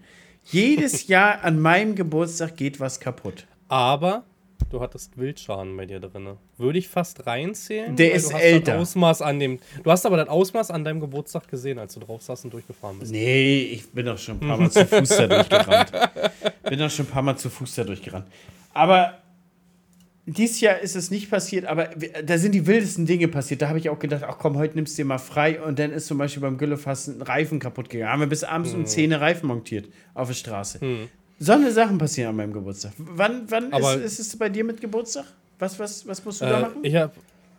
[0.46, 3.46] Jedes Jahr an meinem Geburtstag geht was kaputt.
[3.68, 4.26] Aber
[4.70, 6.38] du hattest Wildschaden bei dir drin.
[6.58, 7.96] Würde ich fast reinzählen.
[7.96, 8.80] Der ist älter.
[8.80, 12.22] Ausmaß an dem, du hast aber das Ausmaß an deinem Geburtstag gesehen, als du drauf
[12.22, 13.12] saßt und durchgefahren bist.
[13.12, 15.92] Nee, ich bin doch schon ein paar Mal zu Fuß da durchgerannt.
[16.64, 18.26] Bin doch schon ein paar Mal zu Fuß da durchgerannt.
[18.74, 19.20] Aber
[20.26, 21.90] dieses Jahr ist es nicht passiert, aber
[22.24, 23.62] da sind die wildesten Dinge passiert.
[23.62, 25.62] Da habe ich auch gedacht, ach komm, heute nimmst du dir mal frei.
[25.62, 28.12] Und dann ist zum Beispiel beim Güllefass ein Reifen kaputt gegangen.
[28.12, 28.80] Haben wir bis abends hm.
[28.80, 30.80] um 10 Reifen montiert auf der Straße.
[30.80, 31.10] Hm.
[31.44, 32.94] So eine Sachen passieren an meinem Geburtstag.
[32.98, 35.26] Wann, wann ist, ist, es bei dir mit Geburtstag?
[35.60, 36.78] Was, was, was musst du äh, da machen?
[36.84, 37.12] Ich habe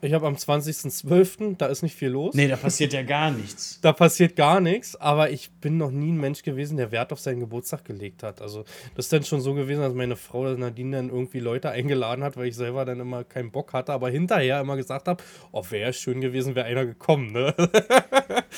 [0.05, 2.35] ich hab am 20.12., da ist nicht viel los.
[2.35, 3.78] Nee, da passiert ja gar nichts.
[3.81, 7.20] da passiert gar nichts, aber ich bin noch nie ein Mensch gewesen, der Wert auf
[7.20, 8.43] seinen Geburtstag gelegt hat.
[8.43, 8.64] Also,
[8.94, 12.36] das ist dann schon so gewesen, dass meine Frau Nadine dann irgendwie Leute eingeladen hat,
[12.36, 15.22] weil ich selber dann immer keinen Bock hatte, aber hinterher immer gesagt habe:
[15.52, 17.55] Oh, wäre schön gewesen, wäre einer gekommen, ne?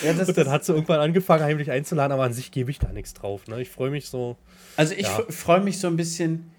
[0.03, 2.79] Ja, das, Und dann hat sie irgendwann angefangen, heimlich einzuladen, aber an sich gebe ich
[2.79, 3.61] da nichts drauf, ne?
[3.63, 4.37] Ich freue mich so.
[4.77, 5.23] Also, ich ja.
[5.29, 6.51] freue mich so ein bisschen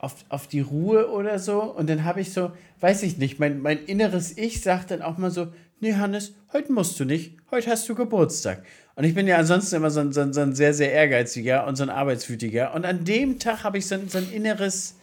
[0.00, 1.62] auf, auf die Ruhe oder so.
[1.62, 5.18] Und dann habe ich so, weiß ich nicht, mein, mein inneres Ich sagt dann auch
[5.18, 5.48] mal so,
[5.80, 8.64] nee, Hannes, heute musst du nicht, heute hast du Geburtstag.
[8.96, 11.66] Und ich bin ja ansonsten immer so ein, so ein, so ein sehr, sehr ehrgeiziger
[11.66, 12.74] und so ein arbeitswütiger.
[12.74, 14.96] Und an dem Tag habe ich so ein, so ein inneres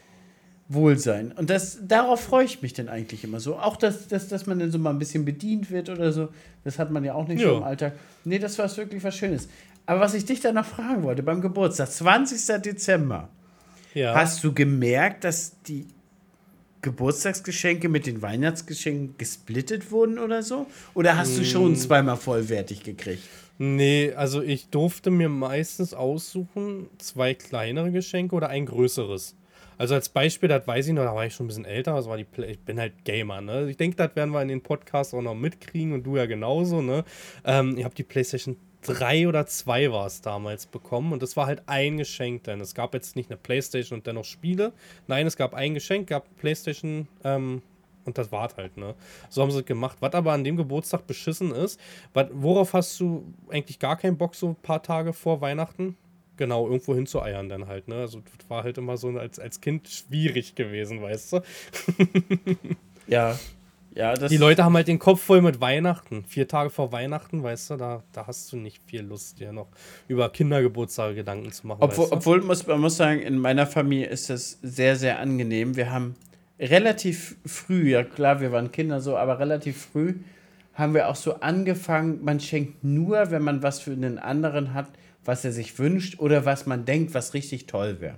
[0.68, 1.32] Wohlsein.
[1.32, 3.58] Und das, darauf freue ich mich dann eigentlich immer so.
[3.58, 6.30] Auch, dass, dass, dass man dann so mal ein bisschen bedient wird oder so.
[6.64, 7.52] Das hat man ja auch nicht jo.
[7.52, 7.94] so im Alltag.
[8.26, 9.48] Nee, das war wirklich was Schönes.
[9.86, 12.62] Aber was ich dich dann noch fragen wollte, beim Geburtstag, 20.
[12.62, 13.30] Dezember,
[13.98, 14.14] ja.
[14.16, 15.88] hast du gemerkt, dass die
[16.82, 20.68] Geburtstagsgeschenke mit den Weihnachtsgeschenken gesplittet wurden oder so?
[20.94, 23.24] Oder hast du schon zweimal vollwertig gekriegt?
[23.58, 29.36] Nee, also ich durfte mir meistens aussuchen, zwei kleinere Geschenke oder ein größeres.
[29.80, 32.08] Also als Beispiel, das weiß ich noch, da war ich schon ein bisschen älter, das
[32.08, 33.70] war die Play ich bin halt Gamer, ne?
[33.70, 36.82] Ich denke, das werden wir in den Podcasts auch noch mitkriegen und du ja genauso,
[36.82, 37.04] ne?
[37.46, 38.58] Ähm, ich habe die PlayStation
[38.88, 42.74] 3 oder 2 war es damals bekommen und das war halt ein Geschenk, denn es
[42.74, 44.74] gab jetzt nicht eine PlayStation und dennoch Spiele.
[45.08, 47.62] Nein, es gab ein Geschenk, gab PlayStation ähm,
[48.06, 48.96] und das war halt, ne?
[49.30, 49.98] So haben sie es gemacht.
[50.00, 51.80] Was aber an dem Geburtstag beschissen ist,
[52.14, 55.98] wat, worauf hast du eigentlich gar keinen Bock so ein paar Tage vor Weihnachten?
[56.38, 57.96] Genau, irgendwo hinzueiern dann halt, ne?
[57.96, 61.42] Also das war halt immer so als, als Kind schwierig gewesen, weißt du?
[63.08, 63.38] Ja.
[63.98, 66.24] Ja, Die Leute haben halt den Kopf voll mit Weihnachten.
[66.28, 69.70] Vier Tage vor Weihnachten, weißt du, da, da hast du nicht viel Lust, dir noch
[70.08, 71.80] über Kindergeburtstage Gedanken zu machen.
[71.82, 72.16] Obwohl, weißt du?
[72.16, 75.76] obwohl muss, man muss sagen, in meiner Familie ist das sehr, sehr angenehm.
[75.76, 76.16] Wir haben
[76.60, 80.14] relativ früh, ja klar, wir waren Kinder so, aber relativ früh
[80.76, 84.90] haben wir auch so angefangen, man schenkt nur, wenn man was für einen anderen hat,
[85.26, 88.18] was er sich wünscht oder was man denkt, was richtig toll wäre.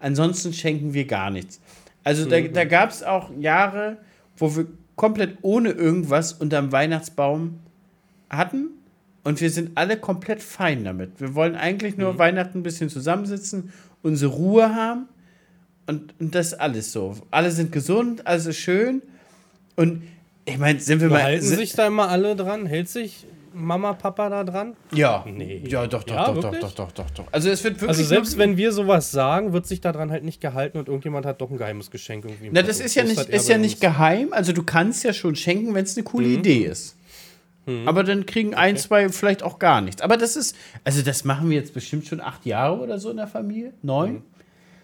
[0.00, 1.60] Ansonsten schenken wir gar nichts.
[2.02, 3.98] Also da, da gab es auch Jahre,
[4.36, 4.66] wo wir
[5.00, 7.58] komplett ohne irgendwas unterm Weihnachtsbaum
[8.28, 8.66] hatten
[9.24, 11.22] und wir sind alle komplett fein damit.
[11.22, 13.72] Wir wollen eigentlich nur Weihnachten ein bisschen zusammensitzen,
[14.02, 15.08] unsere Ruhe haben
[15.86, 17.16] und, und das alles so.
[17.30, 19.00] Alle sind gesund, alles ist schön
[19.74, 20.02] und
[20.44, 21.22] ich meine, sind wir mal.
[21.22, 22.66] Halten sich da immer alle dran?
[22.66, 24.76] Hält sich Mama, Papa da dran?
[24.92, 25.62] ja, Nee.
[25.66, 27.24] ja, doch, doch, Ja, doch, doch, doch, doch, doch, doch.
[27.32, 27.88] Also es wird wirklich.
[27.90, 31.40] Also selbst wenn wir sowas sagen, wird sich daran halt nicht gehalten und irgendjemand hat
[31.40, 32.50] doch ein geheimes Geschenk irgendwie.
[32.52, 34.32] Na, das ist ja nicht, ist ja nicht geheim.
[34.32, 36.34] Also du kannst ja schon schenken, wenn es eine coole Mhm.
[36.38, 36.96] Idee ist.
[37.86, 40.02] Aber dann kriegen ein, zwei vielleicht auch gar nichts.
[40.02, 43.18] Aber das ist, also das machen wir jetzt bestimmt schon acht Jahre oder so in
[43.18, 43.72] der Familie.
[43.82, 44.12] Neun.
[44.14, 44.22] Mhm.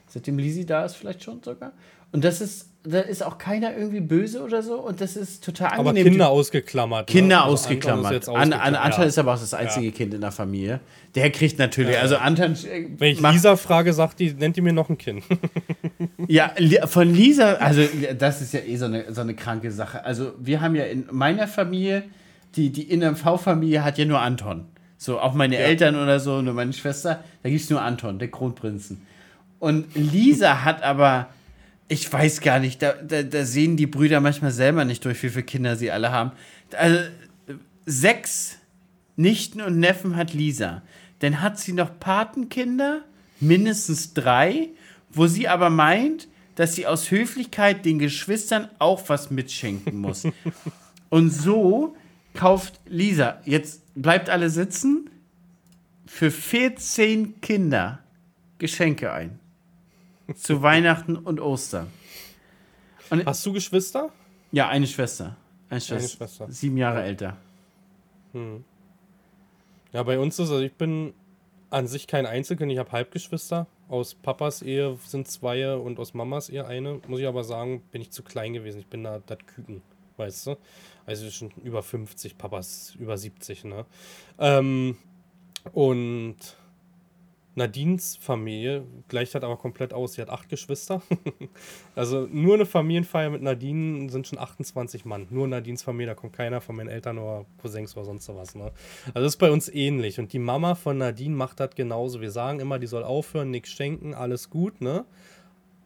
[0.07, 1.73] Seitdem Lisi da ist, vielleicht schon sogar.
[2.13, 4.77] Und das ist, da ist auch keiner irgendwie böse oder so.
[4.81, 6.13] Und das ist total Aber angenehm.
[6.13, 7.09] Kinder ausgeklammert.
[7.09, 7.13] ne?
[7.13, 8.29] Kinder Also Anton ist ausgeklammert.
[8.29, 8.85] An, an, ausgeklammert.
[8.85, 9.07] Anton Ja.
[9.09, 10.81] ist aber auch das einzige Kind in der Familie.
[11.15, 14.61] Der kriegt natürlich, also Anton äh, Wenn ich macht- Lisa frage, sagt die, nennt die
[14.61, 15.25] mir noch ein Kind.
[16.29, 16.53] Ja,
[16.87, 17.83] von Lisa, also
[18.19, 20.05] das ist ja eh so eine, so eine kranke Sache.
[20.05, 22.03] Also wir haben ja in meiner Familie,
[22.57, 24.65] die, die NMV-Familie hat ja nur Anton.
[24.99, 28.29] So, auch meine Eltern oder so, nur meine Schwester, da gibt es nur Anton, der
[28.29, 29.03] Kronprinzen.
[29.61, 31.29] Und Lisa hat aber,
[31.89, 35.31] ich weiß gar nicht, da, da, da sehen die Brüder manchmal selber nicht durch, wie
[35.31, 36.33] viele Kinder sie alle haben.
[36.77, 37.01] Also
[37.85, 38.59] sechs
[39.17, 40.83] Nichten und Neffen hat Lisa.
[41.21, 43.03] Dann hat sie noch Patenkinder,
[43.41, 44.69] mindestens drei,
[45.11, 50.27] wo sie aber meint, dass sie aus Höflichkeit den Geschwistern auch was mitschenken muss.
[51.09, 51.97] und so
[52.35, 55.11] kauft Lisa, jetzt bleibt alle sitzen,
[56.07, 58.01] für 14 Kinder
[58.59, 59.39] Geschenke ein.
[60.35, 61.89] Zu Weihnachten und Ostern.
[63.11, 64.11] Hast du Geschwister?
[64.53, 65.37] Ja, eine Schwester.
[65.69, 66.17] Eine Schwester.
[66.17, 66.51] Schwester.
[66.51, 67.37] Sieben Jahre älter.
[69.93, 71.15] Ja, bei uns ist also ich bin
[71.71, 73.67] an sich kein Einzelkind, ich habe Halbgeschwister.
[73.89, 77.01] Aus Papas Ehe sind zwei und aus Mamas Ehe eine.
[77.07, 78.81] Muss ich aber sagen, bin ich zu klein gewesen.
[78.81, 79.83] Ich bin da das Küken,
[80.17, 80.57] weißt du?
[81.07, 83.87] Also schon über 50, Papas über 70, ne?
[84.39, 84.99] Ähm,
[85.73, 86.37] und
[87.57, 90.13] Nadines Familie gleicht halt aber komplett aus.
[90.13, 91.01] Sie hat acht Geschwister.
[91.97, 95.27] also nur eine Familienfeier mit Nadine sind schon 28 Mann.
[95.31, 98.55] Nur Nadines Familie, da kommt keiner von meinen Eltern oder Cousins oder sonst was.
[98.55, 98.73] Ne?
[99.07, 100.21] Also das ist bei uns ähnlich.
[100.21, 102.21] Und die Mama von Nadine macht das genauso.
[102.21, 105.07] Wir sagen immer, die soll aufhören, nichts schenken, alles gut, ne?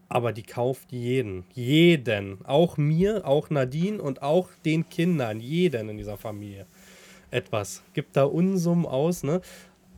[0.09, 1.45] Aber die kauft jeden.
[1.55, 2.45] Jeden.
[2.45, 5.39] Auch mir, auch Nadine und auch den Kindern.
[5.39, 6.67] Jeden in dieser Familie.
[7.31, 7.85] Etwas.
[7.95, 9.41] Gibt da Unsummen aus, ne?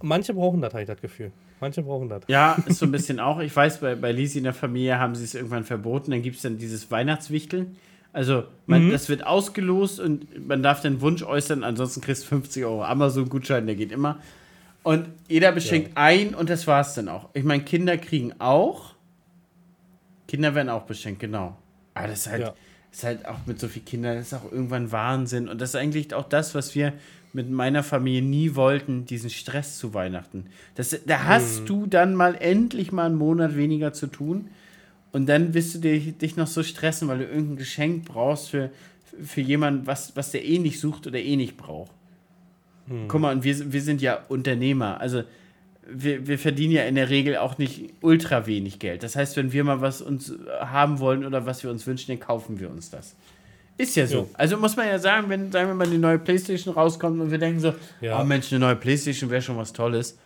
[0.03, 1.32] Manche brauchen das, habe ich das Gefühl.
[1.62, 2.24] Manche brauchen das.
[2.26, 3.39] Ja, ist so ein bisschen auch.
[3.39, 6.10] Ich weiß, bei, bei Lisi in der Familie haben sie es irgendwann verboten.
[6.10, 7.76] Dann gibt es dann dieses Weihnachtswichteln.
[8.12, 11.62] Also, man, das wird ausgelost und man darf den Wunsch äußern.
[11.62, 14.18] Ansonsten kriegst du 50 Euro Amazon-Gutschein, der geht immer.
[14.82, 17.28] Und jeder beschenkt ein und das war's dann auch.
[17.32, 18.94] Ich meine, Kinder kriegen auch.
[20.26, 21.56] Kinder werden auch beschenkt, genau.
[21.94, 22.55] Aber das ist halt, Ja.
[22.90, 25.48] ist halt auch mit so vielen Kindern, das ist auch irgendwann Wahnsinn.
[25.48, 26.93] Und das ist eigentlich auch das, was wir
[27.32, 30.46] mit meiner Familie nie wollten, diesen Stress zu Weihnachten.
[30.74, 34.48] Das, da hast du dann mal endlich mal einen Monat weniger zu tun.
[35.12, 38.70] Und dann wirst du dich, dich noch so stressen, weil du irgendein Geschenk brauchst für,
[39.22, 41.92] für jemanden, was, was der eh nicht sucht oder eh nicht braucht.
[43.09, 45.00] Guck mal, und wir, wir sind ja Unternehmer.
[45.00, 45.22] Also
[45.86, 49.02] wir, wir verdienen ja in der Regel auch nicht ultra wenig Geld.
[49.02, 52.20] Das heißt, wenn wir mal was uns haben wollen oder was wir uns wünschen, dann
[52.20, 53.16] kaufen wir uns das.
[53.82, 54.18] Ist ja so.
[54.18, 54.24] Ja.
[54.34, 57.38] Also muss man ja sagen, wenn, sagen wir mal, die neue Playstation rauskommt und wir
[57.38, 58.20] denken so, Ja.
[58.20, 60.16] oh Mensch, eine neue Playstation wäre schon was Tolles.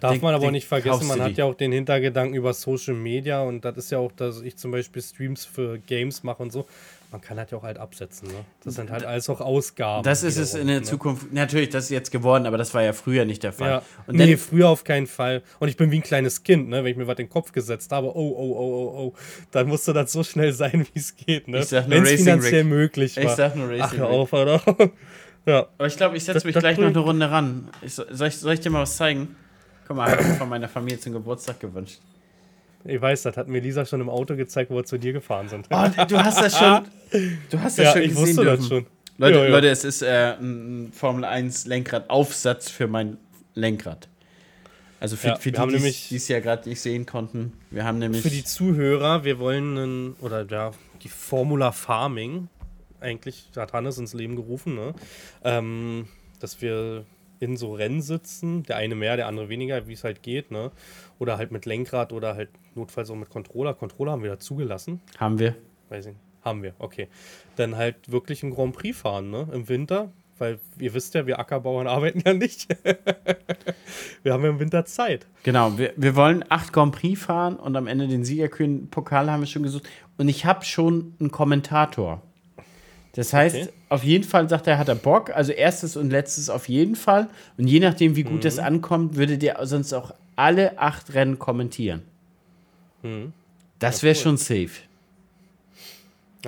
[0.00, 1.34] Darf Den- man aber nicht vergessen, man hat die.
[1.36, 4.70] ja auch den Hintergedanken über Social Media und das ist ja auch, dass ich zum
[4.70, 6.66] Beispiel Streams für Games mache und so.
[7.12, 8.28] Man kann das ja auch halt absetzen.
[8.28, 8.44] Ne?
[8.64, 10.02] Das sind halt alles auch Ausgaben.
[10.02, 10.82] Das ist es in der ne?
[10.82, 11.32] Zukunft.
[11.32, 13.70] Natürlich, das ist jetzt geworden, aber das war ja früher nicht der Fall.
[13.70, 13.82] Ja.
[14.06, 15.42] Und nee, früher auf keinen Fall.
[15.60, 16.82] Und ich bin wie ein kleines Kind, ne?
[16.82, 19.14] wenn ich mir was in den Kopf gesetzt habe, oh, oh, oh, oh, oh,
[19.52, 21.46] dann musste das so schnell sein, wie es geht.
[21.46, 21.60] Ne?
[21.60, 22.70] Ich sag nur Wenn es Racing finanziell Rick.
[22.70, 23.22] möglich war.
[23.24, 23.82] ich sag nur Racing.
[23.82, 24.60] Ach, hör auf, oder?
[25.46, 25.66] ja.
[25.78, 27.68] Aber ich glaube, ich setze mich das gleich noch eine Runde ran.
[27.82, 29.36] Ich, so- soll, ich, soll ich dir mal was zeigen?
[29.86, 32.00] Guck mal, habe ich mir von meiner Familie zum Geburtstag gewünscht.
[32.88, 35.48] Ich weiß, das hat mir Lisa schon im Auto gezeigt, wo wir zu dir gefahren
[35.48, 35.66] sind.
[35.70, 36.84] Oh, du hast das schon.
[37.50, 38.58] Du hast das ja, schon ich gesehen wusste dürfen.
[38.58, 38.86] das schon.
[39.18, 39.50] Leute, Ja, ja.
[39.50, 43.16] Leute, es ist äh, ein Formel 1 Lenkradaufsatz für mein
[43.54, 44.08] Lenkrad.
[45.00, 47.52] Also für, Ja, für die, haben die nämlich- es ja gerade nicht sehen konnten.
[47.70, 48.22] Wir haben nämlich.
[48.22, 50.72] Für die Zuhörer, wir wollen einen, oder ja,
[51.02, 52.48] die Formula Farming,
[53.00, 54.94] eigentlich hat Hannes ins Leben gerufen, ne?
[55.44, 56.08] ähm,
[56.40, 57.04] dass wir
[57.38, 60.70] in so Rennen sitzen, der eine mehr, der andere weniger, wie es halt geht, ne?
[61.18, 63.72] Oder halt mit Lenkrad oder halt notfalls auch mit Controller.
[63.74, 65.00] Controller haben wir da zugelassen.
[65.18, 65.54] haben wir.
[65.88, 66.20] Weiß ich nicht.
[66.42, 67.08] Haben wir, okay.
[67.56, 69.48] Dann halt wirklich ein Grand Prix fahren, ne?
[69.52, 70.12] Im Winter.
[70.38, 72.68] Weil ihr wisst ja, wir Ackerbauern arbeiten ja nicht.
[74.22, 75.26] wir haben ja im Winter Zeit.
[75.42, 79.40] Genau, wir, wir wollen acht Grand Prix fahren und am Ende den Siegerkühn Pokal haben
[79.40, 79.88] wir schon gesucht.
[80.18, 82.22] Und ich habe schon einen Kommentator.
[83.14, 83.68] Das heißt, Okay.
[83.88, 85.30] auf jeden Fall sagt er, hat er Bock.
[85.30, 87.28] Also erstes und letztes auf jeden Fall.
[87.56, 92.02] Und je nachdem, wie gut das ankommt, würde der sonst auch alle acht Rennen kommentieren.
[93.02, 93.32] Mhm.
[93.78, 94.22] Das wäre cool.
[94.22, 94.70] schon safe.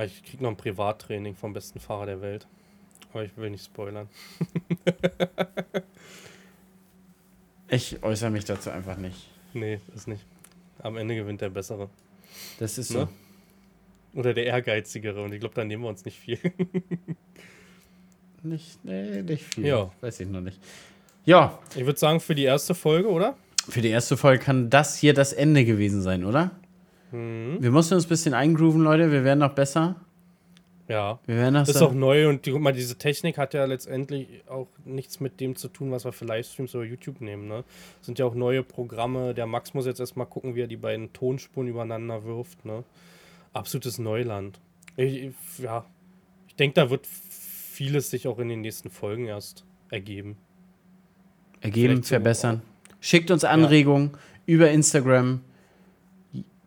[0.04, 2.46] Ich krieg noch ein Privattraining vom besten Fahrer der Welt.
[3.12, 4.08] Aber ich will nicht spoilern.
[7.70, 9.28] Ich äußere mich dazu einfach nicht.
[9.52, 10.24] Nee, ist nicht.
[10.78, 11.90] Am Ende gewinnt der Bessere.
[12.58, 13.00] Das ist so.
[13.00, 13.08] Ne?
[14.14, 15.22] Oder der Ehrgeizigere.
[15.22, 16.38] Und ich glaube, da nehmen wir uns nicht viel.
[18.42, 19.66] Nicht, nee, nicht viel.
[19.66, 19.90] Ja.
[20.00, 20.58] Weiß ich noch nicht.
[21.26, 23.36] Ja, Ich würde sagen, für die erste Folge, oder?
[23.68, 26.50] Für die erste Folge kann das hier das Ende gewesen sein, oder?
[27.12, 27.58] Mhm.
[27.60, 29.10] Wir mussten uns ein bisschen eingrooven, Leute.
[29.12, 29.96] Wir werden noch besser.
[30.88, 31.18] Ja.
[31.26, 33.52] Wir werden noch Das ist so- auch neu und die, guck mal, diese Technik hat
[33.52, 37.46] ja letztendlich auch nichts mit dem zu tun, was wir für Livestreams oder YouTube nehmen.
[37.46, 37.64] Ne?
[37.98, 39.34] Das sind ja auch neue Programme.
[39.34, 42.64] Der Max muss jetzt erstmal gucken, wie er die beiden Tonspuren übereinander wirft.
[42.64, 42.84] Ne?
[43.52, 44.60] Absolutes Neuland.
[44.96, 45.84] Ich, ja,
[46.48, 50.36] ich denke, da wird vieles sich auch in den nächsten Folgen erst ergeben.
[51.60, 52.62] ergeben, vielleicht so verbessern.
[53.00, 54.12] Schickt uns Anregungen
[54.46, 55.40] über Instagram,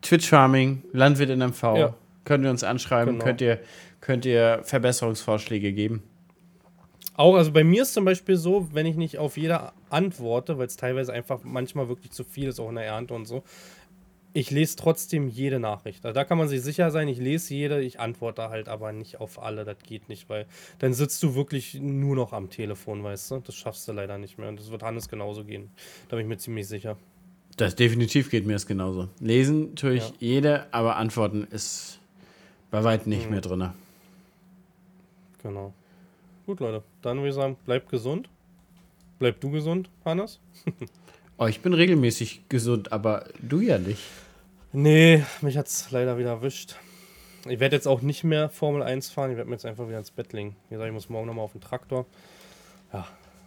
[0.02, 1.64] Twitch Farming, Landwirt in MV.
[1.78, 1.94] Ja.
[2.26, 3.26] Könnt ihr uns anschreiben, Genau.
[3.26, 3.60] könnt, ihr,
[4.00, 6.04] könnt ihr Verbesserungsvorschläge geben.
[7.16, 10.68] Auch, also bei mir ist zum Beispiel so, wenn ich nicht auf jeder antworte, weil
[10.68, 13.44] es teilweise einfach manchmal wirklich zu viel ist, auch in der Ernte und so,
[14.34, 16.06] ich lese trotzdem jede Nachricht.
[16.06, 19.20] Also da kann man sich sicher sein, ich lese jede, ich antworte halt aber nicht
[19.20, 20.46] auf alle, das geht nicht, weil
[20.80, 23.40] dann sitzt du wirklich nur noch am Telefon, weißt du?
[23.40, 25.70] Das schaffst du leider nicht mehr und das wird Hannes genauso gehen.
[26.10, 26.98] Da bin ich mir ziemlich sicher.
[27.58, 29.10] Das definitiv geht mir das genauso.
[29.20, 30.16] Lesen tue ich Ja.
[30.20, 32.00] jede, aber antworten ist
[32.72, 33.32] bei weitem nicht Mhm.
[33.32, 33.70] mehr drin.
[35.44, 35.74] Genau.
[36.46, 38.30] Gut, Leute, dann würde ich sagen, bleibt gesund.
[39.20, 40.40] Bleib du gesund, Hannes?
[41.44, 44.04] Oh, ich bin regelmäßig gesund, aber du ja nicht.
[44.74, 46.76] Nee, mich hat's leider wieder erwischt.
[47.50, 49.98] Ich werde jetzt auch nicht mehr Formel 1 fahren, ich werde mir jetzt einfach wieder
[49.98, 50.56] ins Bett legen.
[50.70, 52.06] Wie gesagt, ich muss morgen nochmal auf den Traktor.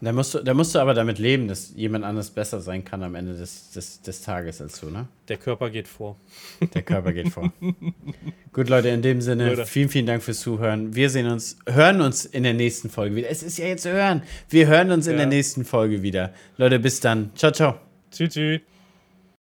[0.01, 3.03] Da musst, du, da musst du aber damit leben, dass jemand anders besser sein kann
[3.03, 5.07] am Ende des, des, des Tages als du, ne?
[5.29, 6.17] Der Körper geht vor.
[6.75, 7.53] Der Körper geht vor.
[8.53, 9.65] Gut, Leute, in dem Sinne, Leute.
[9.67, 10.95] vielen, vielen Dank fürs Zuhören.
[10.95, 13.31] Wir sehen uns, hören uns in der nächsten Folge wieder.
[13.31, 14.23] Es ist ja jetzt hören.
[14.51, 15.19] Wir hören uns in Ja.
[15.19, 16.35] der nächsten Folge wieder.
[16.59, 17.31] Leute, bis dann.
[17.37, 17.84] Ciao, ciao.
[18.15, 18.63] 其实。